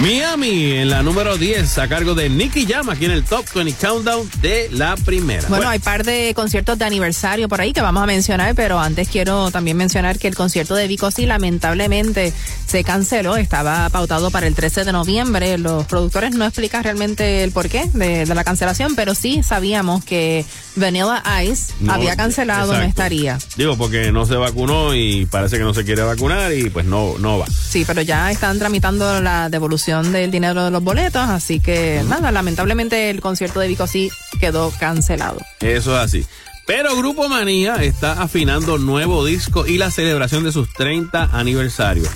Miami 0.00 0.72
en 0.78 0.88
la 0.88 1.02
número 1.02 1.36
10 1.36 1.76
a 1.76 1.86
cargo 1.86 2.14
de 2.14 2.30
Nicky 2.30 2.64
Jam 2.64 2.88
aquí 2.88 3.04
en 3.04 3.10
el 3.10 3.22
Top 3.22 3.44
20 3.54 3.74
Countdown 3.86 4.30
de 4.40 4.70
la 4.72 4.96
primera. 4.96 5.46
Bueno, 5.48 5.68
hay 5.68 5.78
par 5.78 6.04
de 6.04 6.32
conciertos 6.34 6.78
de 6.78 6.86
aniversario 6.86 7.50
por 7.50 7.60
ahí 7.60 7.74
que 7.74 7.82
vamos 7.82 8.02
a 8.02 8.06
mencionar, 8.06 8.54
pero 8.54 8.80
antes 8.80 9.08
quiero 9.10 9.50
también 9.50 9.76
mencionar 9.76 10.18
que 10.18 10.26
el 10.26 10.34
concierto 10.34 10.74
de 10.74 10.88
Vico 10.88 11.10
sí 11.10 11.26
lamentablemente 11.26 12.32
se 12.66 12.82
canceló, 12.82 13.36
estaba 13.36 13.90
pautado 13.90 14.30
para 14.30 14.46
el 14.46 14.54
13 14.54 14.84
de 14.84 14.92
noviembre. 14.92 15.58
Los 15.58 15.84
productores 15.84 16.34
no 16.34 16.46
explican 16.46 16.82
realmente 16.82 17.44
el 17.44 17.52
porqué 17.52 17.90
de, 17.92 18.24
de 18.24 18.34
la 18.34 18.42
cancelación, 18.42 18.94
pero 18.94 19.14
sí 19.14 19.42
sabíamos 19.42 20.02
que 20.02 20.46
Vanilla 20.76 21.22
Ice 21.42 21.74
No, 21.80 21.92
había 21.92 22.16
cancelado, 22.16 22.68
no 22.68 22.78
exacto. 22.78 22.88
estaría. 22.88 23.38
Digo, 23.56 23.76
porque 23.76 24.12
no 24.12 24.24
se 24.24 24.36
vacunó 24.36 24.94
y 24.94 25.26
parece 25.26 25.58
que 25.58 25.64
no 25.64 25.74
se 25.74 25.84
quiere 25.84 26.02
vacunar 26.02 26.54
y 26.54 26.70
pues 26.70 26.86
no, 26.86 27.18
no 27.18 27.38
va. 27.38 27.46
Sí, 27.48 27.84
pero 27.86 28.00
ya 28.00 28.30
están 28.30 28.58
tramitando 28.58 29.20
la 29.20 29.50
devolución 29.50 29.89
del 29.98 30.30
dinero 30.30 30.64
de 30.64 30.70
los 30.70 30.82
boletos, 30.82 31.22
así 31.28 31.60
que 31.60 32.02
nada, 32.08 32.30
lamentablemente 32.30 33.10
el 33.10 33.20
concierto 33.20 33.60
de 33.60 33.68
Vico 33.68 33.86
sí 33.86 34.10
quedó 34.38 34.72
cancelado. 34.78 35.38
Eso 35.60 35.96
es 35.96 36.04
así. 36.04 36.26
Pero 36.66 36.94
Grupo 36.94 37.28
Manía 37.28 37.82
está 37.82 38.22
afinando 38.22 38.78
nuevo 38.78 39.24
disco 39.24 39.66
y 39.66 39.76
la 39.76 39.90
celebración 39.90 40.44
de 40.44 40.52
sus 40.52 40.72
30 40.72 41.30
aniversarios. 41.32 42.08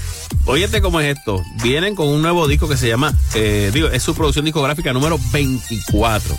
Óyete 0.46 0.80
cómo 0.80 1.00
es 1.00 1.16
esto. 1.16 1.42
Vienen 1.62 1.96
con 1.96 2.06
un 2.06 2.22
nuevo 2.22 2.46
disco 2.46 2.68
que 2.68 2.76
se 2.76 2.86
llama, 2.86 3.12
eh, 3.34 3.70
digo, 3.74 3.88
es 3.88 4.02
su 4.02 4.14
producción 4.14 4.44
discográfica 4.44 4.92
número 4.92 5.18
24. 5.32 6.36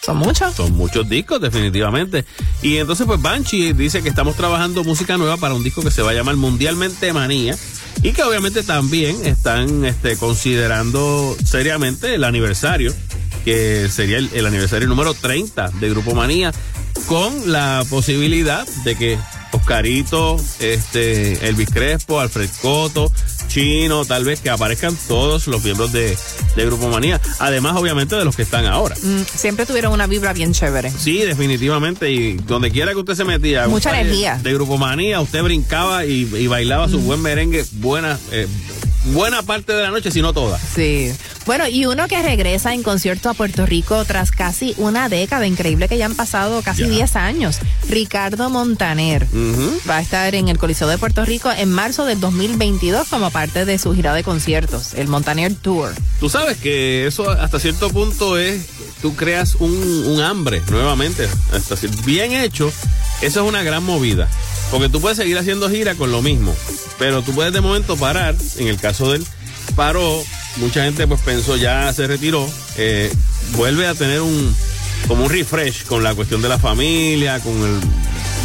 ¿Son 0.00 0.16
muchos? 0.16 0.54
Son 0.54 0.72
muchos 0.72 1.08
discos, 1.08 1.40
definitivamente. 1.40 2.24
Y 2.62 2.78
entonces, 2.78 3.06
pues 3.06 3.22
Banshee 3.22 3.72
dice 3.72 4.02
que 4.02 4.08
estamos 4.08 4.34
trabajando 4.34 4.82
música 4.82 5.16
nueva 5.16 5.36
para 5.36 5.54
un 5.54 5.62
disco 5.62 5.82
que 5.82 5.92
se 5.92 6.02
va 6.02 6.10
a 6.10 6.14
llamar 6.14 6.34
Mundialmente 6.34 7.12
Manía. 7.12 7.56
Y 8.02 8.12
que 8.12 8.22
obviamente 8.22 8.62
también 8.62 9.24
están 9.26 9.84
este, 9.84 10.16
considerando 10.16 11.36
seriamente 11.44 12.14
el 12.14 12.24
aniversario, 12.24 12.94
que 13.44 13.88
sería 13.88 14.18
el, 14.18 14.46
aniversario 14.46 14.88
número 14.88 15.14
30 15.14 15.70
de 15.80 15.90
Grupo 15.90 16.14
Manía, 16.14 16.52
con 17.06 17.50
la 17.52 17.84
posibilidad 17.90 18.66
de 18.84 18.96
que 18.96 19.18
Oscarito, 19.52 20.36
este, 20.60 21.48
Elvis 21.48 21.70
Crespo, 21.70 22.20
Alfred 22.20 22.50
Coto, 22.60 23.12
Chino, 23.52 24.06
tal 24.06 24.24
vez 24.24 24.40
que 24.40 24.48
aparezcan 24.48 24.96
todos 25.08 25.46
los 25.46 25.62
miembros 25.62 25.92
de, 25.92 26.16
de 26.56 26.64
Grupo 26.64 26.88
Manía. 26.88 27.20
Además, 27.38 27.76
obviamente, 27.76 28.16
de 28.16 28.24
los 28.24 28.34
que 28.34 28.40
están 28.42 28.64
ahora. 28.64 28.96
Mm, 29.02 29.24
siempre 29.34 29.66
tuvieron 29.66 29.92
una 29.92 30.06
vibra 30.06 30.32
bien 30.32 30.54
chévere. 30.54 30.90
Sí, 30.90 31.18
definitivamente. 31.18 32.10
Y 32.10 32.34
donde 32.34 32.70
quiera 32.70 32.92
que 32.92 32.98
usted 33.00 33.14
se 33.14 33.24
metía. 33.24 33.68
Mucha 33.68 33.90
energía. 34.00 34.40
De 34.42 34.54
Grupo 34.54 34.78
Manía, 34.78 35.20
usted 35.20 35.42
brincaba 35.42 36.06
y, 36.06 36.22
y 36.34 36.46
bailaba 36.46 36.88
su 36.88 36.98
buen 37.00 37.20
merengue 37.20 37.66
buena, 37.72 38.18
eh, 38.30 38.46
buena 39.12 39.42
parte 39.42 39.74
de 39.74 39.82
la 39.82 39.90
noche, 39.90 40.10
si 40.10 40.22
no 40.22 40.32
toda. 40.32 40.58
Sí. 40.74 41.12
Bueno, 41.44 41.66
y 41.66 41.86
uno 41.86 42.06
que 42.06 42.22
regresa 42.22 42.72
en 42.72 42.82
concierto 42.84 43.28
a 43.28 43.34
Puerto 43.34 43.66
Rico 43.66 44.04
tras 44.04 44.30
casi 44.30 44.74
una 44.78 45.08
década, 45.08 45.46
increíble 45.46 45.88
que 45.88 45.98
ya 45.98 46.06
han 46.06 46.14
pasado 46.14 46.62
casi 46.62 46.82
Ya. 46.82 46.88
10 46.88 47.16
años. 47.16 47.58
Ricardo 47.88 48.48
Montaner 48.48 49.26
va 49.88 49.96
a 49.96 50.00
estar 50.00 50.34
en 50.34 50.48
el 50.48 50.58
Coliseo 50.58 50.86
de 50.88 50.98
Puerto 50.98 51.24
Rico 51.24 51.50
en 51.50 51.70
marzo 51.72 52.04
del 52.04 52.20
2022 52.20 53.08
como 53.08 53.30
parte 53.30 53.64
de 53.64 53.78
su 53.78 53.92
gira 53.92 54.14
de 54.14 54.22
conciertos, 54.22 54.94
el 54.94 55.08
Montaner 55.08 55.54
Tour. 55.54 55.92
Tú 56.20 56.28
sabes 56.28 56.58
que 56.58 57.06
eso 57.06 57.28
hasta 57.30 57.58
cierto 57.58 57.90
punto 57.90 58.38
es, 58.38 58.66
tú 59.02 59.16
creas 59.16 59.56
un, 59.56 59.72
un 60.06 60.20
hambre 60.20 60.62
nuevamente, 60.70 61.28
hasta 61.52 61.74
bien 62.04 62.32
hecho, 62.32 62.72
eso 63.20 63.42
es 63.42 63.48
una 63.48 63.62
gran 63.64 63.82
movida, 63.82 64.28
porque 64.70 64.88
tú 64.88 65.00
puedes 65.00 65.18
seguir 65.18 65.36
haciendo 65.38 65.68
gira 65.68 65.96
con 65.96 66.12
lo 66.12 66.22
mismo, 66.22 66.54
pero 66.98 67.22
tú 67.22 67.32
puedes 67.32 67.52
de 67.52 67.60
momento 67.60 67.96
parar, 67.96 68.36
en 68.58 68.68
el 68.68 68.78
caso 68.78 69.10
de 69.10 69.18
él, 69.18 69.26
paró, 69.74 70.22
mucha 70.56 70.84
gente 70.84 71.06
pues 71.06 71.20
pensó 71.20 71.56
ya 71.56 71.92
se 71.92 72.06
retiró, 72.06 72.48
eh, 72.76 73.12
vuelve 73.56 73.86
a 73.86 73.94
tener 73.94 74.20
un, 74.20 74.54
como 75.08 75.24
un 75.24 75.30
refresh 75.30 75.84
con 75.84 76.02
la 76.02 76.14
cuestión 76.14 76.42
de 76.42 76.48
la 76.48 76.58
familia, 76.58 77.40
con 77.40 77.52
el, 77.52 77.80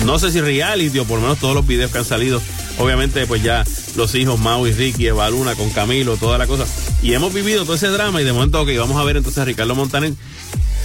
no 0.05 0.20
sé 0.20 0.32
si 0.32 0.41
reality 0.41 0.99
o 0.99 1.05
por 1.05 1.18
lo 1.18 1.24
menos 1.24 1.39
todos 1.39 1.55
los 1.55 1.66
videos 1.66 1.91
que 1.91 1.97
han 1.97 2.05
salido, 2.05 2.41
obviamente 2.78 3.26
pues 3.26 3.43
ya 3.43 3.64
los 3.95 4.14
hijos 4.16 4.39
Mau 4.39 4.66
y 4.68 4.72
Ricky, 4.72 5.08
Eva 5.08 5.30
Luna 5.30 5.55
con 5.55 5.70
Camilo, 5.72 6.18
toda 6.18 6.38
la 6.38 6.47
cosa. 6.47 6.66
Y 7.01 7.14
hemos 7.14 7.34
vivido 7.34 7.64
todo 7.64 7.76
ese 7.76 7.88
drama 7.88 8.22
y 8.22 8.26
de 8.26 8.34
momento, 8.34 8.62
ok, 8.62 8.70
vamos 8.78 8.97
a 8.97 9.03
ver 9.03 9.18
entonces 9.18 9.41
a 9.41 9.45
Ricardo 9.45 9.76
Montaner, 9.76 10.14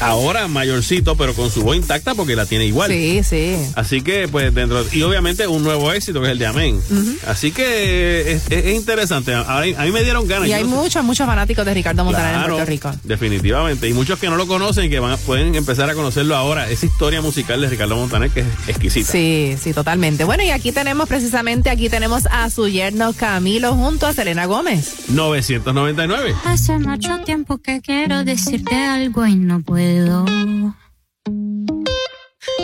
ahora 0.00 0.48
mayorcito, 0.48 1.16
pero 1.16 1.34
con 1.34 1.50
su 1.50 1.62
voz 1.62 1.76
intacta 1.76 2.14
porque 2.14 2.36
la 2.36 2.46
tiene 2.46 2.66
igual. 2.66 2.90
Sí, 2.90 3.22
sí. 3.22 3.56
Así 3.74 4.02
que, 4.02 4.28
pues, 4.28 4.52
dentro. 4.54 4.84
Y 4.92 5.02
obviamente 5.02 5.46
un 5.46 5.62
nuevo 5.62 5.92
éxito 5.92 6.20
que 6.20 6.26
es 6.26 6.32
el 6.32 6.38
de 6.38 6.46
Amén. 6.46 6.80
Así 7.26 7.52
que 7.52 8.32
es, 8.32 8.42
es- 8.50 8.64
es 8.66 8.74
interesante. 8.74 9.34
A, 9.34 9.58
a 9.58 9.62
mí 9.62 9.92
me 9.92 10.02
dieron 10.02 10.26
ganas. 10.26 10.48
Y 10.48 10.52
hay 10.52 10.64
no 10.64 10.70
sé- 10.70 10.74
muchos, 10.76 11.04
muchos 11.04 11.26
fanáticos 11.26 11.64
de 11.64 11.74
Ricardo 11.74 12.04
Montaner 12.04 12.34
en 12.36 12.42
Puerto 12.42 12.64
Rico. 12.64 12.92
Definitivamente. 13.04 13.88
Y 13.88 13.92
muchos 13.94 14.18
que 14.18 14.28
no 14.28 14.36
lo 14.36 14.46
conocen 14.46 14.84
y 14.86 14.90
que 14.90 14.98
van 15.00 15.12
a- 15.12 15.16
pueden 15.16 15.54
empezar 15.54 15.88
a 15.90 15.94
conocerlo 15.94 16.36
ahora. 16.36 16.68
Esa 16.70 16.86
historia 16.86 17.20
musical 17.22 17.60
de 17.60 17.68
Ricardo 17.68 17.96
Montaner 17.96 18.30
que 18.30 18.40
es 18.40 18.46
exquisita. 18.68 19.10
Sí, 19.12 19.56
sí, 19.62 19.72
totalmente. 19.72 20.24
Bueno, 20.24 20.42
y 20.42 20.50
aquí 20.50 20.72
tenemos 20.72 21.08
precisamente, 21.08 21.70
aquí 21.70 21.88
tenemos 21.88 22.26
a 22.30 22.48
su 22.50 22.68
yerno 22.68 23.12
Camilo 23.12 23.74
junto 23.74 24.06
a 24.06 24.12
Selena 24.12 24.46
Gómez. 24.46 24.94
999. 25.08 26.34
Hace 26.44 26.78
mucho 26.78 27.18
tiempo 27.24 27.58
que 27.58 27.80
quiero 27.80 28.24
decirte 28.24 28.74
algo 28.74 29.26
y 29.26 29.36
no 29.36 29.60
puedo. 29.62 29.81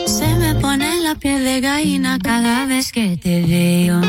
Se 0.07 0.35
me 0.37 0.55
pone 0.61 1.01
la 1.01 1.15
piel 1.15 1.43
de 1.45 1.61
gallina 1.61 2.19
cada 2.19 2.67
vez 2.67 2.93
que 2.93 3.17
te 3.17 3.43
veo. 3.43 4.01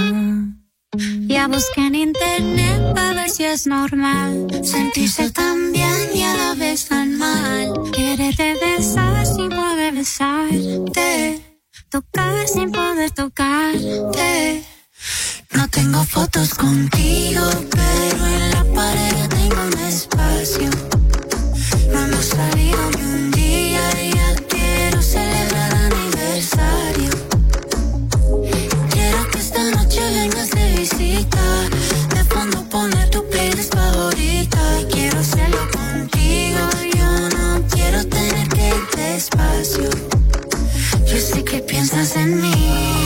Ya 1.27 1.47
busqué 1.47 1.87
en 1.87 1.95
internet 1.95 2.93
para 2.93 3.13
ver 3.13 3.29
si 3.29 3.45
es 3.45 3.65
normal 3.65 4.47
sentirse 4.63 5.31
tan 5.31 5.71
bien 5.71 6.09
y 6.13 6.23
a 6.23 6.33
la 6.35 6.53
vez 6.55 6.87
tan 6.87 7.17
mal. 7.17 7.73
Quererte 7.91 8.55
besar 8.61 9.25
sin 9.25 9.49
poder 9.49 9.93
besarte, 9.93 11.41
tocar 11.89 12.47
sin 12.47 12.71
poder 12.71 13.11
tocarte. 13.11 14.63
No 15.55 15.67
tengo 15.69 16.03
fotos 16.03 16.53
contigo, 16.53 17.43
pero 17.71 18.27
en 18.27 18.51
la 18.51 18.63
pared 18.75 19.29
tengo 19.29 19.61
un 19.65 19.79
espacio. 19.87 20.98
Despacio. 39.19 39.89
Yo 41.05 41.17
sé 41.17 41.43
que 41.43 41.59
piensas 41.59 42.15
en 42.15 42.41
mí. 42.41 42.98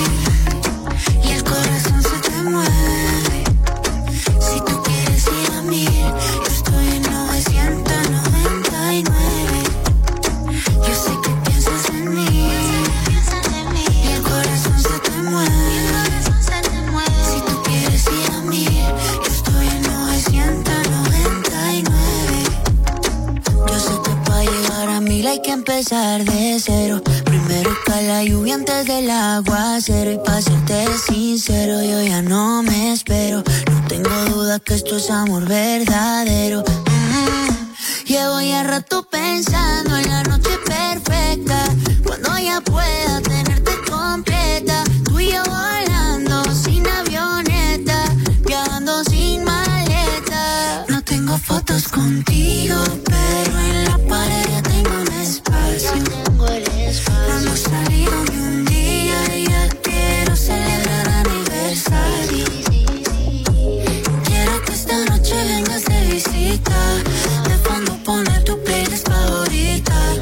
Hay 25.33 25.41
que 25.41 25.51
empezar 25.51 26.23
de 26.25 26.59
cero. 26.59 27.01
Primero 27.25 27.71
cae 27.87 28.07
la 28.07 28.23
lluvia 28.23 28.53
antes 28.53 28.85
del 28.85 29.09
aguacero. 29.09 30.11
Y 30.11 30.17
para 30.19 30.41
serte 30.43 30.85
sincero, 31.07 31.81
yo 31.81 32.03
ya 32.03 32.21
no 32.21 32.61
me 32.61 32.93
espero. 32.93 33.43
No 33.71 33.87
tengo 33.87 34.11
duda 34.25 34.59
que 34.59 34.75
esto 34.75 34.97
es 34.97 35.09
amor 35.09 35.47
verdadero. 35.47 36.59
Mm. 36.61 38.05
Llevo 38.05 38.41
ya 38.41 38.61
rato 38.61 39.07
pensando 39.09 39.97
en 39.97 40.07
la 40.07 40.21
noche 40.23 40.51
perfecta. 40.67 41.65
Cuando 42.05 42.37
ya 42.37 42.61
pueda 42.61 43.19
tenerte 43.21 43.71
completa. 43.89 44.83
Tú 45.03 45.19
y 45.19 45.31
yo 45.31 45.41
volando 45.45 46.43
sin 46.53 46.85
avioneta. 46.87 48.05
Viajando 48.45 49.03
sin 49.05 49.43
maleta. 49.43 50.85
No 50.89 51.01
tengo 51.01 51.39
fotos 51.39 51.87
contigo, 51.87 52.77
pero 53.05 53.59
en 53.59 53.85
la 53.85 53.97
pared 54.07 54.72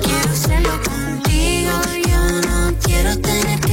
Quiero 0.03 0.29
hacerlo 0.31 0.81
contigo. 0.83 1.71
Yo 2.09 2.41
no 2.49 2.73
quiero 2.83 3.19
tener 3.19 3.59
que. 3.59 3.71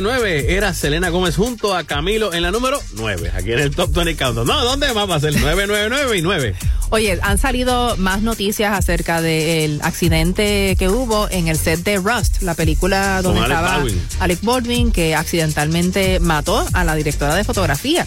999 0.00 0.56
era 0.56 0.72
Selena 0.72 1.10
Gómez 1.10 1.36
junto 1.36 1.76
a 1.76 1.84
Camilo 1.84 2.32
en 2.32 2.42
la 2.42 2.50
número 2.50 2.80
9, 2.94 3.32
aquí 3.34 3.52
en 3.52 3.58
el 3.58 3.74
Top 3.74 3.92
20 3.92 4.16
Countdown. 4.16 4.46
No, 4.46 4.64
¿dónde 4.64 4.92
más 4.94 5.08
va 5.10 5.16
a 5.16 5.20
ser? 5.20 5.32
999 5.40 6.16
y 6.16 6.22
9. 6.22 6.54
Oye, 6.94 7.18
han 7.22 7.38
salido 7.38 7.96
más 7.96 8.20
noticias 8.20 8.78
acerca 8.78 9.22
del 9.22 9.80
accidente 9.82 10.76
que 10.78 10.90
hubo 10.90 11.26
en 11.30 11.48
el 11.48 11.56
set 11.56 11.80
de 11.84 11.96
Rust, 11.96 12.42
la 12.42 12.52
película 12.54 13.22
donde 13.22 13.40
Alec 13.40 13.50
estaba 13.56 13.76
Baldwin. 13.78 14.02
Alec 14.20 14.38
Baldwin, 14.42 14.92
que 14.92 15.14
accidentalmente 15.14 16.20
mató 16.20 16.66
a 16.74 16.84
la 16.84 16.94
directora 16.94 17.34
de 17.34 17.44
fotografía. 17.44 18.04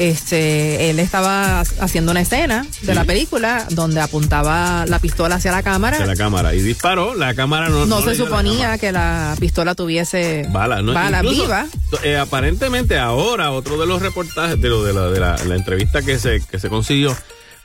Este, 0.00 0.90
él 0.90 0.98
estaba 0.98 1.60
haciendo 1.60 2.10
una 2.10 2.20
escena 2.20 2.66
de 2.82 2.94
la 2.96 3.04
película 3.04 3.64
donde 3.70 4.00
apuntaba 4.00 4.84
la 4.86 4.98
pistola 4.98 5.36
hacia 5.36 5.52
la 5.52 5.62
cámara. 5.62 5.98
De 6.00 6.06
la 6.06 6.16
cámara. 6.16 6.52
Y 6.52 6.60
disparó, 6.62 7.14
la 7.14 7.32
cámara 7.34 7.68
no. 7.68 7.86
no, 7.86 8.00
se 8.00 8.08
la 8.08 8.14
suponía 8.16 8.76
que 8.78 8.90
la 8.90 9.36
pistola 9.38 9.76
tuviese 9.76 10.48
Bala, 10.50 10.82
¿no? 10.82 10.92
bala 10.92 11.18
Incluso, 11.18 11.42
viva. 11.42 11.66
eh, 12.02 12.16
aparentemente 12.18 12.98
ahora 12.98 13.52
otro 13.52 13.78
de 13.78 13.86
los 13.86 14.02
reportajes 14.02 14.60
de, 14.60 14.68
lo, 14.68 14.82
de, 14.82 14.92
la, 14.92 15.02
de 15.10 15.20
la- 15.20 15.36
la 15.44 15.54
entrevista 15.54 16.02
que 16.02 16.18
se, 16.18 16.40
que 16.40 16.58
se 16.58 16.68
consiguió 16.68 17.16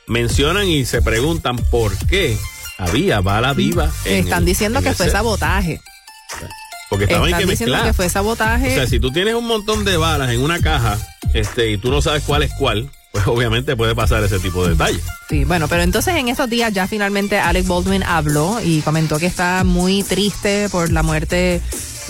mencionan 0.08 0.68
y 0.68 0.86
se 0.86 1.02
preguntan 1.02 1.58
por 1.58 1.96
qué 2.08 2.38
había 2.78 3.22
bala 3.22 3.54
viva. 3.54 3.90
en 4.06 4.26
Están 4.26 4.40
el- 4.40 4.46
diciendo 4.46 4.80
en 4.80 4.86
que 4.86 4.94
fue 4.94 5.10
sabotaje. 5.10 5.80
Porque 6.90 7.06
estaban 7.06 7.28
Están 7.30 7.42
que 7.46 7.52
diciendo 7.52 7.76
mezclar. 7.76 7.92
que 7.92 7.94
fue 7.96 8.10
sabotaje. 8.10 8.72
O 8.72 8.76
sea, 8.76 8.88
si 8.88 9.00
tú 9.00 9.12
tienes 9.12 9.34
un 9.36 9.48
montón 9.48 9.86
de 9.86 9.96
balas 9.98 10.30
en 10.32 10.42
una 10.42 10.60
caja 10.60 10.98
este, 11.34 11.72
y 11.72 11.78
tú 11.78 11.90
no 11.90 12.02
sabes 12.02 12.24
cuál 12.26 12.44
es 12.44 12.52
cuál, 12.60 12.90
pues 13.14 13.26
obviamente 13.28 13.76
puede 13.78 13.96
pasar 13.96 14.24
ese 14.24 14.40
tipo 14.40 14.64
de 14.64 14.72
detalles. 14.72 15.02
Sí, 15.30 15.46
bueno, 15.46 15.68
pero 15.70 15.84
entonces 15.84 16.16
en 16.16 16.28
estos 16.28 16.50
días 16.50 16.74
ya 16.74 16.88
finalmente 16.88 17.40
Alec 17.40 17.66
Baldwin 17.66 18.04
habló 18.04 18.60
y 18.64 18.82
comentó 18.82 19.20
que 19.20 19.26
está 19.26 19.64
muy 19.64 20.04
triste 20.04 20.68
por 20.70 20.92
la 20.92 21.02
muerte 21.04 21.62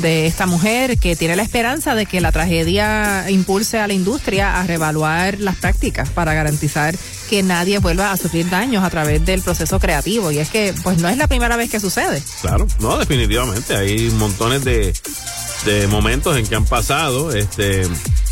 de 0.02 0.28
esta 0.28 0.46
mujer, 0.46 0.98
que 0.98 1.16
tiene 1.16 1.36
la 1.36 1.44
esperanza 1.44 1.96
de 1.96 2.06
que 2.06 2.22
la 2.22 2.32
tragedia 2.32 3.30
impulse 3.30 3.80
a 3.80 3.88
la 3.88 3.94
industria 3.94 4.60
a 4.60 4.68
reevaluar 4.68 5.40
las 5.40 5.56
prácticas 5.56 6.10
para 6.10 6.34
garantizar 6.34 6.96
que 7.30 7.44
nadie 7.44 7.80
vuelva 7.80 8.12
a 8.12 8.18
sufrir 8.18 8.50
daños 8.50 8.84
a 8.84 8.90
través 8.90 9.26
del 9.26 9.42
proceso 9.42 9.80
creativo. 9.80 10.32
Y 10.32 10.40
es 10.40 10.50
que, 10.50 10.74
pues 10.84 10.98
no 10.98 11.08
es 11.08 11.18
la 11.18 11.28
primera 11.28 11.56
vez 11.56 11.70
que 11.70 11.80
sucede. 11.80 12.22
Claro, 12.42 12.68
no, 12.80 12.98
definitivamente. 12.98 13.76
Hay 13.76 14.10
montones 14.12 14.64
de, 14.64 14.94
de 15.66 15.88
momentos 15.88 16.38
en 16.38 16.46
que 16.46 16.56
han 16.56 16.66
pasado. 16.66 17.34
Este, 17.34 17.84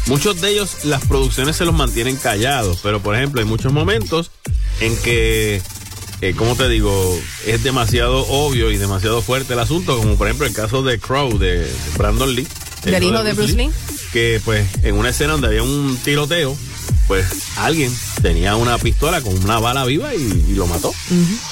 muchos 0.08 0.42
de 0.42 0.50
ellos, 0.50 0.84
las 0.84 1.06
producciones 1.06 1.56
se 1.56 1.66
los 1.66 1.74
mantienen 1.74 2.18
callados. 2.18 2.80
Pero, 2.84 3.02
por 3.02 3.16
ejemplo, 3.16 3.40
hay 3.40 3.48
muchos 3.48 3.72
momentos 3.72 4.32
en 4.82 4.96
que, 4.98 5.62
eh, 6.22 6.34
como 6.36 6.56
te 6.56 6.68
digo, 6.70 7.20
es 7.46 7.64
demasiado 7.64 8.26
obvio 8.28 8.72
y 8.72 8.78
demasiado 8.78 9.22
fuerte 9.22 9.54
el 9.54 9.60
asunto. 9.60 9.98
Como 9.98 10.16
por 10.16 10.28
ejemplo 10.28 10.46
el 10.46 10.54
caso 10.54 10.84
de 10.84 11.00
Crow, 11.00 11.38
de, 11.38 11.60
de 11.60 11.72
Brandon 11.98 12.34
Lee. 12.36 12.48
el 12.86 12.92
Del 12.92 13.04
hijo 13.04 13.24
de 13.24 13.34
Bruce 13.34 13.54
Lee. 13.54 13.70
que 14.12 14.42
pues 14.44 14.68
en 14.84 14.96
una 14.96 15.10
escena 15.10 15.34
donde 15.34 15.48
había 15.48 15.64
un 15.64 15.98
tiroteo, 16.04 16.56
pues 17.08 17.26
alguien 17.58 17.92
tenía 18.22 18.56
una 18.56 18.78
pistola 18.78 19.22
con 19.22 19.36
una 19.44 19.60
bala 19.60 19.84
viva 19.86 20.14
y, 20.14 20.46
y 20.50 20.54
lo 20.56 20.68
mató. 20.68 20.94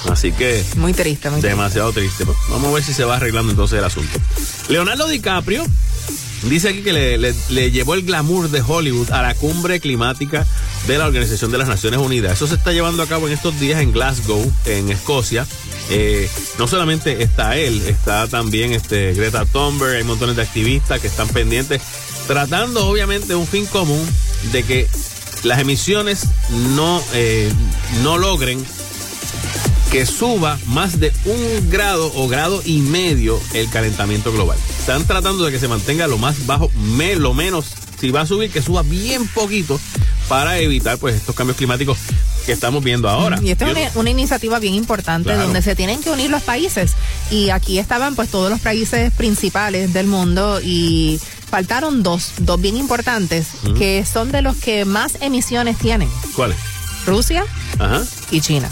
Así 0.09 0.32
que 0.32 0.63
Muy 0.76 0.93
triste, 0.93 1.30
muy 1.30 1.39
triste. 1.41 1.47
demasiado 1.55 1.91
triste. 1.93 2.26
Pues, 2.26 2.38
vamos 2.49 2.70
a 2.70 2.74
ver 2.76 2.84
si 2.84 2.93
se 2.93 3.03
va 3.05 3.15
arreglando 3.15 3.51
entonces 3.51 3.80
el 3.80 3.86
asunto. 3.86 4.20
Leonardo 4.70 5.07
DiCaprio 5.07 5.65
dice 6.43 6.69
aquí 6.69 6.81
que 6.81 6.93
le, 6.93 7.17
le- 7.17 7.35
le 7.49 7.71
llevó 7.71 7.93
el 7.93 8.03
glamour 8.03 8.49
de 8.49 8.61
Hollywood 8.61 9.11
a 9.11 9.21
la 9.21 9.35
cumbre 9.35 9.79
climática 9.79 10.45
de 10.88 10.97
la 10.97 11.05
Organización 11.07 11.51
de 11.51 11.57
las 11.57 11.67
Naciones 11.67 11.99
Unidas. 11.99 12.33
Eso 12.33 12.47
se 12.47 12.55
está 12.55 12.71
llevando 12.71 13.03
a 13.03 13.07
cabo 13.07 13.27
en 13.27 13.33
estos 13.33 13.59
días 13.59 13.81
en 13.81 13.91
Glasgow, 13.91 14.51
en 14.65 14.89
Escocia. 14.91 15.45
Eh, 15.89 16.29
no 16.59 16.67
solamente 16.67 17.23
está 17.23 17.57
él, 17.57 17.81
está 17.88 18.27
también 18.27 18.73
este 18.73 19.13
Greta 19.13 19.45
Thunberg, 19.45 19.95
hay 19.97 20.03
montones 20.03 20.35
de 20.35 20.41
activistas 20.43 20.99
que 21.01 21.07
están 21.07 21.27
pendientes, 21.29 21.81
tratando 22.27 22.88
obviamente 22.88 23.35
un 23.35 23.47
fin 23.47 23.65
común 23.65 24.05
de 24.51 24.63
que 24.63 24.88
las 25.43 25.59
emisiones 25.59 26.25
no, 26.75 27.01
eh, 27.13 27.51
no 28.03 28.17
logren 28.17 28.63
que 29.91 30.05
suba 30.05 30.59
más 30.65 30.99
de 30.99 31.13
un 31.25 31.69
grado 31.69 32.11
o 32.15 32.27
grado 32.27 32.61
y 32.65 32.79
medio 32.79 33.39
el 33.53 33.69
calentamiento 33.69 34.33
global. 34.33 34.57
Están 34.88 35.05
tratando 35.05 35.43
de 35.43 35.51
que 35.51 35.59
se 35.59 35.67
mantenga 35.67 36.07
lo 36.07 36.17
más 36.17 36.45
bajo, 36.45 36.71
me, 36.95 37.17
lo 37.17 37.33
menos, 37.33 37.65
si 37.99 38.09
va 38.09 38.21
a 38.21 38.25
subir, 38.25 38.49
que 38.49 38.61
suba 38.61 38.83
bien 38.83 39.27
poquito 39.27 39.77
para 40.29 40.59
evitar 40.59 40.97
pues 40.97 41.13
estos 41.15 41.35
cambios 41.35 41.57
climáticos 41.57 41.97
que 42.45 42.53
estamos 42.53 42.81
viendo 42.81 43.09
ahora. 43.09 43.38
Y 43.43 43.51
esta 43.51 43.69
es 43.69 43.75
una, 43.75 43.91
una 43.95 44.09
iniciativa 44.11 44.59
bien 44.59 44.75
importante 44.75 45.25
Claro. 45.27 45.43
donde 45.43 45.61
se 45.61 45.75
tienen 45.75 46.01
que 46.01 46.09
unir 46.09 46.29
los 46.29 46.41
países. 46.41 46.93
Y 47.30 47.49
aquí 47.49 47.80
estaban 47.80 48.15
pues 48.15 48.30
todos 48.30 48.49
los 48.49 48.61
países 48.61 49.11
principales 49.11 49.91
del 49.91 50.07
mundo 50.07 50.61
y 50.64 51.19
faltaron 51.51 52.01
dos, 52.01 52.31
dos 52.39 52.61
bien 52.61 52.77
importantes, 52.77 53.47
que 53.77 54.05
son 54.05 54.31
de 54.31 54.41
los 54.41 54.55
que 54.55 54.85
más 54.85 55.18
emisiones 55.19 55.77
tienen. 55.80 56.07
¿Cuáles? 56.34 56.55
Rusia 57.05 57.43
Ajá. 57.77 58.05
y 58.31 58.39
China. 58.39 58.69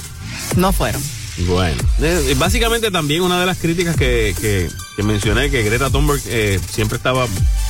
No 0.56 0.72
fueron. 0.72 1.04
Bueno, 1.40 1.84
eh, 2.02 2.36
básicamente 2.38 2.90
también 2.90 3.22
una 3.22 3.38
de 3.38 3.46
las 3.46 3.58
críticas 3.58 3.98
que, 3.98 4.34
que- 4.40 4.70
que 4.96 5.04
mencioné, 5.04 5.50
que 5.50 5.64
Greta 5.64 5.90
Thunberg 5.90 6.22
eh, 6.28 6.60
siempre 6.72 6.98
estaba, 6.98 7.28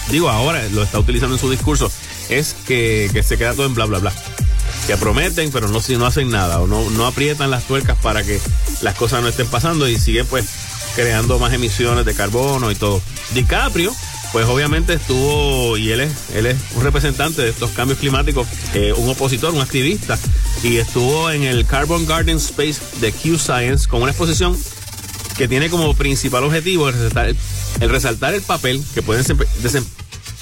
digo 0.09 0.29
ahora, 0.29 0.67
lo 0.69 0.83
está 0.83 0.99
utilizando 0.99 1.35
en 1.35 1.41
su 1.41 1.49
discurso, 1.49 1.91
es 2.29 2.55
que, 2.67 3.09
que 3.11 3.23
se 3.23 3.37
queda 3.37 3.53
todo 3.53 3.65
en 3.65 3.73
bla, 3.73 3.85
bla, 3.85 3.99
bla. 3.99 4.13
Que 4.87 4.97
prometen, 4.97 5.51
pero 5.51 5.67
no, 5.67 5.81
si 5.81 5.97
no 5.97 6.05
hacen 6.05 6.29
nada, 6.29 6.59
o 6.59 6.67
no, 6.67 6.89
no 6.91 7.07
aprietan 7.07 7.49
las 7.49 7.63
tuercas 7.63 7.97
para 7.97 8.23
que 8.23 8.39
las 8.81 8.95
cosas 8.95 9.21
no 9.21 9.27
estén 9.27 9.47
pasando 9.47 9.87
y 9.87 9.97
siguen 9.97 10.27
pues 10.27 10.45
creando 10.95 11.39
más 11.39 11.53
emisiones 11.53 12.05
de 12.05 12.13
carbono 12.13 12.69
y 12.69 12.75
todo. 12.75 13.01
DiCaprio, 13.33 13.93
pues 14.31 14.45
obviamente 14.45 14.93
estuvo, 14.93 15.77
y 15.77 15.91
él 15.91 16.01
es, 16.01 16.11
él 16.35 16.45
es 16.45 16.57
un 16.75 16.83
representante 16.83 17.41
de 17.41 17.49
estos 17.49 17.71
cambios 17.71 17.99
climáticos, 17.99 18.47
eh, 18.73 18.93
un 18.93 19.09
opositor, 19.09 19.53
un 19.53 19.61
activista, 19.61 20.19
y 20.61 20.77
estuvo 20.77 21.31
en 21.31 21.43
el 21.43 21.65
Carbon 21.65 22.05
Garden 22.05 22.37
Space 22.37 22.81
de 23.01 23.11
Q 23.11 23.39
Science 23.39 23.87
con 23.87 24.01
una 24.01 24.11
exposición 24.11 24.57
que 25.37 25.47
tiene 25.47 25.69
como 25.69 25.93
principal 25.95 26.43
objetivo 26.43 26.89
el 26.89 26.95
resaltar 26.95 27.35
el, 27.81 27.89
resaltar 27.89 28.33
el 28.33 28.41
papel 28.41 28.83
que 28.93 29.01
pueden, 29.01 29.25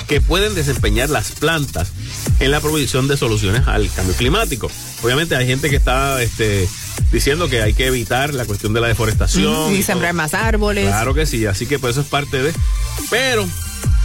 que 0.08 0.22
pueden 0.22 0.56
desempeñar 0.56 1.10
las 1.10 1.32
plantas 1.32 1.92
en 2.40 2.52
la 2.52 2.62
provisión 2.62 3.08
de 3.08 3.18
soluciones 3.18 3.68
al 3.68 3.90
cambio 3.92 4.16
climático. 4.16 4.70
Obviamente 5.02 5.36
hay 5.36 5.48
gente 5.48 5.70
que 5.70 5.76
está 5.76 6.22
este, 6.22 6.68
diciendo 7.12 7.50
que 7.50 7.62
hay 7.62 7.74
que 7.74 7.88
evitar 7.88 8.34
la 8.34 8.46
cuestión 8.46 8.74
de 8.74 8.82
la 8.82 8.88
deforestación. 8.88 9.74
y 9.74 9.78
y 9.78 9.84
sembrar 9.84 10.14
más 10.14 10.34
árboles. 10.34 10.88
Claro 10.88 11.14
que 11.14 11.26
sí, 11.26 11.46
así 11.46 11.66
que 11.66 11.80
pues 11.80 11.92
eso 11.92 12.02
es 12.02 12.08
parte 12.08 12.42
de. 12.42 12.54
Pero 13.10 13.48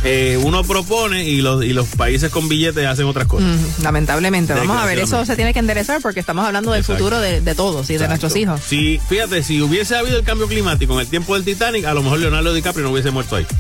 eh, 0.04 0.38
uno 0.42 0.62
propone 0.64 1.24
y 1.24 1.40
los, 1.40 1.64
y 1.64 1.72
los 1.72 1.86
países 1.88 2.30
con 2.30 2.48
billetes 2.48 2.86
hacen 2.86 3.06
otras 3.06 3.26
cosas. 3.26 3.48
Lamentablemente. 3.82 4.54
Vamos 4.54 4.76
a 4.76 4.84
ver, 4.86 4.98
eso 4.98 5.24
se 5.24 5.36
tiene 5.36 5.52
que 5.52 5.58
enderezar 5.58 6.00
porque 6.00 6.20
estamos 6.20 6.44
hablando 6.46 6.70
del 6.72 6.80
Exacto. 6.80 7.02
futuro 7.02 7.20
de, 7.20 7.40
de 7.40 7.54
todos 7.54 7.88
y 7.90 7.96
de 7.96 8.08
nuestros 8.08 8.36
hijos. 8.36 8.60
Si, 8.66 9.00
fíjate, 9.08 9.42
si 9.42 9.60
hubiese 9.60 9.96
habido 9.96 10.18
el 10.18 10.24
cambio 10.24 10.46
climático 10.48 10.94
en 10.94 11.00
el 11.00 11.06
tiempo 11.08 11.34
del 11.34 11.44
Titanic, 11.44 11.84
a 11.84 11.94
lo 11.94 12.02
mejor 12.02 12.18
Leonardo 12.20 12.52
DiCaprio 12.52 12.84
no 12.84 12.92
hubiese 12.92 13.10
muerto 13.10 13.36
ahí. 13.36 13.46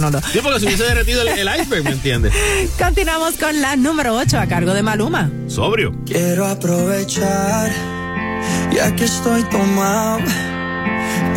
No, 0.00 0.10
no. 0.10 0.20
Sí, 0.32 0.40
porque 0.42 0.60
se 0.60 0.66
hubiese 0.66 0.84
derretido 0.84 1.22
el, 1.22 1.28
el 1.28 1.48
iceberg, 1.60 1.84
¿me 1.84 1.90
entiendes? 1.90 2.32
Continuamos 2.78 3.34
con 3.36 3.60
la 3.60 3.76
número 3.76 4.14
8 4.16 4.38
a 4.38 4.46
cargo 4.46 4.72
de 4.72 4.82
Maluma. 4.82 5.30
Sobrio. 5.48 5.92
Quiero 6.06 6.46
aprovechar, 6.46 7.70
ya 8.72 8.94
que 8.94 9.04
estoy 9.04 9.42
tomado, 9.44 10.20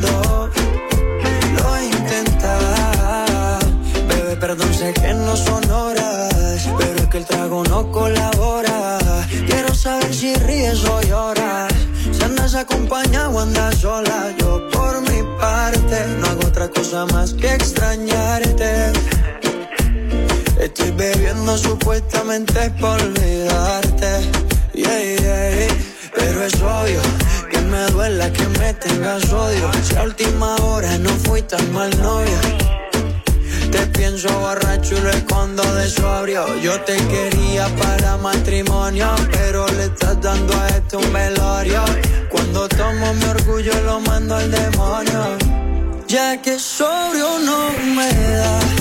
Amando. 0.00 0.50
Lo 1.56 1.76
he 1.76 1.86
intentado, 1.86 3.58
bebé, 4.08 4.36
perdón, 4.36 4.72
sé 4.74 4.92
que 4.92 5.14
no 5.14 5.36
son 5.36 5.70
horas, 5.70 6.68
pero 6.78 6.96
es 6.96 7.06
que 7.08 7.18
el 7.18 7.26
trago 7.26 7.64
no 7.64 7.90
colabora. 7.90 8.98
Quiero 9.46 9.74
saber 9.74 10.14
si 10.14 10.34
ríes 10.34 10.84
o 10.84 11.00
lloras, 11.02 11.72
si 12.12 12.22
andas 12.22 12.54
acompañado 12.54 13.30
o 13.30 13.40
andas 13.40 13.76
sola. 13.76 14.34
Yo 14.38 14.68
por 14.70 15.00
mi 15.02 15.22
parte 15.38 16.06
no 16.18 16.26
hago 16.28 16.46
otra 16.46 16.68
cosa 16.68 17.06
más 17.06 17.34
que 17.34 17.54
extrañarte. 17.54 18.92
Estoy 20.60 20.90
bebiendo 20.92 21.56
supuestamente 21.56 22.70
por 22.80 23.00
olvidarte. 23.00 24.30
Yeah, 24.74 25.16
yeah. 25.16 25.68
Pero 26.14 26.44
es 26.44 26.54
obvio 26.54 27.00
me 27.70 27.86
duela 27.92 28.30
que 28.32 28.46
me 28.58 28.74
tengas 28.74 29.32
odio. 29.32 29.70
Si 29.82 29.96
a 29.96 30.02
última 30.02 30.56
hora 30.56 30.98
no 30.98 31.10
fui 31.24 31.42
tan 31.42 31.72
mal 31.72 31.90
novia. 32.02 32.40
Te 33.70 33.86
pienso 33.98 34.28
borracho 34.40 34.96
y 34.96 35.00
lo 35.00 35.10
escondo 35.10 35.62
de 35.74 35.88
sobrio. 35.88 36.56
Yo 36.60 36.80
te 36.82 36.96
quería 36.96 37.68
para 37.76 38.16
matrimonio, 38.16 39.08
pero 39.32 39.66
le 39.68 39.84
estás 39.84 40.20
dando 40.20 40.52
a 40.54 40.68
esto 40.68 40.98
un 40.98 41.12
velorio. 41.12 41.84
Cuando 42.30 42.68
tomo 42.68 43.14
mi 43.14 43.24
orgullo 43.24 43.72
lo 43.84 44.00
mando 44.00 44.34
al 44.34 44.50
demonio. 44.50 45.38
Ya 46.08 46.42
que 46.42 46.58
sobrio 46.58 47.38
no 47.38 47.70
me 47.94 48.12
da. 48.12 48.79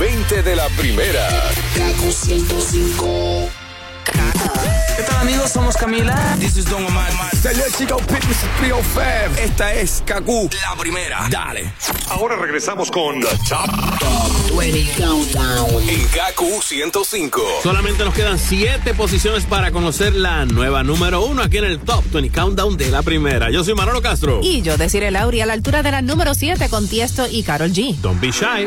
20 0.00 0.42
de 0.42 0.56
la 0.56 0.66
primera. 0.70 1.28
Kaku 1.76 2.10
105. 2.10 3.50
¿Qué 4.96 5.02
tal 5.02 5.16
amigos? 5.20 5.50
Somos 5.50 5.76
Camila. 5.76 6.16
This 6.38 6.56
is 6.56 6.64
Don 6.64 6.86
Omar. 6.86 7.10
Salut 7.42 7.66
Chico 7.76 7.98
Fitness 7.98 8.38
305. 8.60 9.40
Esta 9.42 9.74
es 9.74 10.02
Kaku, 10.06 10.48
la 10.62 10.74
primera. 10.80 11.28
Dale. 11.30 11.74
Ahora 12.08 12.36
regresamos 12.36 12.90
con 12.90 13.20
The 13.20 13.28
Top, 13.46 14.58
20 14.58 15.02
Countdown. 15.02 15.86
en 15.86 16.06
Kaku 16.08 16.62
105. 16.62 17.42
Solamente 17.62 18.02
nos 18.02 18.14
quedan 18.14 18.38
siete 18.38 18.94
posiciones 18.94 19.44
para 19.44 19.70
conocer 19.70 20.14
la 20.14 20.46
nueva 20.46 20.82
número 20.82 21.26
uno 21.26 21.42
aquí 21.42 21.58
en 21.58 21.64
el 21.64 21.78
Top 21.78 22.04
20 22.10 22.30
Countdown 22.30 22.78
de 22.78 22.90
la 22.90 23.02
primera. 23.02 23.50
Yo 23.50 23.64
soy 23.64 23.74
Manolo 23.74 24.00
Castro. 24.00 24.40
Y 24.42 24.62
yo 24.62 24.78
deciré 24.78 25.10
Lauri 25.10 25.42
a 25.42 25.46
la 25.46 25.52
altura 25.52 25.82
de 25.82 25.90
la 25.90 26.00
número 26.00 26.32
7 26.34 26.70
con 26.70 26.88
Tiesto 26.88 27.26
y 27.30 27.42
Carol 27.42 27.70
G. 27.70 27.96
Don't 27.96 28.18
be 28.18 28.30
shy. 28.30 28.66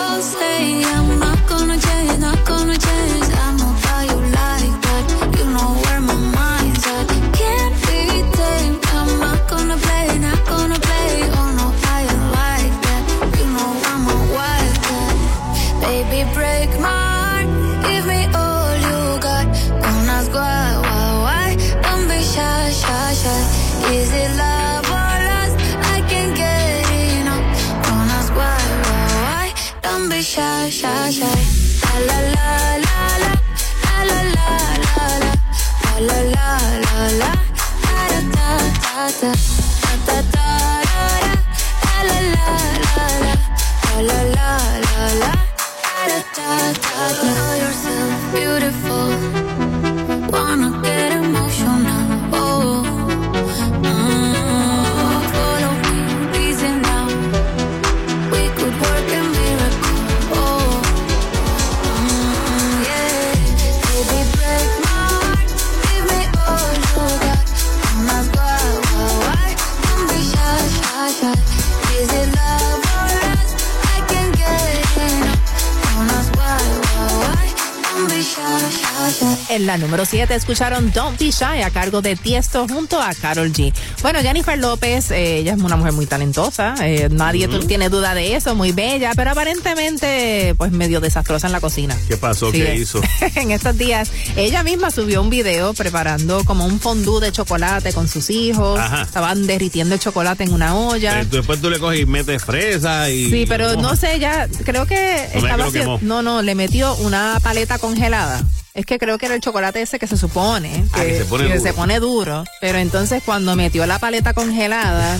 número 79.91 80.05
7 80.05 80.33
escucharon 80.35 80.89
Don't 80.93 81.19
Be 81.19 81.31
Shy 81.31 81.61
a 81.65 81.69
cargo 81.69 82.01
de 82.01 82.15
Tiesto 82.15 82.65
junto 82.65 83.01
a 83.01 83.13
Carol 83.13 83.51
G. 83.51 83.73
Bueno, 84.01 84.19
Jennifer 84.21 84.57
López, 84.57 85.11
eh, 85.11 85.39
ella 85.39 85.51
es 85.55 85.59
una 85.61 85.75
mujer 85.75 85.91
muy 85.91 86.05
talentosa, 86.05 86.75
eh, 86.79 87.09
nadie 87.11 87.49
tu- 87.49 87.59
tiene 87.67 87.89
duda 87.89 88.13
de 88.13 88.37
eso, 88.37 88.55
muy 88.55 88.71
bella, 88.71 89.11
pero 89.17 89.31
aparentemente 89.31 90.55
pues 90.57 90.71
medio 90.71 91.01
desastrosa 91.01 91.47
en 91.47 91.51
la 91.53 91.59
cocina. 91.59 91.97
¿Qué 92.07 92.15
pasó? 92.15 92.51
Sí, 92.53 92.59
¿Qué 92.61 92.75
hizo? 92.75 93.01
en 93.35 93.51
estos 93.51 93.77
días, 93.77 94.09
ella 94.37 94.63
misma 94.63 94.91
subió 94.91 95.21
un 95.21 95.29
video 95.29 95.73
preparando 95.73 96.45
como 96.45 96.65
un 96.65 96.79
fondue 96.79 97.19
de 97.19 97.33
chocolate 97.33 97.91
con 97.91 98.07
sus 98.07 98.29
hijos. 98.29 98.79
Ajá. 98.79 99.01
Estaban 99.01 99.45
derritiendo 99.45 99.95
el 99.95 99.99
chocolate 99.99 100.45
en 100.45 100.53
una 100.53 100.73
olla. 100.73 101.19
Eh, 101.19 101.25
Después 101.29 101.59
tú 101.59 101.69
le 101.69 101.79
coges 101.79 101.99
y 101.99 102.05
metes 102.05 102.41
fresa 102.45 103.09
y. 103.09 103.29
Sí, 103.29 103.45
pero 103.45 103.75
no 103.75 103.97
sé, 103.97 104.19
ya 104.19 104.47
creo 104.63 104.85
que 104.85 104.95
No 105.33 105.39
estaba 105.41 105.63
que 105.63 105.69
haciendo- 105.79 105.99
no, 106.01 106.21
no, 106.21 106.41
le 106.41 106.55
metió 106.55 106.95
una 106.95 107.39
paleta 107.43 107.77
congelada. 107.77 108.41
Es 108.73 108.85
que 108.85 108.97
creo 108.99 109.17
que 109.17 109.25
era 109.25 109.35
el 109.35 109.41
chocolate 109.41 109.81
ese 109.81 109.99
que 109.99 110.07
se 110.07 110.15
supone 110.15 110.85
Ah, 110.93 111.01
que 111.03 111.17
se 111.19 111.25
pone 111.25 111.47
que 111.47 111.59
se 111.59 111.73
pone 111.73 111.99
duro. 111.99 112.45
Pero 112.61 112.77
entonces 112.77 113.21
cuando 113.25 113.55
metió 113.55 113.85
la 113.85 113.99
paleta 113.99 114.33
congelada 114.33 115.17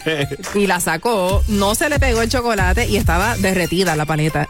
y 0.54 0.66
la 0.66 0.80
sacó, 0.80 1.44
no 1.48 1.74
se 1.74 1.90
le 1.90 1.98
pegó 1.98 2.22
el 2.22 2.30
chocolate 2.30 2.86
y 2.86 2.96
estaba 2.96 3.36
derretida 3.36 3.94
la 3.94 4.06
paleta. 4.06 4.48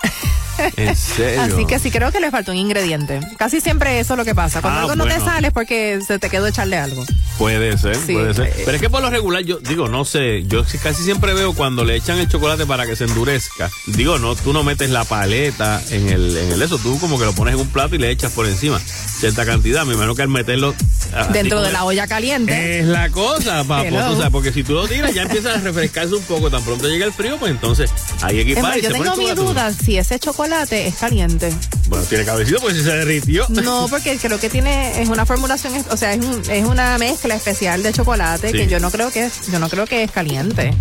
¿En 0.76 0.96
serio? 0.96 1.42
Así 1.42 1.66
que 1.66 1.78
sí 1.78 1.90
creo 1.90 2.12
que 2.12 2.20
le 2.20 2.30
faltó 2.30 2.52
un 2.52 2.58
ingrediente. 2.58 3.20
Casi 3.38 3.60
siempre 3.60 4.00
eso 4.00 4.14
es 4.14 4.18
lo 4.18 4.24
que 4.24 4.34
pasa. 4.34 4.60
Cuando 4.60 4.80
Ah, 4.80 4.82
algo 4.82 4.96
no 4.96 5.06
te 5.06 5.18
sale 5.20 5.48
es 5.48 5.52
porque 5.52 6.00
se 6.06 6.18
te 6.18 6.30
quedó 6.30 6.46
echarle 6.46 6.76
algo. 6.78 7.04
Puede 7.38 7.76
ser, 7.78 7.96
Sí. 7.96 8.12
puede 8.12 8.34
ser. 8.34 8.52
Pero 8.64 8.72
es 8.76 8.80
que 8.80 8.90
por 8.90 9.02
lo 9.02 9.10
regular, 9.10 9.42
yo 9.42 9.58
digo, 9.58 9.88
no 9.88 10.04
sé, 10.04 10.44
yo 10.46 10.64
casi 10.82 11.02
siempre 11.02 11.34
veo 11.34 11.52
cuando 11.54 11.84
le 11.84 11.96
echan 11.96 12.18
el 12.18 12.28
chocolate 12.28 12.66
para 12.66 12.86
que 12.86 12.94
se 12.96 13.04
endurezca. 13.04 13.70
Digo, 13.86 14.18
no, 14.18 14.36
tú 14.36 14.52
no 14.52 14.62
metes 14.62 14.90
la 14.90 15.04
paleta 15.04 15.82
en 15.90 16.08
el, 16.08 16.36
en 16.36 16.52
el 16.52 16.62
eso, 16.62 16.78
tú 16.78 16.98
como 17.00 17.18
que 17.18 17.24
lo 17.24 17.32
pones 17.32 17.54
en 17.54 17.60
un 17.60 17.68
plato 17.68 17.94
y 17.96 17.98
le 17.98 18.10
echas 18.10 18.32
por 18.32 18.46
encima 18.46 18.78
cierta 18.78 19.44
cantidad. 19.44 19.84
Me 19.84 19.94
imagino 19.94 20.14
que 20.14 20.22
al 20.22 20.28
meterlo 20.28 20.74
así 21.14 21.32
Dentro 21.32 21.60
de 21.62 21.72
la 21.72 21.84
olla 21.84 22.06
caliente. 22.06 22.80
Es 22.80 22.86
la 22.86 23.08
cosa, 23.10 23.64
papo. 23.64 23.88
Tú 23.88 24.16
sabes, 24.16 24.30
porque 24.30 24.52
si 24.52 24.62
tú 24.62 24.74
lo 24.74 24.86
tiras, 24.86 25.12
ya 25.14 25.22
empieza 25.22 25.54
a 25.54 25.58
refrescarse 25.58 26.14
un 26.14 26.22
poco. 26.24 26.50
Tan 26.50 26.62
pronto 26.62 26.86
llega 26.88 27.06
el 27.06 27.12
frío, 27.12 27.36
pues 27.38 27.50
entonces 27.50 27.90
hay 28.22 28.38
Es 28.40 28.42
equipar 28.46 28.76
yo 28.80 28.90
pone 28.90 29.02
tengo 29.10 29.16
mi 29.16 29.30
duda 29.32 29.72
si 29.72 29.96
ese 29.98 30.18
chocolate 30.18 30.43
es 30.52 30.94
caliente. 30.96 31.52
Bueno, 31.88 32.04
tiene 32.06 32.24
cabecito, 32.24 32.58
pues 32.60 32.76
se 32.76 32.82
derritió. 32.90 33.46
No, 33.48 33.86
porque 33.88 34.16
creo 34.18 34.38
que 34.38 34.50
tiene 34.50 35.00
es 35.02 35.08
una 35.08 35.24
formulación, 35.26 35.74
es- 35.74 35.86
o 35.90 35.96
sea, 35.96 36.12
es, 36.12 36.24
un- 36.24 36.42
es 36.50 36.64
una 36.64 36.96
mezcla 36.98 37.34
especial 37.34 37.82
de 37.82 37.92
chocolate 37.92 38.50
Sí. 38.50 38.56
que 38.58 38.66
yo 38.66 38.80
no 38.80 38.90
creo 38.90 39.10
que 39.10 39.24
es, 39.26 39.50
yo 39.50 39.58
no 39.58 39.68
creo 39.68 39.86
que 39.86 40.02
es 40.02 40.10
caliente. 40.10 40.74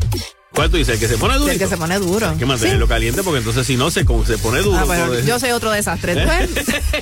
¿Cuál 0.54 0.70
tú 0.70 0.78
dices? 0.78 0.94
¿El 0.96 1.00
que 1.00 1.08
se 1.08 1.18
pone 1.18 1.36
duro? 1.40 1.52
El 1.52 1.58
que 1.58 1.68
se 1.68 1.78
pone 1.78 1.98
duro. 1.98 2.30
Hay 2.30 2.38
que 2.38 2.46
mantenerlo 2.46 2.88
caliente 2.88 3.24
porque 3.24 3.40
entonces 3.40 3.66
si 3.66 3.76
no 3.76 3.90
se, 3.90 4.02
se 4.02 4.38
pone 4.38 4.60
duro. 4.62 4.78
Ah, 4.78 4.84
bueno, 4.84 5.20
yo 5.22 5.40
soy 5.40 5.50
otro 5.52 5.72
desastre. 5.72 6.14
Pues, 6.26 6.50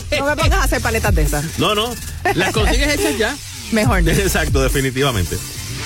no 0.19 0.25
me 0.25 0.35
pongas 0.37 0.59
a 0.59 0.63
hacer 0.63 0.81
paletas 0.81 1.13
de 1.13 1.23
esas. 1.23 1.43
No, 1.59 1.75
no. 1.75 1.93
Las 2.35 2.53
consigues 2.53 2.93
hechas 2.93 3.17
ya. 3.17 3.35
Mejor. 3.73 3.99
Exacto, 4.07 4.61
definitivamente. 4.61 5.37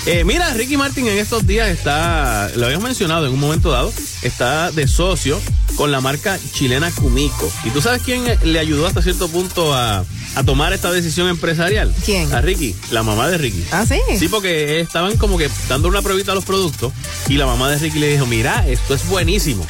Eh, 0.08 0.24
mira, 0.24 0.54
Ricky 0.54 0.78
Martin 0.78 1.08
en 1.08 1.18
estos 1.18 1.48
días 1.48 1.68
está, 1.68 2.52
lo 2.56 2.66
habíamos 2.66 2.84
mencionado 2.84 3.26
en 3.26 3.34
un 3.34 3.40
momento 3.40 3.72
dado, 3.72 3.92
está 4.22 4.70
de 4.72 4.88
socio 4.88 5.42
con 5.76 5.92
la 5.92 6.00
marca 6.00 6.38
chilena 6.54 6.92
Cumico. 6.92 7.52
¿Y 7.64 7.72
tú 7.72 7.82
sabes 7.82 8.04
quién 8.04 8.24
le 8.44 8.60
ayudó 8.60 8.86
hasta 8.86 9.02
cierto 9.02 9.28
punto 9.30 9.74
a, 9.74 10.06
a 10.36 10.44
tomar 10.44 10.74
esta 10.74 10.92
decisión 10.92 11.28
empresarial? 11.28 11.92
¿Quién? 12.06 12.32
A 12.36 12.42
Ricky, 12.42 12.76
la 12.92 13.02
mamá 13.02 13.28
de 13.30 13.40
Ricky. 13.40 13.64
¿Ah, 13.72 13.84
sí? 13.88 14.00
Sí, 14.20 14.28
porque 14.28 14.80
estaban 14.80 15.18
como 15.18 15.40
que 15.40 15.50
dando 15.68 15.88
una 15.88 16.04
pruebita 16.04 16.34
a 16.34 16.36
los 16.36 16.46
productos 16.46 16.94
y 17.28 17.38
la 17.38 17.48
mamá 17.48 17.72
de 17.72 17.80
Ricky 17.80 17.98
le 17.98 18.10
dijo, 18.10 18.28
mira, 18.28 18.64
esto 18.68 18.94
es 18.94 19.08
buenísimo. 19.10 19.66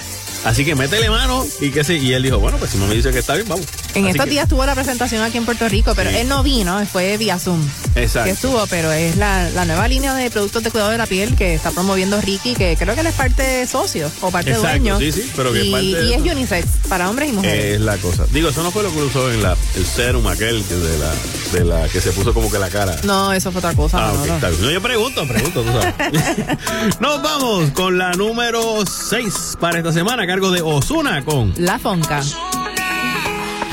Así 0.46 0.64
que 0.64 0.76
métele 0.76 1.10
mano 1.10 1.46
y 1.60 1.72
que 1.72 1.84
sí. 1.84 1.94
Y 1.96 2.14
él 2.14 2.24
dijo, 2.24 2.40
bueno, 2.40 2.58
pues 2.58 2.72
si 2.72 2.78
no 2.78 2.88
me 2.88 2.96
dice 2.96 3.12
que 3.12 3.20
está 3.20 3.34
bien, 3.36 3.48
vamos. 3.50 3.66
En 3.96 4.04
Así 4.06 4.12
estos 4.12 4.26
que- 4.26 4.32
días 4.32 4.48
tuvo 4.48 4.66
la 4.66 4.76
presentación 4.76 5.22
aquí 5.24 5.38
en 5.38 5.46
Puerto 5.46 5.68
Rico, 5.68 5.94
pero 5.96 6.10
Sí. 6.12 6.18
él 6.18 6.28
no 6.30 6.44
vino, 6.44 6.86
fue 6.86 7.18
vía 7.18 7.38
Zoom. 7.40 7.62
Exacto. 7.96 8.26
Que 8.26 8.32
estuvo, 8.32 8.66
pero 8.68 8.92
es 8.92 9.18
la, 9.18 9.50
la 9.50 9.66
nueva 9.66 9.88
línea 9.88 10.14
de 10.14 10.30
productos 10.30 10.64
de 10.64 10.72
cuidado 10.72 10.92
de 10.92 10.98
la 10.98 11.08
piel 11.08 11.36
que 11.36 11.56
está 11.56 11.72
promoviendo 11.72 12.20
Ricky, 12.22 12.54
que 12.56 12.76
creo 12.78 12.94
que 12.94 13.02
él 13.02 13.08
es 13.08 13.14
parte 13.16 13.66
socio 13.68 14.12
o 14.22 14.32
parte 14.32 14.52
Exacto, 14.52 14.70
dueño. 14.80 15.00
sí, 15.00 15.12
sí, 15.12 15.32
pero 15.36 15.52
que 15.52 15.64
y, 15.66 15.72
parte 15.72 15.86
de 15.86 16.06
y 16.06 16.14
es 16.14 16.22
unisex 16.22 16.68
para 16.90 17.10
hombres 17.10 17.30
y 17.30 17.34
mujeres. 17.34 17.76
Es 17.76 17.82
la 17.82 17.98
cosa. 17.98 18.26
Digo, 18.32 18.50
eso 18.50 18.62
no 18.64 18.72
fue 18.72 18.84
lo 18.84 18.92
que 18.92 19.02
usó 19.02 19.32
en 19.32 19.42
la, 19.42 19.56
el 19.76 19.86
serum 19.86 20.28
aquel 20.28 20.64
que 20.64 20.76
de 20.76 21.00
la, 21.00 21.12
de 21.54 21.64
la 21.66 21.88
que 21.90 22.02
se 22.02 22.12
puso 22.12 22.34
como 22.34 22.52
que 22.52 22.60
la 22.60 22.70
cara. 22.70 22.96
no, 23.04 23.34
eso 23.34 23.52
fue 23.52 23.60
otra 23.60 23.74
cosa. 23.74 23.98
Ah, 24.10 24.14
no, 24.14 24.26
no. 24.26 24.36
está 24.36 24.50
bien. 24.50 24.62
No, 24.62 24.70
yo 24.72 24.82
pregunto, 24.82 25.28
pregunto, 25.28 25.64
tú 25.64 25.72
sabes. 25.72 25.96
Nos 27.00 27.22
vamos 27.24 27.72
con 27.72 27.98
la 27.98 28.12
número 28.12 28.84
6 28.86 29.58
para 29.60 29.78
esta 29.80 29.92
semana, 29.92 30.28
cargo 30.36 30.52
de 30.52 30.62
Osuna 30.62 31.24
con 31.24 31.54
La 31.56 31.80
Fonca. 31.80 32.22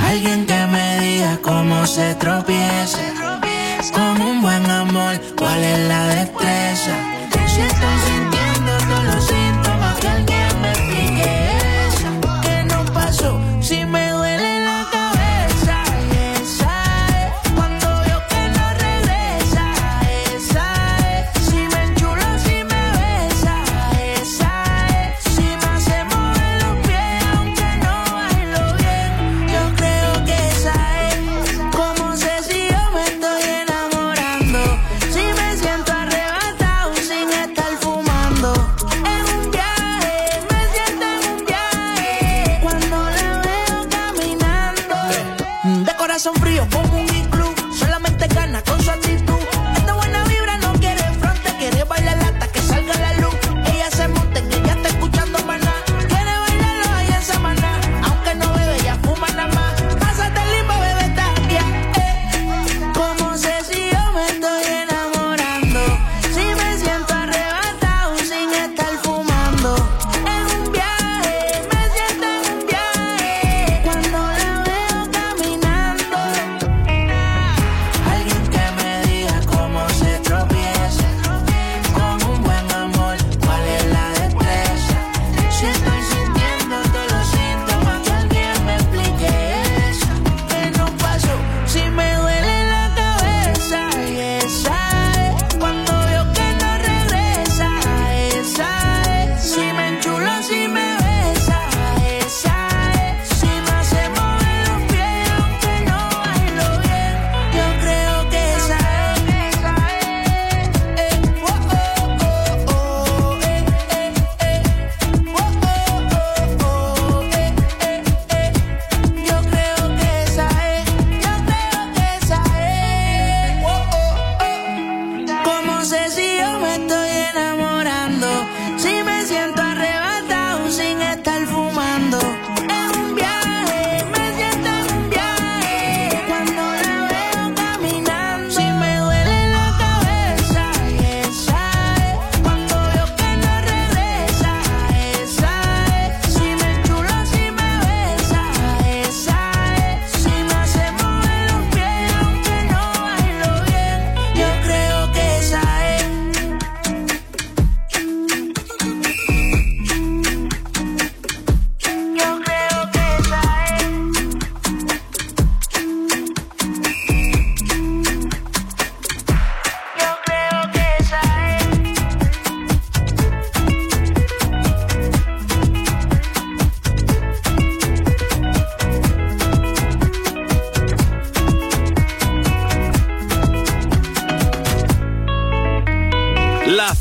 Alguien 0.06 0.46
que 0.46 0.66
me 0.68 1.00
diga 1.00 1.40
cómo 1.42 1.84
se 1.88 2.14
tropieza 2.14 3.00
con 3.92 4.22
un 4.22 4.40
buen 4.40 4.70
amor, 4.70 5.20
cuál 5.36 5.58
es 5.64 5.88
la 5.88 6.06
destreza. 6.06 6.94
Si 7.48 8.31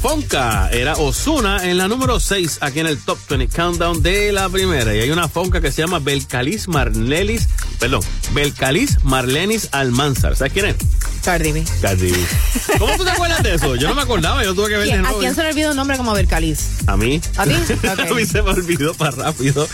Fonca. 0.01 0.69
Era 0.71 0.93
Osuna 0.95 1.69
en 1.69 1.77
la 1.77 1.87
número 1.87 2.19
6 2.19 2.57
aquí 2.61 2.79
en 2.79 2.87
el 2.87 2.97
Top 2.97 3.19
20 3.29 3.55
Countdown 3.55 4.01
de 4.01 4.31
la 4.31 4.49
primera. 4.49 4.95
Y 4.95 4.99
hay 4.99 5.11
una 5.11 5.27
Fonca 5.27 5.61
que 5.61 5.71
se 5.71 5.81
llama 5.83 5.99
Belcalis 5.99 6.67
Marnelis, 6.67 7.47
perdón, 7.79 8.01
Belcalis 8.33 8.97
Marlenis 9.03 9.69
Almanzar. 9.71 10.35
¿Sabes 10.35 10.53
quién 10.53 10.65
es? 10.65 10.75
Cardi 11.23 11.51
B. 11.51 11.63
Cardi 11.81 12.11
B. 12.11 12.17
¿Cómo 12.79 12.97
tú 12.97 13.03
te 13.03 13.11
acuerdas 13.11 13.43
de 13.43 13.53
eso? 13.53 13.75
Yo 13.75 13.89
no 13.89 13.93
me 13.95 14.01
acordaba, 14.01 14.43
yo 14.43 14.55
tuve 14.55 14.69
que 14.69 14.77
ver 14.77 14.87
¿Quién- 14.87 15.05
¿A 15.05 15.13
quién 15.13 15.35
se 15.35 15.43
le 15.43 15.49
olvidó 15.49 15.69
un 15.69 15.75
nombre 15.77 15.95
como 15.97 16.13
Bercaliz? 16.13 16.79
A 16.87 16.97
mí. 16.97 17.21
¿A 17.37 17.45
ti? 17.45 17.51
a 17.87 18.13
mí 18.13 18.25
se 18.25 18.41
me 18.41 18.49
olvidó 18.49 18.95
para 18.95 19.11
rápido. 19.11 19.67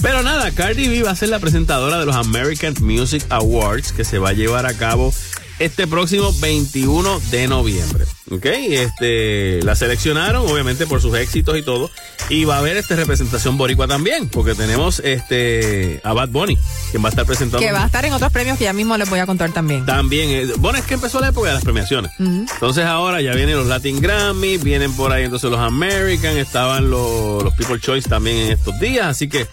Pero 0.00 0.22
nada, 0.22 0.50
Cardi 0.52 0.88
B 0.88 1.02
va 1.02 1.10
a 1.10 1.16
ser 1.16 1.28
la 1.28 1.38
presentadora 1.38 1.98
de 1.98 2.06
los 2.06 2.16
American 2.16 2.74
Music 2.80 3.22
Awards 3.28 3.92
que 3.92 4.04
se 4.04 4.18
va 4.18 4.30
a 4.30 4.32
llevar 4.32 4.64
a 4.64 4.72
cabo 4.72 5.12
este 5.58 5.86
próximo 5.86 6.32
21 6.40 7.20
de 7.30 7.48
noviembre. 7.48 8.06
¿Ok? 8.30 8.44
Este, 8.44 9.62
la 9.62 9.76
seleccionaron, 9.76 10.50
obviamente, 10.50 10.86
por 10.86 11.00
sus 11.00 11.14
éxitos 11.16 11.56
y 11.56 11.62
todo. 11.62 11.90
Y 12.28 12.44
va 12.44 12.56
a 12.56 12.58
haber 12.58 12.76
este 12.76 12.96
representación 12.96 13.56
boricua 13.56 13.86
también, 13.86 14.28
porque 14.28 14.54
tenemos 14.54 15.00
este 15.00 16.00
a 16.02 16.12
Bad 16.12 16.30
Bunny, 16.30 16.58
quien 16.90 17.04
va 17.04 17.08
a 17.08 17.10
estar 17.10 17.24
presentando. 17.24 17.64
Que 17.64 17.72
va 17.72 17.84
a 17.84 17.86
estar 17.86 18.04
en 18.04 18.12
otros 18.12 18.32
premios 18.32 18.58
que 18.58 18.64
ya 18.64 18.72
mismo 18.72 18.96
les 18.96 19.08
voy 19.08 19.20
a 19.20 19.26
contar 19.26 19.52
también. 19.52 19.86
También, 19.86 20.30
eh, 20.30 20.52
bueno, 20.58 20.78
es 20.78 20.84
que 20.84 20.94
empezó 20.94 21.20
la 21.20 21.28
época 21.28 21.48
de 21.48 21.54
las 21.54 21.64
premiaciones. 21.64 22.10
Entonces 22.18 22.84
ahora 22.84 23.20
ya 23.20 23.32
vienen 23.32 23.56
los 23.56 23.66
Latin 23.66 24.00
Grammy, 24.00 24.58
vienen 24.58 24.92
por 24.94 25.12
ahí 25.12 25.24
entonces 25.24 25.48
los 25.50 25.60
American, 25.60 26.36
estaban 26.36 26.90
los, 26.90 27.44
los 27.44 27.54
People 27.54 27.78
Choice 27.78 28.08
también 28.08 28.36
en 28.38 28.52
estos 28.52 28.78
días, 28.80 29.06
así 29.06 29.28
que 29.28 29.46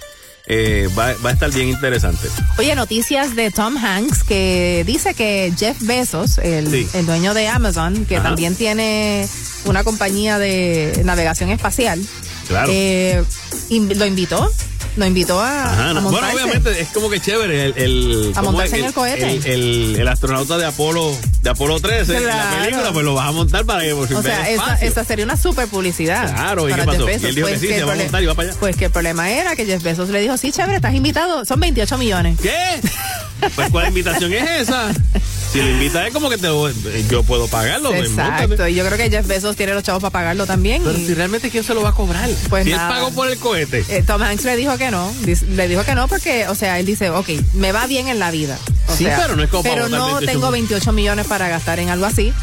eh, 0.48 0.90
va, 0.98 1.14
va 1.26 1.30
a 1.30 1.34
estar 1.34 1.52
bien 1.52 1.70
interesante. 1.70 2.28
Oye, 2.58 2.76
noticias 2.76 3.36
de 3.36 3.50
Tom 3.52 3.78
Hanks 3.78 4.24
que 4.24 4.84
dice 4.86 5.14
que 5.14 5.54
Jeff 5.58 5.78
Bezos, 5.82 6.38
el, 6.40 6.70
Sí. 6.70 6.88
el 6.94 7.06
dueño 7.06 7.34
de 7.34 7.48
Amazon, 7.48 8.06
que 8.06 8.16
Ajá. 8.18 8.24
también 8.30 8.56
tiene 8.56 9.28
una 9.66 9.84
compañía 9.84 10.38
de 10.40 11.02
navegación 11.06 11.50
espacial, 11.50 12.02
Claro. 12.48 12.70
eh, 12.74 13.24
lo 13.70 14.06
invitó 14.06 14.52
Nos 14.96 15.08
invitó 15.08 15.40
a, 15.42 15.64
Ajá, 15.72 15.90
a 15.90 15.94
no. 15.96 16.02
Bueno, 16.12 16.28
obviamente 16.34 16.80
es 16.80 16.90
como 16.90 17.10
que 17.10 17.20
chévere 17.20 17.66
el, 17.66 17.74
el 17.78 18.32
A 18.36 18.40
¿cómo 18.42 18.52
montarse 18.52 18.78
en 18.78 18.86
el 18.86 18.94
cohete. 18.94 19.32
El, 19.34 19.46
el- 19.46 19.96
el 20.02 20.08
astronauta 20.08 20.58
de 20.58 20.66
Apolo 20.66 21.16
de 21.42 21.50
Apolo 21.50 21.80
13 21.80 22.18
en 22.18 22.26
la 22.28 22.60
película, 22.62 22.92
pues 22.94 23.04
lo 23.06 23.14
vas 23.16 23.28
a 23.28 23.32
montar 23.32 23.66
para 23.66 23.82
que 23.84 23.94
por 23.96 24.12
O 24.14 24.22
sea, 24.22 24.50
esta 24.82 25.04
sería 25.04 25.26
una 25.26 25.36
super 25.38 25.68
publicidad. 25.68 26.32
Claro, 26.34 26.70
¿y 26.70 26.74
qué 26.74 26.84
pasó? 26.84 27.10
Y 27.10 27.14
él 27.26 27.36
dijo 27.36 27.48
que 27.48 27.58
sí, 27.60 27.68
se 27.68 27.84
va 27.84 27.94
a 27.94 27.96
montar 27.96 28.22
y 28.24 28.26
va 28.28 28.36
para 28.36 28.50
allá. 28.50 28.58
Pues 28.60 28.76
que 28.76 28.86
el 28.86 28.92
problema 28.92 29.30
era 29.32 29.56
que 29.56 29.66
Jeff 29.66 29.82
Bezos 29.84 30.10
le 30.10 30.22
dijo, 30.22 30.38
sí, 30.38 30.52
chévere, 30.52 30.76
estás 30.76 30.94
invitado, 30.94 31.44
son 31.46 31.60
28 31.60 31.98
millones. 31.98 32.38
¿Qué? 32.42 32.54
Pues 33.56 33.70
¿cuál 33.72 33.88
invitación 33.90 34.32
es 34.34 34.62
esa? 34.62 34.92
Si 35.52 35.60
lo 35.62 35.70
invita 35.70 36.08
es 36.08 36.14
como 36.14 36.30
que 36.30 36.38
te, 36.38 36.48
yo 37.10 37.24
puedo 37.24 37.48
pagarlo. 37.48 37.90
pues, 37.92 38.10
Exacto, 38.10 38.68
y 38.68 38.74
yo 38.74 38.86
creo 38.86 38.98
que 38.98 39.10
Jeff 39.10 39.28
Bezos 39.28 39.56
tiene 39.56 39.74
los 39.74 39.84
chavos 39.84 40.02
para 40.02 40.12
pagarlo 40.12 40.46
también. 40.48 40.82
Pero 40.84 40.98
y- 40.98 41.06
si 41.06 41.14
realmente 41.14 41.50
quién 41.52 41.64
se 41.64 41.74
lo 41.74 41.82
va 41.84 41.90
a 41.90 41.94
cobrar. 41.94 42.30
Pues 42.50 42.64
si 42.64 42.72
él 42.72 42.78
nada. 42.78 42.90
pagó 42.90 43.12
por 43.12 43.30
el 43.30 43.38
cohete. 43.38 43.84
Eh, 43.90 44.02
Tom 44.08 44.22
Hanks 44.24 44.46
le 44.46 44.56
dijo 44.56 44.76
que 44.78 44.83
no, 44.92 45.12
dis- 45.24 45.42
le 45.48 45.68
dijo 45.68 45.84
que 45.84 45.96
no 45.96 46.08
porque, 46.08 46.48
o 46.48 46.56
sea, 46.56 46.80
él 46.80 46.86
dice, 46.86 47.10
ok, 47.10 47.30
me 47.54 47.72
va 47.72 47.88
bien 47.88 48.08
en 48.08 48.20
la 48.20 48.32
vida. 48.32 48.58
O 48.88 48.96
Sí, 48.96 49.06
sea, 49.06 49.18
pero 49.22 49.36
no 49.38 49.44
es 49.44 49.50
como 49.50 49.64
Pero 49.64 49.88
no 49.88 50.06
28 50.08 50.26
tengo 50.32 50.52
28 50.52 50.92
millones 50.92 51.26
para 51.28 51.48
gastar 51.48 51.80
en 51.80 51.90
algo 51.90 52.06
así. 52.06 52.34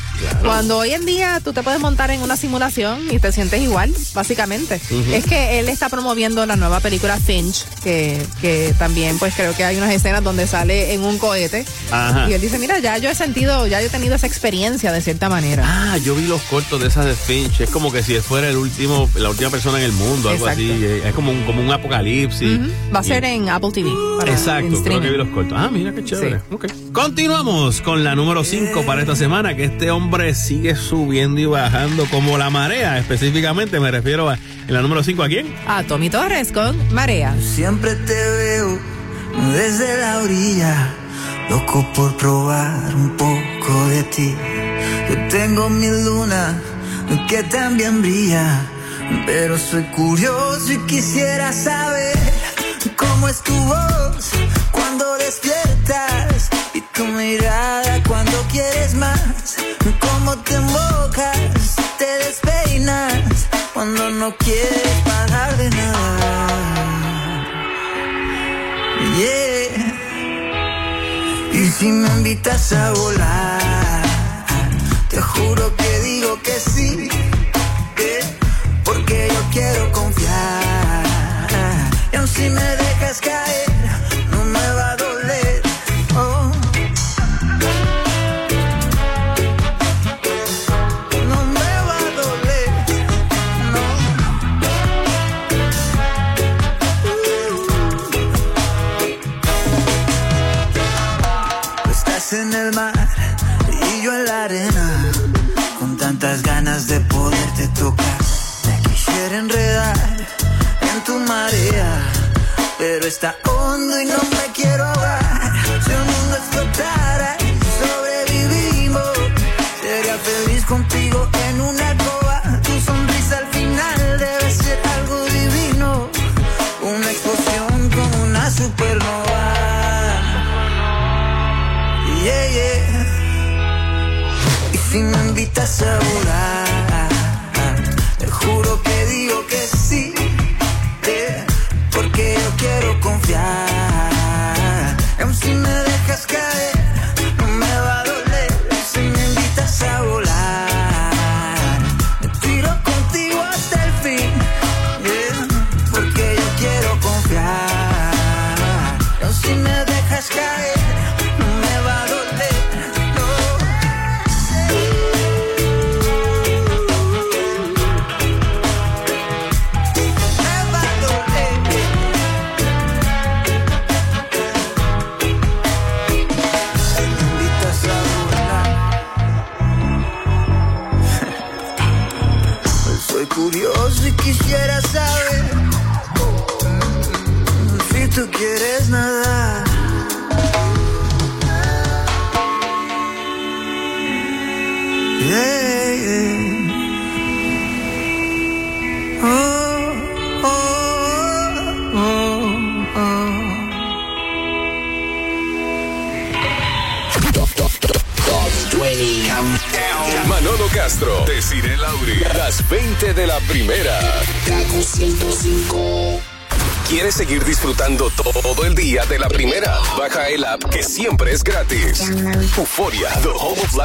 Cuando 0.42 0.78
hoy 0.78 0.92
en 0.92 1.04
día 1.06 1.40
tú 1.44 1.52
te 1.52 1.62
puedes 1.62 1.80
montar 1.80 2.10
en 2.10 2.22
una 2.22 2.36
simulación 2.36 3.02
y 3.10 3.18
te 3.18 3.30
sientes 3.32 3.60
igual, 3.60 3.92
básicamente. 4.14 4.80
Es 5.12 5.24
que 5.26 5.58
él 5.60 5.68
está 5.68 5.88
promoviendo 5.88 6.44
la 6.46 6.56
nueva 6.56 6.80
película 6.80 7.18
Finch, 7.18 7.64
que, 7.82 8.24
que 8.40 8.74
también 8.78 9.18
pues 9.18 9.34
creo 9.34 9.54
que 9.54 9.64
hay 9.64 9.76
unas 9.76 9.90
escenas 9.92 10.22
donde 10.24 10.46
sale 10.46 10.94
en 10.94 11.02
un 11.04 11.18
cohete. 11.18 11.64
Ajá. 11.90 12.28
Y 12.28 12.32
él 12.34 12.40
dice, 12.40 12.58
mira, 12.58 12.78
ya 12.78 12.96
yo 12.98 13.10
he 13.10 13.14
sentido, 13.14 13.66
ya 13.66 13.80
yo 13.80 13.86
he 13.86 13.90
tenido 13.90 14.14
esa 14.14 14.26
experiencia 14.26 14.92
de 14.92 15.00
cierta 15.02 15.28
manera. 15.28 15.62
Ah, 15.66 15.98
yo 15.98 16.14
vi 16.14 16.26
los 16.26 16.40
cortos 16.42 16.80
de 16.80 16.88
esas 16.88 17.04
de 17.04 17.14
Finch. 17.14 17.60
Es 17.60 17.70
como 17.70 17.92
que 17.92 18.02
si 18.02 18.14
fuera 18.20 18.48
el 18.48 18.56
último, 18.56 19.08
la 19.14 19.30
última 19.30 19.50
persona 19.50 19.78
en 19.78 19.84
el 19.84 19.92
mundo, 19.92 20.30
algo 20.30 20.48
Exacto. 20.48 20.62
así. 20.72 20.84
Eh, 20.84 21.02
Es 21.06 21.14
como 21.14 21.30
un, 21.32 21.44
como 21.44 21.60
un 21.62 21.70
apocalipsis. 21.70 22.29
Ujú. 22.30 22.70
Va 22.94 23.00
a 23.00 23.02
Y- 23.02 23.06
ser 23.06 23.24
en 23.24 23.48
Apple 23.48 23.70
TV. 23.72 23.90
para- 24.18 24.30
en 24.30 24.36
Exacto, 24.38 24.82
creo 24.82 25.00
que 25.00 25.10
vi 25.10 25.16
los 25.16 25.28
cortos. 25.28 25.58
Ah, 25.60 25.68
mira 25.72 25.92
qué 25.94 26.04
chévere. 26.04 26.40
Ok. 26.50 26.66
Continuamos 26.92 27.80
con 27.80 28.04
la 28.04 28.14
número 28.14 28.44
5 28.44 28.82
para 28.84 29.00
esta 29.00 29.16
semana, 29.16 29.56
que 29.56 29.64
este 29.64 29.90
hombre 29.90 30.34
sigue 30.34 30.74
subiendo 30.76 31.40
y 31.40 31.46
bajando 31.46 32.04
como 32.06 32.38
la 32.38 32.50
marea. 32.50 32.98
Específicamente 32.98 33.80
me 33.80 33.90
refiero 33.90 34.28
a 34.28 34.34
en 34.68 34.74
la 34.74 34.82
número 34.82 35.02
5 35.02 35.22
a 35.22 35.28
quién? 35.28 35.52
A 35.66 35.82
Tommy 35.82 36.08
Torres 36.10 36.52
con 36.52 36.76
Marea. 36.94 37.34
Siempre 37.40 37.94
te 37.96 38.14
veo 38.14 38.78
desde 39.52 39.98
la 40.00 40.18
orilla, 40.18 40.94
loco 41.48 41.86
por 41.94 42.16
probar 42.16 42.94
un 42.94 43.10
poco 43.16 43.88
de 43.88 44.02
ti. 44.04 44.34
Yo 45.08 45.16
tengo 45.28 45.68
mi 45.68 45.86
luna 45.88 46.60
que 47.28 47.42
también 47.44 48.02
brilla, 48.02 48.62
pero 49.26 49.58
soy 49.58 49.84
curioso 49.84 50.72
y 50.72 50.78
quisiera 50.86 51.52
saber 51.52 52.18
cómo 52.96 53.28
es 53.28 53.40
tu 53.42 53.54
voz 53.54 54.30
cuando 54.70 55.16
despiertas 55.18 56.50
y 56.74 56.80
tu 56.80 57.04
mirada 57.06 58.02
cuando 58.06 58.36
quieres 58.50 58.94
más, 58.94 59.56
cómo 60.00 60.36
te 60.38 60.54
embocas, 60.54 61.76
te 61.98 62.06
despeinas 62.24 63.46
cuando 63.74 64.10
no 64.10 64.36
quieres 64.36 64.92
parar 65.04 65.56
de 65.56 65.70
nada. 65.70 66.00
Yeah. 69.16 69.50
Y 71.52 71.68
si 71.68 71.92
me 71.92 72.08
invitas 72.08 72.72
a 72.72 72.92
volar, 72.92 74.02
te 75.08 75.20
juro 75.20 75.76
que 75.76 76.00
digo 76.00 76.40
que 76.42 76.58
sí, 76.58 77.08
quiero 79.50 79.90
confiar. 79.92 81.04
Y 82.12 82.16
aun 82.16 82.28
si 82.28 82.48
me 82.50 82.76
dejas 82.76 83.20
caer, 83.20 83.69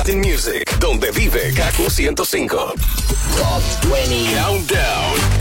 Latin 0.06 0.20
music, 0.20 0.78
donde 0.80 1.10
vive 1.10 1.52
Kaku 1.56 1.90
105. 1.90 2.74
Top 3.38 3.92
20 3.92 4.36
Countdown. 4.36 5.36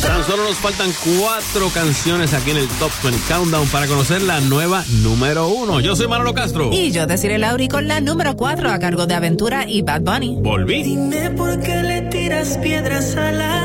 Tan 0.00 0.24
solo 0.24 0.44
nos 0.44 0.56
faltan 0.58 0.92
cuatro 1.02 1.68
canciones 1.70 2.32
aquí 2.32 2.52
en 2.52 2.58
el 2.58 2.68
Top 2.78 2.92
20 3.02 3.20
Countdown 3.26 3.66
para 3.70 3.88
conocer 3.88 4.22
la 4.22 4.40
nueva 4.40 4.84
número 5.02 5.48
uno. 5.48 5.80
Yo 5.80 5.96
soy 5.96 6.06
Manolo 6.06 6.32
Castro. 6.32 6.70
Y 6.72 6.92
yo 6.92 7.08
deciré 7.08 7.38
Lauri 7.38 7.66
con 7.66 7.88
la 7.88 8.00
número 8.00 8.36
4 8.36 8.70
a 8.70 8.78
cargo 8.78 9.08
de 9.08 9.14
Aventura 9.14 9.68
y 9.68 9.82
Bad 9.82 10.02
Bunny. 10.02 10.36
Volví. 10.40 10.84
Dime 10.84 11.30
por 11.30 11.58
qué 11.58 11.82
le 11.82 12.02
tiras 12.02 12.56
piedras 12.58 13.16
a 13.16 13.32
la 13.32 13.63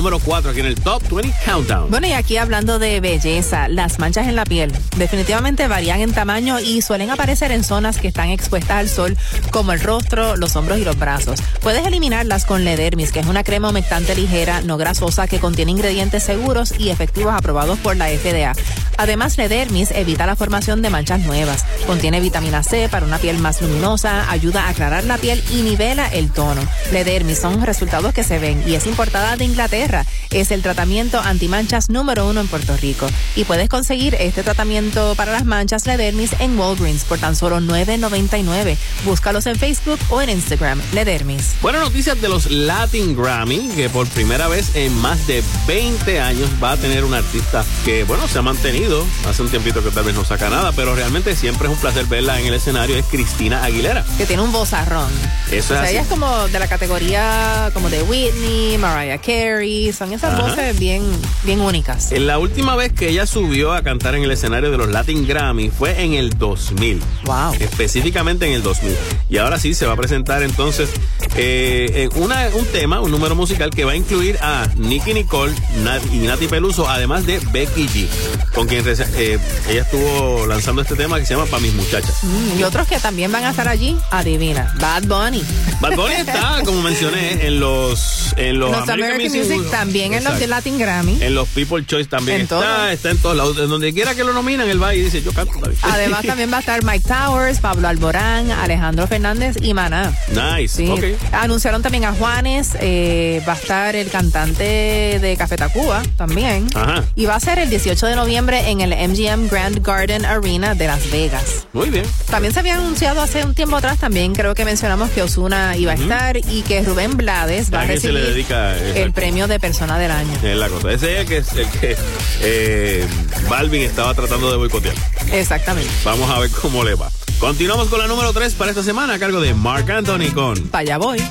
número 0.00 0.18
4 0.18 0.52
aquí 0.52 0.60
en 0.60 0.66
el 0.66 0.76
Top 0.76 1.02
20 1.10 1.36
Countdown. 1.44 1.90
Bueno, 1.90 2.06
y 2.06 2.12
aquí 2.12 2.38
hablando 2.38 2.78
de 2.78 3.00
belleza, 3.00 3.68
las 3.68 3.98
manchas 3.98 4.28
en 4.28 4.34
la 4.34 4.46
piel 4.46 4.72
definitivamente 4.96 5.68
varían 5.68 6.00
en 6.00 6.14
tamaño 6.14 6.58
y 6.58 6.80
suelen 6.80 7.10
aparecer 7.10 7.52
en 7.52 7.62
zonas 7.62 7.98
que 7.98 8.08
están 8.08 8.30
expuestas 8.30 8.78
al 8.78 8.88
sol, 8.88 9.18
como 9.50 9.72
el 9.72 9.80
rostro, 9.80 10.38
los 10.38 10.56
hombros 10.56 10.78
y 10.78 10.84
los 10.84 10.98
brazos. 10.98 11.40
Puedes 11.60 11.86
eliminarlas 11.86 12.46
con 12.46 12.64
Ledermis, 12.64 13.12
que 13.12 13.20
es 13.20 13.26
una 13.26 13.44
crema 13.44 13.68
humectante 13.68 14.14
ligera, 14.14 14.62
no 14.62 14.78
grasosa, 14.78 15.28
que 15.28 15.38
contiene 15.38 15.72
ingredientes 15.72 16.22
seguros 16.22 16.72
y 16.78 16.88
efectivos 16.88 17.34
aprobados 17.34 17.78
por 17.80 17.94
la 17.94 18.08
FDA. 18.08 18.54
Además, 19.00 19.38
Ledermis 19.38 19.92
evita 19.92 20.26
la 20.26 20.36
formación 20.36 20.82
de 20.82 20.90
manchas 20.90 21.20
nuevas. 21.20 21.64
Contiene 21.86 22.20
vitamina 22.20 22.62
C 22.62 22.86
para 22.90 23.06
una 23.06 23.16
piel 23.16 23.38
más 23.38 23.62
luminosa, 23.62 24.30
ayuda 24.30 24.66
a 24.66 24.68
aclarar 24.68 25.04
la 25.04 25.16
piel 25.16 25.42
y 25.50 25.62
nivela 25.62 26.06
el 26.06 26.30
tono. 26.30 26.60
Ledermis 26.92 27.38
son 27.38 27.62
resultados 27.64 28.12
que 28.12 28.24
se 28.24 28.38
ven 28.38 28.62
y 28.66 28.74
es 28.74 28.86
importada 28.86 29.38
de 29.38 29.46
Inglaterra. 29.46 30.04
Es 30.32 30.52
el 30.52 30.62
tratamiento 30.62 31.18
antimanchas 31.18 31.90
número 31.90 32.28
uno 32.28 32.40
en 32.40 32.46
Puerto 32.46 32.76
Rico. 32.76 33.08
Y 33.34 33.44
puedes 33.44 33.68
conseguir 33.68 34.14
este 34.14 34.44
tratamiento 34.44 35.14
para 35.16 35.32
las 35.32 35.44
manchas 35.44 35.86
Ledermis 35.86 36.30
en 36.38 36.56
Walgreens 36.56 37.02
por 37.04 37.18
tan 37.18 37.34
solo 37.34 37.58
$9.99. 37.60 38.76
Búscalos 39.04 39.46
en 39.46 39.56
Facebook 39.56 39.98
o 40.08 40.22
en 40.22 40.30
Instagram. 40.30 40.80
Ledermis. 40.92 41.54
Buenas 41.60 41.82
noticias 41.82 42.20
de 42.20 42.28
los 42.28 42.48
Latin 42.48 43.16
Grammy, 43.20 43.70
que 43.74 43.88
por 43.90 44.06
primera 44.06 44.46
vez 44.46 44.76
en 44.76 44.96
más 45.00 45.26
de 45.26 45.42
20 45.66 46.20
años 46.20 46.48
va 46.62 46.72
a 46.72 46.76
tener 46.76 47.04
un 47.04 47.14
artista 47.14 47.64
que, 47.84 48.04
bueno, 48.04 48.28
se 48.28 48.38
ha 48.38 48.42
mantenido. 48.42 49.04
Hace 49.28 49.42
un 49.42 49.48
tiempito 49.48 49.82
que 49.82 49.90
tal 49.90 50.04
vez 50.04 50.14
no 50.14 50.24
saca 50.24 50.48
nada, 50.48 50.70
pero 50.70 50.94
realmente 50.94 51.34
siempre 51.34 51.66
es 51.66 51.74
un 51.74 51.80
placer 51.80 52.06
verla 52.06 52.38
en 52.38 52.46
el 52.46 52.54
escenario. 52.54 52.96
Es 52.96 53.06
Cristina 53.06 53.64
Aguilera. 53.64 54.04
Que 54.16 54.26
tiene 54.26 54.42
un 54.42 54.52
vozarrón. 54.52 55.10
Eso 55.50 55.54
O 55.54 55.56
es 55.56 55.64
sea, 55.66 55.82
así. 55.82 55.92
ella 55.94 56.02
es 56.02 56.08
como 56.08 56.46
de 56.46 56.58
la 56.60 56.68
categoría 56.68 57.70
como 57.74 57.90
de 57.90 58.02
Whitney, 58.04 58.78
Mariah 58.78 59.18
Carey. 59.18 59.92
Son 59.92 60.12
esas 60.20 60.34
Ajá. 60.34 60.42
voces 60.48 60.78
bien, 60.78 61.02
bien 61.44 61.60
únicas. 61.60 62.12
En 62.12 62.26
la 62.26 62.38
última 62.38 62.76
vez 62.76 62.92
que 62.92 63.08
ella 63.08 63.24
subió 63.26 63.72
a 63.72 63.82
cantar 63.82 64.14
en 64.14 64.22
el 64.22 64.30
escenario 64.30 64.70
de 64.70 64.76
los 64.76 64.88
Latin 64.90 65.26
Grammy 65.26 65.70
fue 65.70 66.02
en 66.02 66.12
el 66.14 66.30
2000. 66.38 67.00
Wow. 67.24 67.54
Específicamente 67.58 68.46
en 68.46 68.52
el 68.52 68.62
2000. 68.62 68.94
Y 69.30 69.38
ahora 69.38 69.58
sí 69.58 69.72
se 69.74 69.86
va 69.86 69.94
a 69.94 69.96
presentar 69.96 70.42
entonces 70.42 70.90
eh, 71.36 72.08
una, 72.16 72.48
un 72.54 72.66
tema, 72.66 73.00
un 73.00 73.10
número 73.10 73.34
musical 73.34 73.70
que 73.70 73.84
va 73.84 73.92
a 73.92 73.96
incluir 73.96 74.36
a 74.42 74.68
Nicky 74.76 75.14
Nicole 75.14 75.52
Nat- 75.84 76.02
y 76.12 76.18
Nati 76.18 76.48
Peluso, 76.48 76.88
además 76.88 77.24
de 77.24 77.40
Becky 77.52 77.86
G, 77.88 78.06
con 78.54 78.66
quien 78.66 78.84
eh, 78.86 79.38
ella 79.68 79.82
estuvo 79.82 80.46
lanzando 80.46 80.82
este 80.82 80.96
tema 80.96 81.18
que 81.18 81.24
se 81.26 81.34
llama 81.34 81.46
Pa' 81.46 81.60
mis 81.60 81.72
muchachas. 81.72 82.14
Mm, 82.22 82.58
Y 82.60 82.62
otros 82.64 82.86
que 82.86 82.98
también 82.98 83.32
van 83.32 83.44
a 83.44 83.50
estar 83.50 83.68
allí, 83.68 83.96
adivina, 84.10 84.74
Bad 84.80 85.04
Bunny. 85.04 85.42
Bad 85.80 85.96
Bunny 85.96 86.14
está, 86.14 86.60
como 86.64 86.82
mencioné, 86.82 87.46
en 87.46 87.58
los 87.60 88.34
en 88.36 88.58
los, 88.58 88.70
Los 88.70 88.88
American 88.88 89.22
Music, 89.32 89.70
también 89.70 90.09
en 90.14 90.24
los. 90.24 90.40
Latin 90.50 90.78
Grammy. 90.78 91.18
En 91.22 91.34
los 91.34 91.46
People 91.48 91.84
Choice 91.84 92.08
también 92.08 92.36
En 92.38 92.42
está, 92.42 92.56
todo. 92.60 92.88
está 92.88 93.10
en 93.10 93.18
todos 93.18 93.36
lados. 93.36 93.58
En 93.58 93.68
donde 93.68 93.92
quiera 93.92 94.14
que 94.14 94.24
lo 94.24 94.32
nominan, 94.32 94.68
él 94.68 94.82
va 94.82 94.94
y 94.94 95.02
dice, 95.02 95.22
yo 95.22 95.32
canto. 95.32 95.52
David". 95.60 95.76
Además 95.82 96.22
también 96.26 96.50
va 96.52 96.56
a 96.56 96.60
estar 96.60 96.82
Mike 96.84 97.06
Towers, 97.06 97.60
Pablo 97.60 97.86
Alborán, 97.88 98.50
Alejandro 98.50 99.06
Fernández 99.06 99.56
y 99.60 99.74
Maná. 99.74 100.12
Nice, 100.28 100.76
Sí. 100.76 100.90
Anunciaron 101.32 101.82
también 101.82 102.04
a 102.04 102.12
Juanes, 102.12 102.70
eh, 102.80 103.42
va 103.48 103.52
a 103.52 103.56
estar 103.56 103.94
el 103.96 104.08
cantante 104.10 105.18
de 105.20 105.36
Café 105.38 105.56
Tacuba 105.56 106.02
también. 106.16 106.66
Ajá. 106.74 107.04
Y 107.14 107.26
va 107.26 107.34
a 107.36 107.40
ser 107.40 107.58
el 107.58 107.70
18 107.70 108.06
de 108.06 108.16
noviembre 108.16 108.70
en 108.70 108.80
el 108.80 108.90
MGM 108.92 109.48
Grand 109.48 109.84
Garden 109.86 110.24
Arena 110.24 110.74
de 110.74 110.86
Las 110.86 111.10
Vegas. 111.10 111.66
Muy 111.72 111.90
bien. 111.90 112.04
También 112.30 112.52
se 112.54 112.60
había 112.60 112.76
anunciado 112.76 113.20
hace 113.20 113.44
un 113.44 113.54
tiempo 113.54 113.76
atrás, 113.76 113.98
también 113.98 114.34
creo 114.34 114.54
que 114.54 114.64
mencionamos 114.64 115.10
que 115.10 115.22
Osuna 115.22 115.76
iba 115.76 115.92
a 115.92 115.94
estar 115.96 116.36
y 116.36 116.62
que 116.62 116.82
Rubén 116.82 117.16
Blades 117.16 117.72
va 117.72 117.80
¿A 117.80 117.82
a 117.82 117.86
quién 117.86 118.00
se 118.00 118.12
le 118.12 118.20
recibir 118.20 118.34
dedica? 118.34 118.76
el 118.76 119.12
premio 119.12 119.46
de 119.48 119.60
persona 119.60 119.98
del 120.00 120.10
año. 120.10 120.32
Es 120.42 120.56
la 120.56 120.68
cosa. 120.68 120.90
Ese 120.92 121.12
es 121.12 121.20
el 121.20 121.26
que, 121.26 121.36
el 121.60 121.68
que 121.68 121.96
eh, 122.42 123.06
Balvin 123.48 123.82
estaba 123.82 124.14
tratando 124.14 124.50
de 124.50 124.56
boicotear. 124.56 124.94
Exactamente. 125.32 125.90
Vamos 126.04 126.30
a 126.30 126.38
ver 126.38 126.50
cómo 126.50 126.82
le 126.84 126.94
va. 126.94 127.10
Continuamos 127.38 127.88
con 127.88 127.98
la 127.98 128.06
número 128.06 128.32
3 128.32 128.54
para 128.54 128.70
esta 128.70 128.82
semana 128.82 129.14
a 129.14 129.18
cargo 129.18 129.40
de 129.40 129.54
Mark 129.54 129.90
Anthony 129.90 130.32
con 130.34 130.68
Para 130.68 130.82
allá 130.82 130.98
voy. 130.98 131.22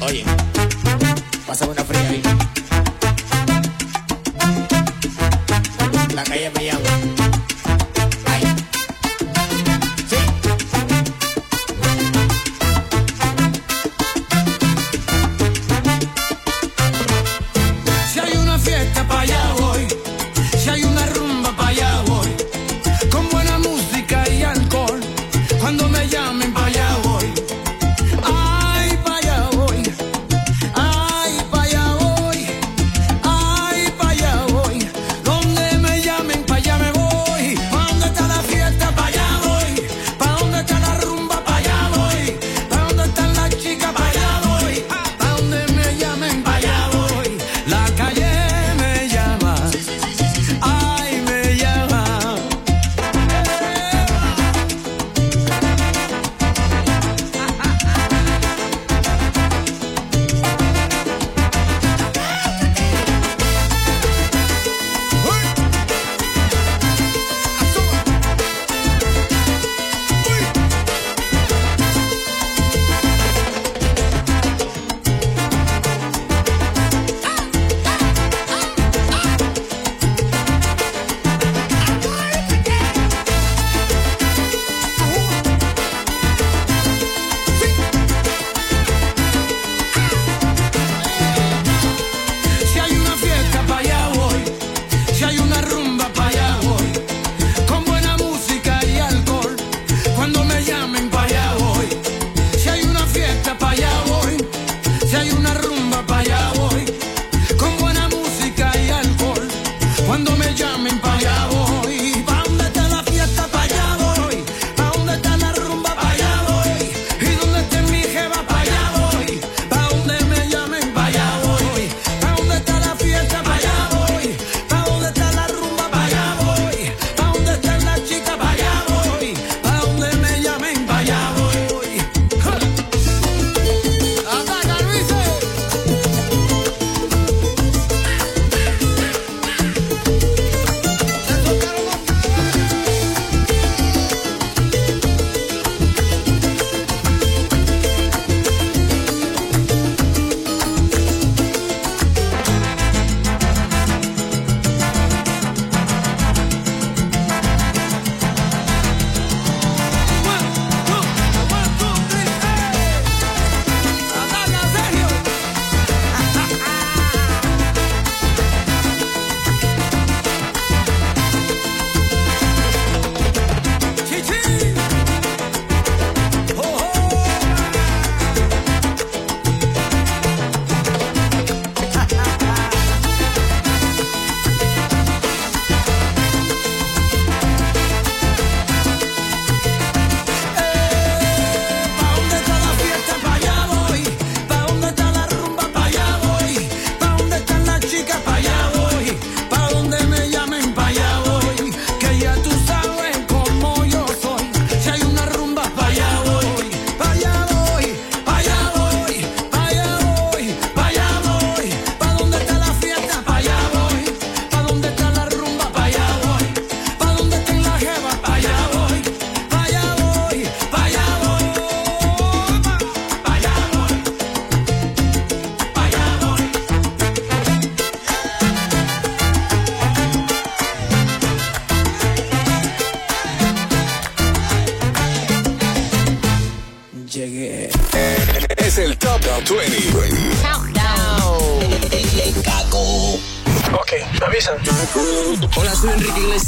Oye, 0.00 0.24
pásame 1.46 1.72
una 1.72 1.84
fría 1.84 2.08
ahí. 2.08 2.22
La 6.14 6.24
calle 6.24 6.50
me 6.54 6.64
llama. 6.64 6.87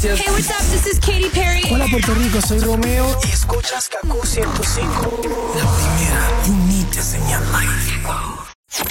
Hey, 0.01 0.17
what's 0.31 0.49
up? 0.49 0.57
This 0.71 0.87
is 0.87 0.99
Katy 0.99 1.29
Perry. 1.29 1.61
Hola, 1.69 1.85
Puerto 1.91 2.15
Rico, 2.15 2.41
soy 2.41 2.57
Romeo. 2.59 3.05
Y 3.23 3.29
escuchas 3.29 3.87
Kaku 3.87 4.25
105. 4.25 5.21
La 5.55 5.75
primera 5.75 6.31
y 6.47 6.49
única 6.49 7.03
señal 7.03 7.43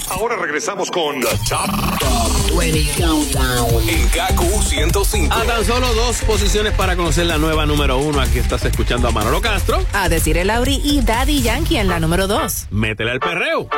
Ahora 0.08 0.36
regresamos 0.36 0.88
con 0.90 1.20
The 1.20 1.28
Top, 1.48 1.98
Top 1.98 2.58
20 2.58 3.02
Countdown 3.02 3.88
en 3.88 4.06
KQ 4.08 4.62
105. 4.62 5.34
A 5.34 5.44
tan 5.44 5.64
solo 5.64 5.92
dos 5.94 6.22
posiciones 6.22 6.74
para 6.74 6.94
conocer 6.94 7.26
la 7.26 7.38
nueva 7.38 7.66
número 7.66 7.98
uno. 7.98 8.20
Aquí 8.20 8.38
estás 8.38 8.64
escuchando 8.64 9.08
a 9.08 9.10
Manolo 9.10 9.40
Castro. 9.40 9.84
A 9.92 10.08
decir 10.08 10.38
el 10.38 10.46
Lauri 10.46 10.80
y 10.84 11.00
Daddy 11.00 11.42
Yankee 11.42 11.78
en 11.78 11.88
la 11.88 11.98
número 11.98 12.28
dos. 12.28 12.66
Métele 12.70 13.10
al 13.10 13.20
perreo. 13.20 13.68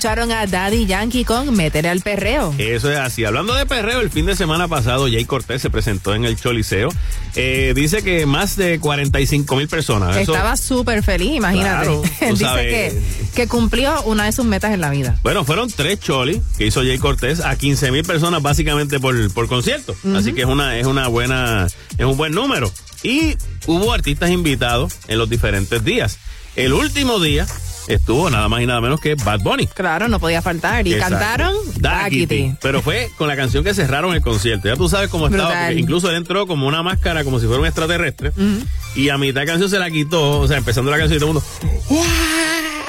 escucharon 0.00 0.32
a 0.32 0.46
Daddy 0.46 0.86
Yankee 0.86 1.26
con 1.26 1.54
Meter 1.54 1.86
al 1.86 2.00
Perreo. 2.00 2.54
Eso 2.56 2.90
es 2.90 2.96
así. 2.96 3.26
Hablando 3.26 3.52
de 3.52 3.66
perreo, 3.66 4.00
el 4.00 4.08
fin 4.08 4.24
de 4.24 4.34
semana 4.34 4.66
pasado 4.66 5.04
Jay 5.10 5.26
Cortés 5.26 5.60
se 5.60 5.68
presentó 5.68 6.14
en 6.14 6.24
el 6.24 6.36
Choliseo. 6.36 6.88
Eh, 7.34 7.74
dice 7.76 8.02
que 8.02 8.24
más 8.24 8.56
de 8.56 8.80
45 8.80 9.56
mil 9.56 9.68
personas. 9.68 10.16
Estaba 10.16 10.56
súper 10.56 11.02
feliz, 11.02 11.32
imagínate. 11.32 11.84
Claro, 11.84 12.02
dice 12.34 12.98
que, 13.34 13.46
cumplió 13.46 14.02
una 14.04 14.24
de 14.24 14.32
sus 14.32 14.46
metas 14.46 14.72
en 14.72 14.80
la 14.80 14.88
vida. 14.88 15.20
Bueno, 15.22 15.44
fueron 15.44 15.70
tres 15.70 16.00
cholis 16.00 16.40
que 16.56 16.64
hizo 16.64 16.80
Jay 16.80 16.96
Cortés 16.96 17.40
a 17.40 17.54
15 17.56 17.92
mil 17.92 18.02
personas 18.02 18.40
básicamente 18.40 19.00
por, 19.00 19.30
por 19.34 19.48
concierto. 19.48 19.94
Así 20.16 20.32
que 20.32 20.40
es 20.40 20.46
una, 20.46 20.78
es 20.78 20.86
una 20.86 21.08
buena, 21.08 21.66
es 21.98 22.06
un 22.06 22.16
buen 22.16 22.32
número. 22.32 22.72
Y 23.02 23.36
hubo 23.66 23.92
artistas 23.92 24.30
invitados 24.30 24.94
en 25.08 25.18
los 25.18 25.28
diferentes 25.28 25.84
días. 25.84 26.16
El 26.56 26.72
último 26.72 27.20
día 27.20 27.46
estuvo 27.88 28.30
nada 28.30 28.48
más 28.48 28.60
y 28.62 28.66
nada 28.66 28.80
menos 28.80 29.00
que 29.00 29.14
Bad 29.14 29.40
Bunny. 29.40 29.66
Claro, 29.66 30.08
no 30.08 30.20
podía 30.20 30.42
faltar. 30.42 30.86
Y 30.86 30.94
Exacto. 30.94 31.16
cantaron 31.16 31.54
Daquiti. 31.76 32.54
Pero 32.60 32.82
fue 32.82 33.10
con 33.16 33.28
la 33.28 33.36
canción 33.36 33.64
que 33.64 33.74
cerraron 33.74 34.14
el 34.14 34.22
concierto. 34.22 34.68
Ya 34.68 34.76
tú 34.76 34.88
sabes 34.88 35.08
cómo 35.08 35.26
estaba. 35.26 35.72
Incluso 35.72 36.10
él 36.10 36.16
entró 36.16 36.46
como 36.46 36.66
una 36.66 36.82
máscara, 36.82 37.24
como 37.24 37.38
si 37.40 37.46
fuera 37.46 37.60
un 37.60 37.66
extraterrestre. 37.66 38.32
Y 38.94 39.08
a 39.08 39.18
mitad 39.18 39.40
de 39.42 39.46
canción 39.46 39.70
se 39.70 39.78
la 39.78 39.90
quitó. 39.90 40.40
O 40.40 40.48
sea, 40.48 40.58
empezando 40.58 40.90
la 40.90 40.98
canción 40.98 41.16
y 41.16 41.20
todo 41.20 41.30
el 41.30 41.34
mundo. 41.34 41.48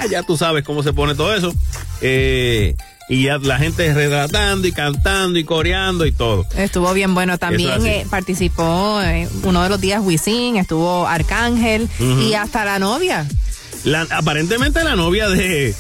Ya 0.10 0.24
tú 0.24 0.36
sabes 0.36 0.64
cómo 0.64 0.82
se 0.82 0.94
pone 0.94 1.14
todo 1.14 1.34
eso. 1.36 1.54
Eh 2.02 2.76
y 3.12 3.24
ya 3.24 3.38
la 3.40 3.58
gente 3.58 3.94
retratando 3.94 4.70
y 4.70 4.72
cantando 4.72 5.38
y 5.38 5.44
coreando 5.44 6.06
y 6.06 6.14
todo. 6.14 6.46
Estuvo 6.56 6.94
bien 6.94 7.14
bueno. 7.14 7.38
También 7.38 7.86
eh, 7.86 8.08
participó 8.10 9.02
eh, 9.02 9.28
uno 9.44 9.64
de 9.64 9.70
los 9.70 9.82
días 9.82 10.02
Wisin, 10.02 10.56
estuvo 10.56 11.06
Arcángel 11.06 11.90
y 12.00 12.36
hasta 12.36 12.64
la 12.64 12.80
novia. 12.80 13.28
La- 13.84 14.08
aparentemente 14.12 14.84
la 14.84 14.96
novia 14.96 15.30
de, 15.30 15.74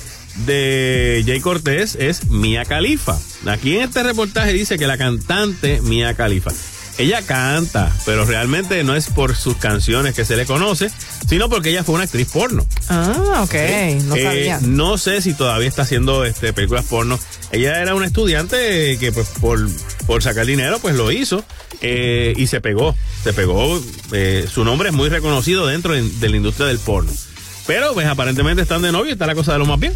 de 0.45 1.23
Jay 1.25 1.39
Cortés 1.39 1.95
es 1.99 2.25
Mia 2.29 2.65
Khalifa. 2.65 3.17
Aquí 3.47 3.75
en 3.77 3.83
este 3.83 4.03
reportaje 4.03 4.53
dice 4.53 4.77
que 4.77 4.87
la 4.87 4.97
cantante 4.97 5.81
Mia 5.81 6.13
Khalifa. 6.15 6.51
Ella 6.97 7.21
canta, 7.21 7.95
pero 8.05 8.25
realmente 8.25 8.83
no 8.83 8.95
es 8.95 9.07
por 9.07 9.35
sus 9.35 9.55
canciones 9.55 10.13
que 10.13 10.25
se 10.25 10.35
le 10.35 10.45
conoce, 10.45 10.91
sino 11.27 11.49
porque 11.49 11.69
ella 11.69 11.83
fue 11.83 11.95
una 11.95 12.03
actriz 12.03 12.27
porno. 12.31 12.67
Ah, 12.89 13.41
ok, 13.43 13.53
no 14.03 14.15
Eh, 14.17 14.23
sabía. 14.23 14.59
no 14.61 14.97
sé 14.97 15.21
si 15.21 15.33
todavía 15.33 15.69
está 15.69 15.83
haciendo 15.83 16.25
este, 16.25 16.53
películas 16.53 16.85
porno. 16.85 17.17
Ella 17.51 17.81
era 17.81 17.95
una 17.95 18.05
estudiante 18.05 18.97
que 18.99 19.11
pues 19.11 19.29
por, 19.39 19.67
por 20.05 20.21
sacar 20.21 20.45
dinero 20.45 20.79
pues 20.79 20.95
lo 20.95 21.11
hizo 21.11 21.43
eh, 21.81 22.33
y 22.35 22.47
se 22.47 22.61
pegó. 22.61 22.95
Se 23.23 23.31
pegó. 23.33 23.81
eh, 24.11 24.45
su 24.53 24.63
nombre 24.65 24.89
es 24.89 24.95
muy 24.95 25.09
reconocido 25.09 25.67
dentro 25.67 25.93
de, 25.93 26.03
de 26.07 26.29
la 26.29 26.35
industria 26.35 26.67
del 26.67 26.77
porno. 26.79 27.11
Pero 27.67 27.93
pues 27.93 28.07
aparentemente 28.07 28.61
están 28.61 28.81
de 28.81 28.91
novio 28.91 29.09
y 29.09 29.13
está 29.13 29.27
la 29.27 29.35
cosa 29.35 29.53
de 29.53 29.59
lo 29.59 29.65
más 29.65 29.79
bien. 29.79 29.93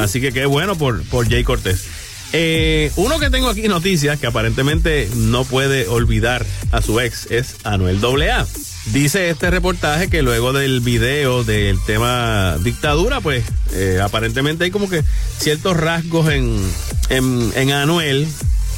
Así 0.00 0.20
que 0.20 0.32
qué 0.32 0.46
bueno 0.46 0.76
por, 0.76 1.02
por 1.04 1.28
Jay 1.28 1.44
Cortés. 1.44 1.84
Eh, 2.32 2.92
uno 2.96 3.18
que 3.18 3.30
tengo 3.30 3.48
aquí 3.48 3.68
noticias 3.68 4.18
que 4.18 4.26
aparentemente 4.26 5.08
no 5.16 5.44
puede 5.44 5.88
olvidar 5.88 6.44
a 6.72 6.82
su 6.82 7.00
ex 7.00 7.26
es 7.30 7.56
Anuel 7.64 8.04
AA. 8.04 8.46
Dice 8.92 9.30
este 9.30 9.50
reportaje 9.50 10.08
que 10.08 10.22
luego 10.22 10.52
del 10.52 10.80
video 10.80 11.44
del 11.44 11.78
tema 11.86 12.56
dictadura, 12.62 13.20
pues 13.20 13.44
eh, 13.72 14.00
aparentemente 14.02 14.64
hay 14.64 14.70
como 14.70 14.88
que 14.88 15.02
ciertos 15.38 15.76
rasgos 15.76 16.30
en, 16.30 16.58
en, 17.10 17.50
en 17.54 17.72
Anuel 17.72 18.26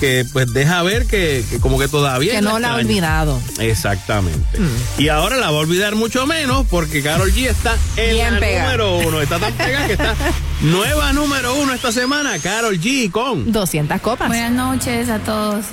que 0.01 0.27
pues 0.33 0.53
deja 0.53 0.83
ver 0.83 1.07
que, 1.07 1.45
que 1.49 1.61
como 1.61 1.79
que 1.79 1.87
todavía 1.87 2.33
Que 2.33 2.41
no 2.41 2.59
la 2.59 2.73
ha 2.73 2.75
olvidado. 2.77 3.41
Exactamente. 3.59 4.59
Y 4.99 5.09
ahora 5.09 5.37
la 5.37 5.51
va 5.51 5.59
a 5.59 5.61
olvidar 5.61 5.95
mucho 5.95 6.27
menos 6.27 6.67
porque 6.69 7.03
Carol 7.03 7.31
G 7.33 7.49
está 7.49 7.77
en 7.97 8.15
Bien 8.15 8.41
la 8.41 8.41
número 8.41 8.97
uno. 8.99 9.21
Está 9.21 9.39
tan 9.39 9.53
pegada 9.53 9.87
que 9.87 9.93
está 9.93 10.15
nueva 10.63 11.13
número 11.13 11.55
uno 11.55 11.75
esta 11.75 11.93
semana. 11.93 12.39
Carol 12.39 12.81
G 12.81 13.11
con 13.11 13.53
200 13.53 14.01
copas. 14.01 14.29
Buenas 14.29 14.53
noches 14.53 15.11
a 15.11 15.19
todos. 15.19 15.67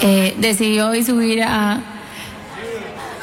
Eh, 0.00 0.34
decidí 0.38 0.80
hoy 0.80 1.04
subir 1.04 1.42
a, 1.42 1.82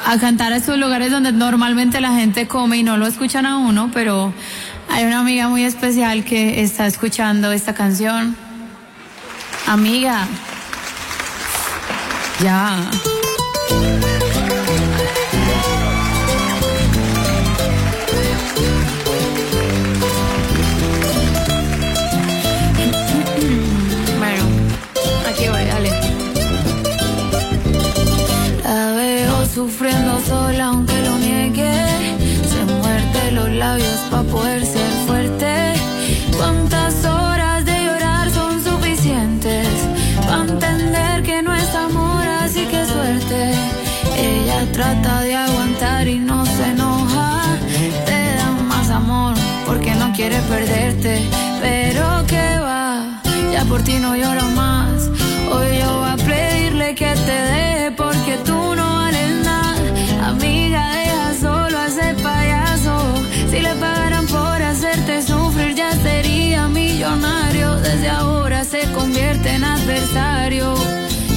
a 0.06 0.18
cantar 0.20 0.52
a 0.52 0.56
estos 0.56 0.78
lugares 0.78 1.10
donde 1.10 1.32
normalmente 1.32 2.00
la 2.00 2.12
gente 2.12 2.46
come 2.46 2.78
y 2.78 2.82
no 2.84 2.96
lo 2.98 3.06
escuchan 3.06 3.46
a 3.46 3.58
uno, 3.58 3.90
pero 3.92 4.32
hay 4.90 5.04
una 5.04 5.20
amiga 5.20 5.48
muy 5.48 5.64
especial 5.64 6.24
que 6.24 6.62
está 6.62 6.86
escuchando 6.86 7.50
esta 7.50 7.74
canción. 7.74 8.36
Amiga, 9.66 10.28
ya. 12.40 12.86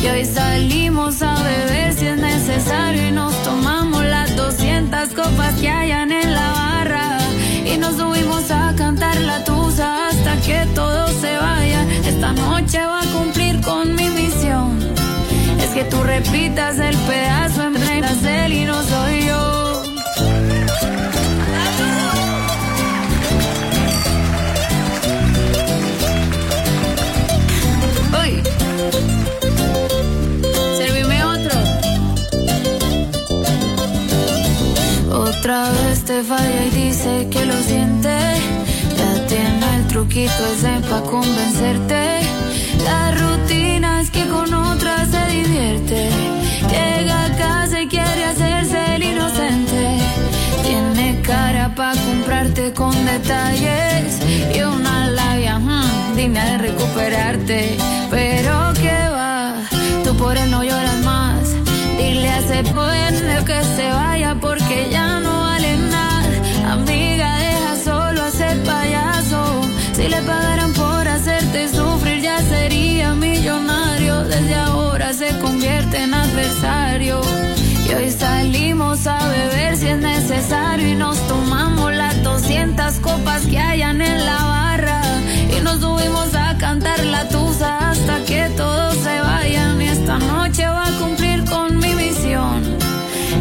Y 0.01 0.07
hoy 0.07 0.25
salimos 0.25 1.21
a 1.21 1.35
beber 1.43 1.93
si 1.93 2.07
es 2.07 2.17
necesario 2.17 3.09
y 3.09 3.11
nos 3.11 3.33
tomamos 3.43 4.03
las 4.05 4.33
200 4.35 5.09
copas 5.09 5.55
que 5.59 5.69
hayan 5.69 6.11
en 6.11 6.33
la 6.33 6.51
barra. 6.51 7.17
Y 7.65 7.77
nos 7.77 7.97
subimos 7.97 8.49
a 8.49 8.73
cantar 8.75 9.19
la 9.19 9.43
tusa 9.43 10.07
hasta 10.07 10.37
que 10.37 10.65
todo 10.73 11.07
se 11.19 11.35
vaya. 11.37 11.85
Esta 12.05 12.31
noche 12.31 12.79
va 12.85 13.01
a 13.01 13.05
cumplir 13.07 13.59
con 13.59 13.93
mi 13.95 14.09
misión. 14.09 14.79
Es 15.61 15.71
que 15.71 15.83
tú 15.83 16.01
repitas 16.01 16.79
el 16.79 16.95
pedazo 16.95 17.63
en 17.63 17.75
él 17.75 18.53
y 18.53 18.65
no 18.65 18.81
soy 18.83 19.25
yo. 19.25 19.58
Falla 36.23 36.65
y 36.65 36.69
dice 36.71 37.27
que 37.31 37.45
lo 37.45 37.55
siente. 37.63 38.09
Ya 38.97 39.25
tiene 39.27 39.75
el 39.77 39.87
truquito 39.87 40.43
ese 40.53 40.81
pa' 40.89 41.01
convencerte. 41.01 42.19
La 42.83 43.11
rutina 43.11 44.01
es 44.01 44.11
que 44.11 44.25
con 44.27 44.53
otra 44.53 45.05
se 45.05 45.25
divierte. 45.31 46.09
Llega 46.69 47.25
a 47.25 47.35
casa 47.37 47.81
y 47.81 47.87
quiere 47.87 48.25
hacerse 48.25 48.95
el 48.95 49.03
inocente. 49.03 49.99
Tiene 50.63 51.21
cara 51.21 51.73
pa' 51.73 51.93
comprarte 51.93 52.73
con 52.73 52.93
detalles 53.05 54.19
y 54.53 54.61
una 54.61 55.09
labia 55.11 55.57
hmm, 55.57 56.15
digna 56.17 56.43
de 56.51 56.57
recuperarte. 56.57 57.77
Pero 58.09 58.73
que 58.73 59.09
va, 59.09 59.53
tú 60.03 60.17
por 60.17 60.35
él 60.35 60.51
no 60.51 60.63
lloras 60.65 60.97
más. 61.05 61.55
Dile 61.97 62.29
a 62.29 62.39
ese 62.39 62.63
puente 62.73 63.45
que 63.45 63.63
se 63.75 63.89
vaya 63.89 64.35
porque 64.35 64.58
se 75.19 75.37
convierte 75.39 76.01
en 76.01 76.13
adversario. 76.13 77.19
Y 77.85 77.93
hoy 77.93 78.09
salimos 78.09 79.05
a 79.05 79.19
beber 79.27 79.75
si 79.75 79.87
es 79.87 79.97
necesario 79.97 80.87
y 80.87 80.95
nos 80.95 81.17
tomamos 81.27 81.93
las 81.93 82.23
200 82.23 82.93
copas 83.01 83.41
que 83.47 83.59
hayan 83.59 84.01
en 84.01 84.25
la 84.25 84.37
barra. 84.37 85.01
Y 85.57 85.59
nos 85.61 85.81
subimos 85.81 86.33
a 86.35 86.57
cantar 86.57 87.03
la 87.03 87.27
tusa 87.27 87.89
hasta 87.91 88.23
que 88.23 88.49
todos 88.55 88.95
se 88.95 89.19
vayan. 89.19 89.81
Y 89.81 89.89
esta 89.89 90.19
noche 90.19 90.65
va 90.65 90.87
a 90.87 90.91
cumplir 90.99 91.43
con 91.43 91.77
mi 91.79 91.93
misión. 91.95 92.63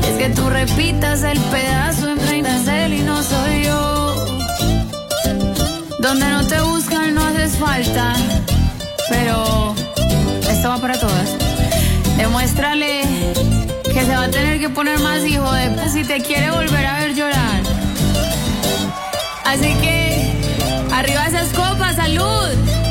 Es 0.03 0.17
que 0.19 0.31
tú 0.31 0.51
repitas 0.51 1.23
el 1.23 1.39
pedazo 1.39 2.11
en 2.11 2.47
él 2.47 2.95
y 2.95 3.03
no 3.03 3.23
soy 3.23 3.65
yo. 3.65 4.15
Donde 6.01 6.29
no 6.29 6.45
te 6.45 6.61
buscan 6.61 7.15
no 7.15 7.25
haces 7.25 7.53
falta. 7.57 8.17
Pero 9.09 9.75
esto 10.51 10.71
va 10.71 10.79
para 10.79 10.99
todas. 10.99 11.48
Demuéstrale 12.19 13.03
que 13.85 14.05
se 14.05 14.11
va 14.11 14.25
a 14.25 14.31
tener 14.31 14.59
que 14.59 14.69
poner 14.69 14.99
más 14.99 15.25
hijo 15.25 15.51
de 15.53 15.89
si 15.89 16.03
te 16.05 16.21
quiere 16.21 16.51
volver 16.51 16.85
a 16.85 16.99
ver 16.99 17.15
llorar. 17.15 17.63
Así 19.45 19.73
que, 19.81 20.33
arriba 20.93 21.27
esas 21.27 21.49
copas, 21.53 21.95
salud. 21.95 22.88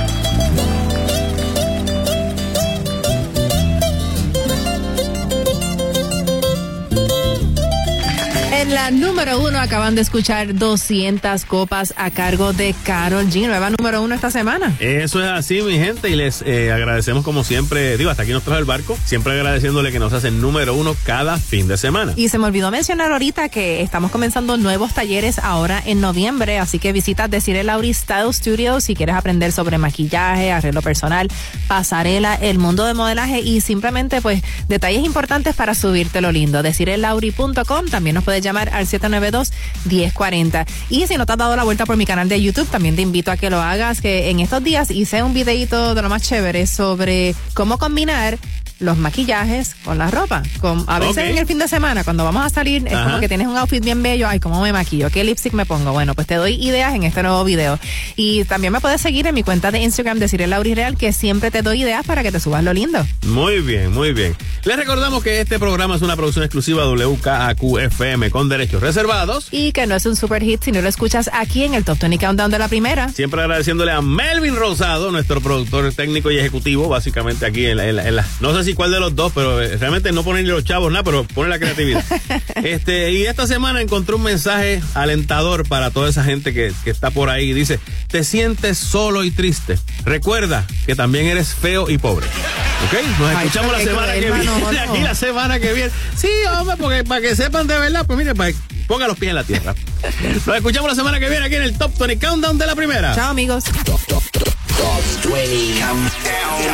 En 8.67 8.73
la 8.73 8.91
número 8.91 9.39
uno 9.39 9.59
acaban 9.59 9.95
de 9.95 10.01
escuchar 10.01 10.53
200 10.53 11.45
copas 11.45 11.93
a 11.95 12.11
cargo 12.11 12.51
de 12.51 12.75
Carol 12.83 13.25
G, 13.27 13.47
nueva 13.47 13.69
número 13.69 14.01
uno 14.01 14.13
esta 14.13 14.29
semana. 14.29 14.75
Eso 14.81 15.23
es 15.23 15.29
así, 15.29 15.61
mi 15.61 15.77
gente, 15.77 16.09
y 16.09 16.17
les 16.17 16.41
eh, 16.41 16.73
agradecemos 16.73 17.23
como 17.23 17.45
siempre, 17.45 17.97
digo, 17.97 18.09
hasta 18.09 18.23
aquí 18.23 18.33
nos 18.33 18.43
trajo 18.43 18.59
el 18.59 18.65
barco, 18.65 18.97
siempre 19.05 19.31
agradeciéndole 19.31 19.93
que 19.93 19.99
nos 19.99 20.11
hacen 20.11 20.41
número 20.41 20.73
uno 20.73 20.97
cada 21.05 21.37
fin 21.37 21.69
de 21.69 21.77
semana. 21.77 22.11
Y 22.17 22.27
se 22.27 22.39
me 22.39 22.45
olvidó 22.47 22.69
mencionar 22.69 23.13
ahorita 23.13 23.47
que 23.47 23.81
estamos 23.83 24.11
comenzando 24.11 24.57
nuevos 24.57 24.93
talleres 24.93 25.39
ahora 25.39 25.81
en 25.85 26.01
noviembre, 26.01 26.59
así 26.59 26.77
que 26.77 26.91
visita 26.91 27.29
Decir 27.29 27.63
Lauri 27.63 27.93
Style 27.93 28.33
Studio 28.33 28.81
si 28.81 28.95
quieres 28.95 29.15
aprender 29.15 29.53
sobre 29.53 29.77
maquillaje, 29.77 30.51
arreglo 30.51 30.81
personal, 30.81 31.29
pasarela, 31.69 32.35
el 32.35 32.59
mundo 32.59 32.83
de 32.83 32.93
modelaje 32.93 33.39
y 33.39 33.61
simplemente 33.61 34.21
pues 34.21 34.41
detalles 34.67 35.05
importantes 35.05 35.55
para 35.55 35.73
subirte 35.73 36.19
lo 36.19 36.33
lindo. 36.33 36.63
Decirelauri.com, 36.63 37.85
también 37.89 38.15
nos 38.15 38.25
puedes 38.25 38.43
llamar 38.43 38.56
al 38.57 38.85
792-1040. 38.85 40.65
Y 40.89 41.07
si 41.07 41.17
no 41.17 41.25
te 41.25 41.33
has 41.33 41.37
dado 41.37 41.55
la 41.55 41.63
vuelta 41.63 41.85
por 41.85 41.97
mi 41.97 42.05
canal 42.05 42.29
de 42.29 42.41
YouTube, 42.41 42.67
también 42.67 42.95
te 42.95 43.01
invito 43.01 43.31
a 43.31 43.37
que 43.37 43.49
lo 43.49 43.61
hagas, 43.61 44.01
que 44.01 44.29
en 44.29 44.39
estos 44.39 44.63
días 44.63 44.91
hice 44.91 45.23
un 45.23 45.33
videito 45.33 45.95
de 45.95 46.01
lo 46.01 46.09
más 46.09 46.23
chévere 46.23 46.67
sobre 46.67 47.35
cómo 47.53 47.77
combinar 47.77 48.37
los 48.79 48.97
maquillajes 48.97 49.75
con 49.83 49.97
la 49.97 50.09
ropa. 50.11 50.43
Con, 50.61 50.83
a 50.87 50.99
veces 50.99 51.29
en 51.29 51.37
el 51.37 51.45
fin 51.47 51.59
de 51.59 51.67
semana, 51.67 52.03
cuando 52.03 52.23
vamos 52.23 52.45
a 52.45 52.49
salir, 52.49 52.85
es 52.87 52.93
Ajá. 52.93 53.05
como 53.05 53.19
que 53.19 53.27
tienes 53.27 53.47
un 53.47 53.57
outfit 53.57 53.83
bien 53.83 54.03
bello. 54.03 54.27
Ay, 54.27 54.39
¿cómo 54.39 54.61
me 54.61 54.71
maquillo? 54.73 55.09
¿Qué 55.09 55.23
lipstick 55.23 55.53
me 55.53 55.65
pongo? 55.65 55.91
Bueno, 55.93 56.13
pues 56.15 56.27
te 56.27 56.35
doy 56.35 56.53
ideas 56.55 56.93
en 56.93 57.03
este 57.03 57.23
nuevo 57.23 57.43
video. 57.43 57.79
Y 58.15 58.43
también 58.45 58.73
me 58.73 58.79
puedes 58.81 59.01
seguir 59.01 59.27
en 59.27 59.35
mi 59.35 59.43
cuenta 59.43 59.71
de 59.71 59.79
Instagram 59.81 60.19
de 60.19 60.27
Cyril 60.29 60.49
Lauri 60.49 60.75
Real, 60.75 60.97
que 60.97 61.11
siempre 61.13 61.51
te 61.51 61.61
doy 61.61 61.81
ideas 61.81 62.05
para 62.05 62.23
que 62.23 62.31
te 62.31 62.39
subas 62.39 62.63
lo 62.63 62.73
lindo. 62.73 63.05
Muy 63.27 63.61
bien, 63.61 63.91
muy 63.93 64.13
bien. 64.13 64.35
Les 64.65 64.75
recordamos 64.77 65.23
que 65.23 65.41
este 65.41 65.59
programa 65.59 65.95
es 65.95 66.01
una 66.01 66.15
producción 66.15 66.43
exclusiva 66.43 66.85
WKAQ 66.89 67.61
FM 67.79 68.29
con 68.31 68.49
derechos 68.49 68.81
reservados. 68.81 69.47
Y 69.51 69.71
que 69.71 69.87
no 69.87 69.95
es 69.95 70.05
un 70.05 70.15
super 70.15 70.41
hit 70.43 70.63
si 70.63 70.71
no 70.71 70.81
lo 70.81 70.89
escuchas 70.89 71.29
aquí 71.33 71.63
en 71.63 71.73
el 71.73 71.83
Top 71.83 71.97
20 71.99 72.17
Countdown 72.17 72.51
de 72.51 72.59
la 72.59 72.67
primera. 72.67 73.09
Siempre 73.09 73.41
agradeciéndole 73.41 73.91
a 73.91 74.01
Melvin 74.01 74.55
Rosado, 74.55 75.11
nuestro 75.11 75.41
productor 75.41 75.91
técnico 75.93 76.31
y 76.31 76.37
ejecutivo, 76.37 76.89
básicamente 76.89 77.45
aquí 77.45 77.65
en 77.65 77.77
la, 77.77 77.87
en 77.87 77.95
la- 77.95 78.07
en 78.07 78.15
la- 78.17 78.25
no 78.39 78.53
sé 78.55 78.63
si 78.67 78.73
cuál 78.73 78.91
de 78.91 78.99
los 78.99 79.15
dos, 79.15 79.31
pero 79.33 79.61
eh, 79.61 79.77
realmente 79.77 80.11
no 80.11 80.23
ponerle 80.23 80.51
los 80.51 80.65
chavos 80.65 80.91
nada, 80.91 81.01
pero 81.01 81.23
pone 81.23 81.49
la 81.49 81.57
creatividad. 81.57 82.03
este, 82.55 83.11
y 83.11 83.25
esta 83.25 83.47
semana 83.47 83.81
encontré 83.81 84.15
un 84.15 84.23
mensaje 84.23 84.81
alentador 84.93 85.65
para 85.65 85.89
toda 85.89 86.09
esa 86.09 86.25
gente 86.25 86.53
que, 86.53 86.73
que 86.83 86.89
está 86.89 87.09
por 87.09 87.29
ahí. 87.29 87.53
Dice, 87.53 87.79
te 88.09 88.25
sientes 88.25 88.77
solo 88.77 89.23
y 89.23 89.31
triste. 89.31 89.79
Recuerda 90.03 90.67
que 90.85 90.95
también 90.95 91.27
eres 91.27 91.53
feo 91.53 91.89
y 91.89 91.97
pobre. 91.97 92.25
¿Ok? 92.27 93.19
Nos 93.19 93.29
Ay, 93.29 93.47
escuchamos 93.47 93.71
la 93.71 93.79
semana 93.79 94.13
que 94.13 94.19
viene. 94.19 94.43
Manolo. 94.43 94.79
Aquí 94.89 94.99
la 95.01 95.15
semana 95.15 95.59
que 95.59 95.73
viene. 95.73 95.91
Sí, 96.17 96.29
hombre, 96.59 96.75
porque 96.77 97.03
para 97.05 97.21
que 97.21 97.35
sepan 97.37 97.67
de 97.67 97.79
verdad, 97.79 98.05
pues 98.05 98.19
mire, 98.19 98.35
para 98.35 98.51
que 98.51 98.57
ponga 98.85 99.07
los 99.07 99.17
pies 99.17 99.29
en 99.29 99.35
la 99.35 99.45
tierra. 99.45 99.75
Nos 100.45 100.55
escuchamos 100.57 100.89
la 100.89 100.95
semana 100.95 101.19
que 101.21 101.29
viene 101.29 101.45
aquí 101.45 101.55
en 101.55 101.63
el 101.63 101.77
Top 101.77 101.97
20 101.97 102.19
Countdown 102.19 102.57
de 102.57 102.67
la 102.67 102.75
primera. 102.75 103.15
Chao, 103.15 103.29
amigos. 103.29 103.63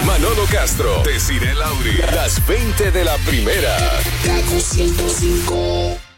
Manolo 0.06 0.46
Castro, 0.52 1.02
Desiree 1.04 1.54
Lauri, 1.56 1.98
las 2.14 2.46
20 2.48 2.92
de 2.92 3.04
la 3.04 3.18
primera. 3.20 3.78
Kaku 4.24 4.60
105. 4.60 6.13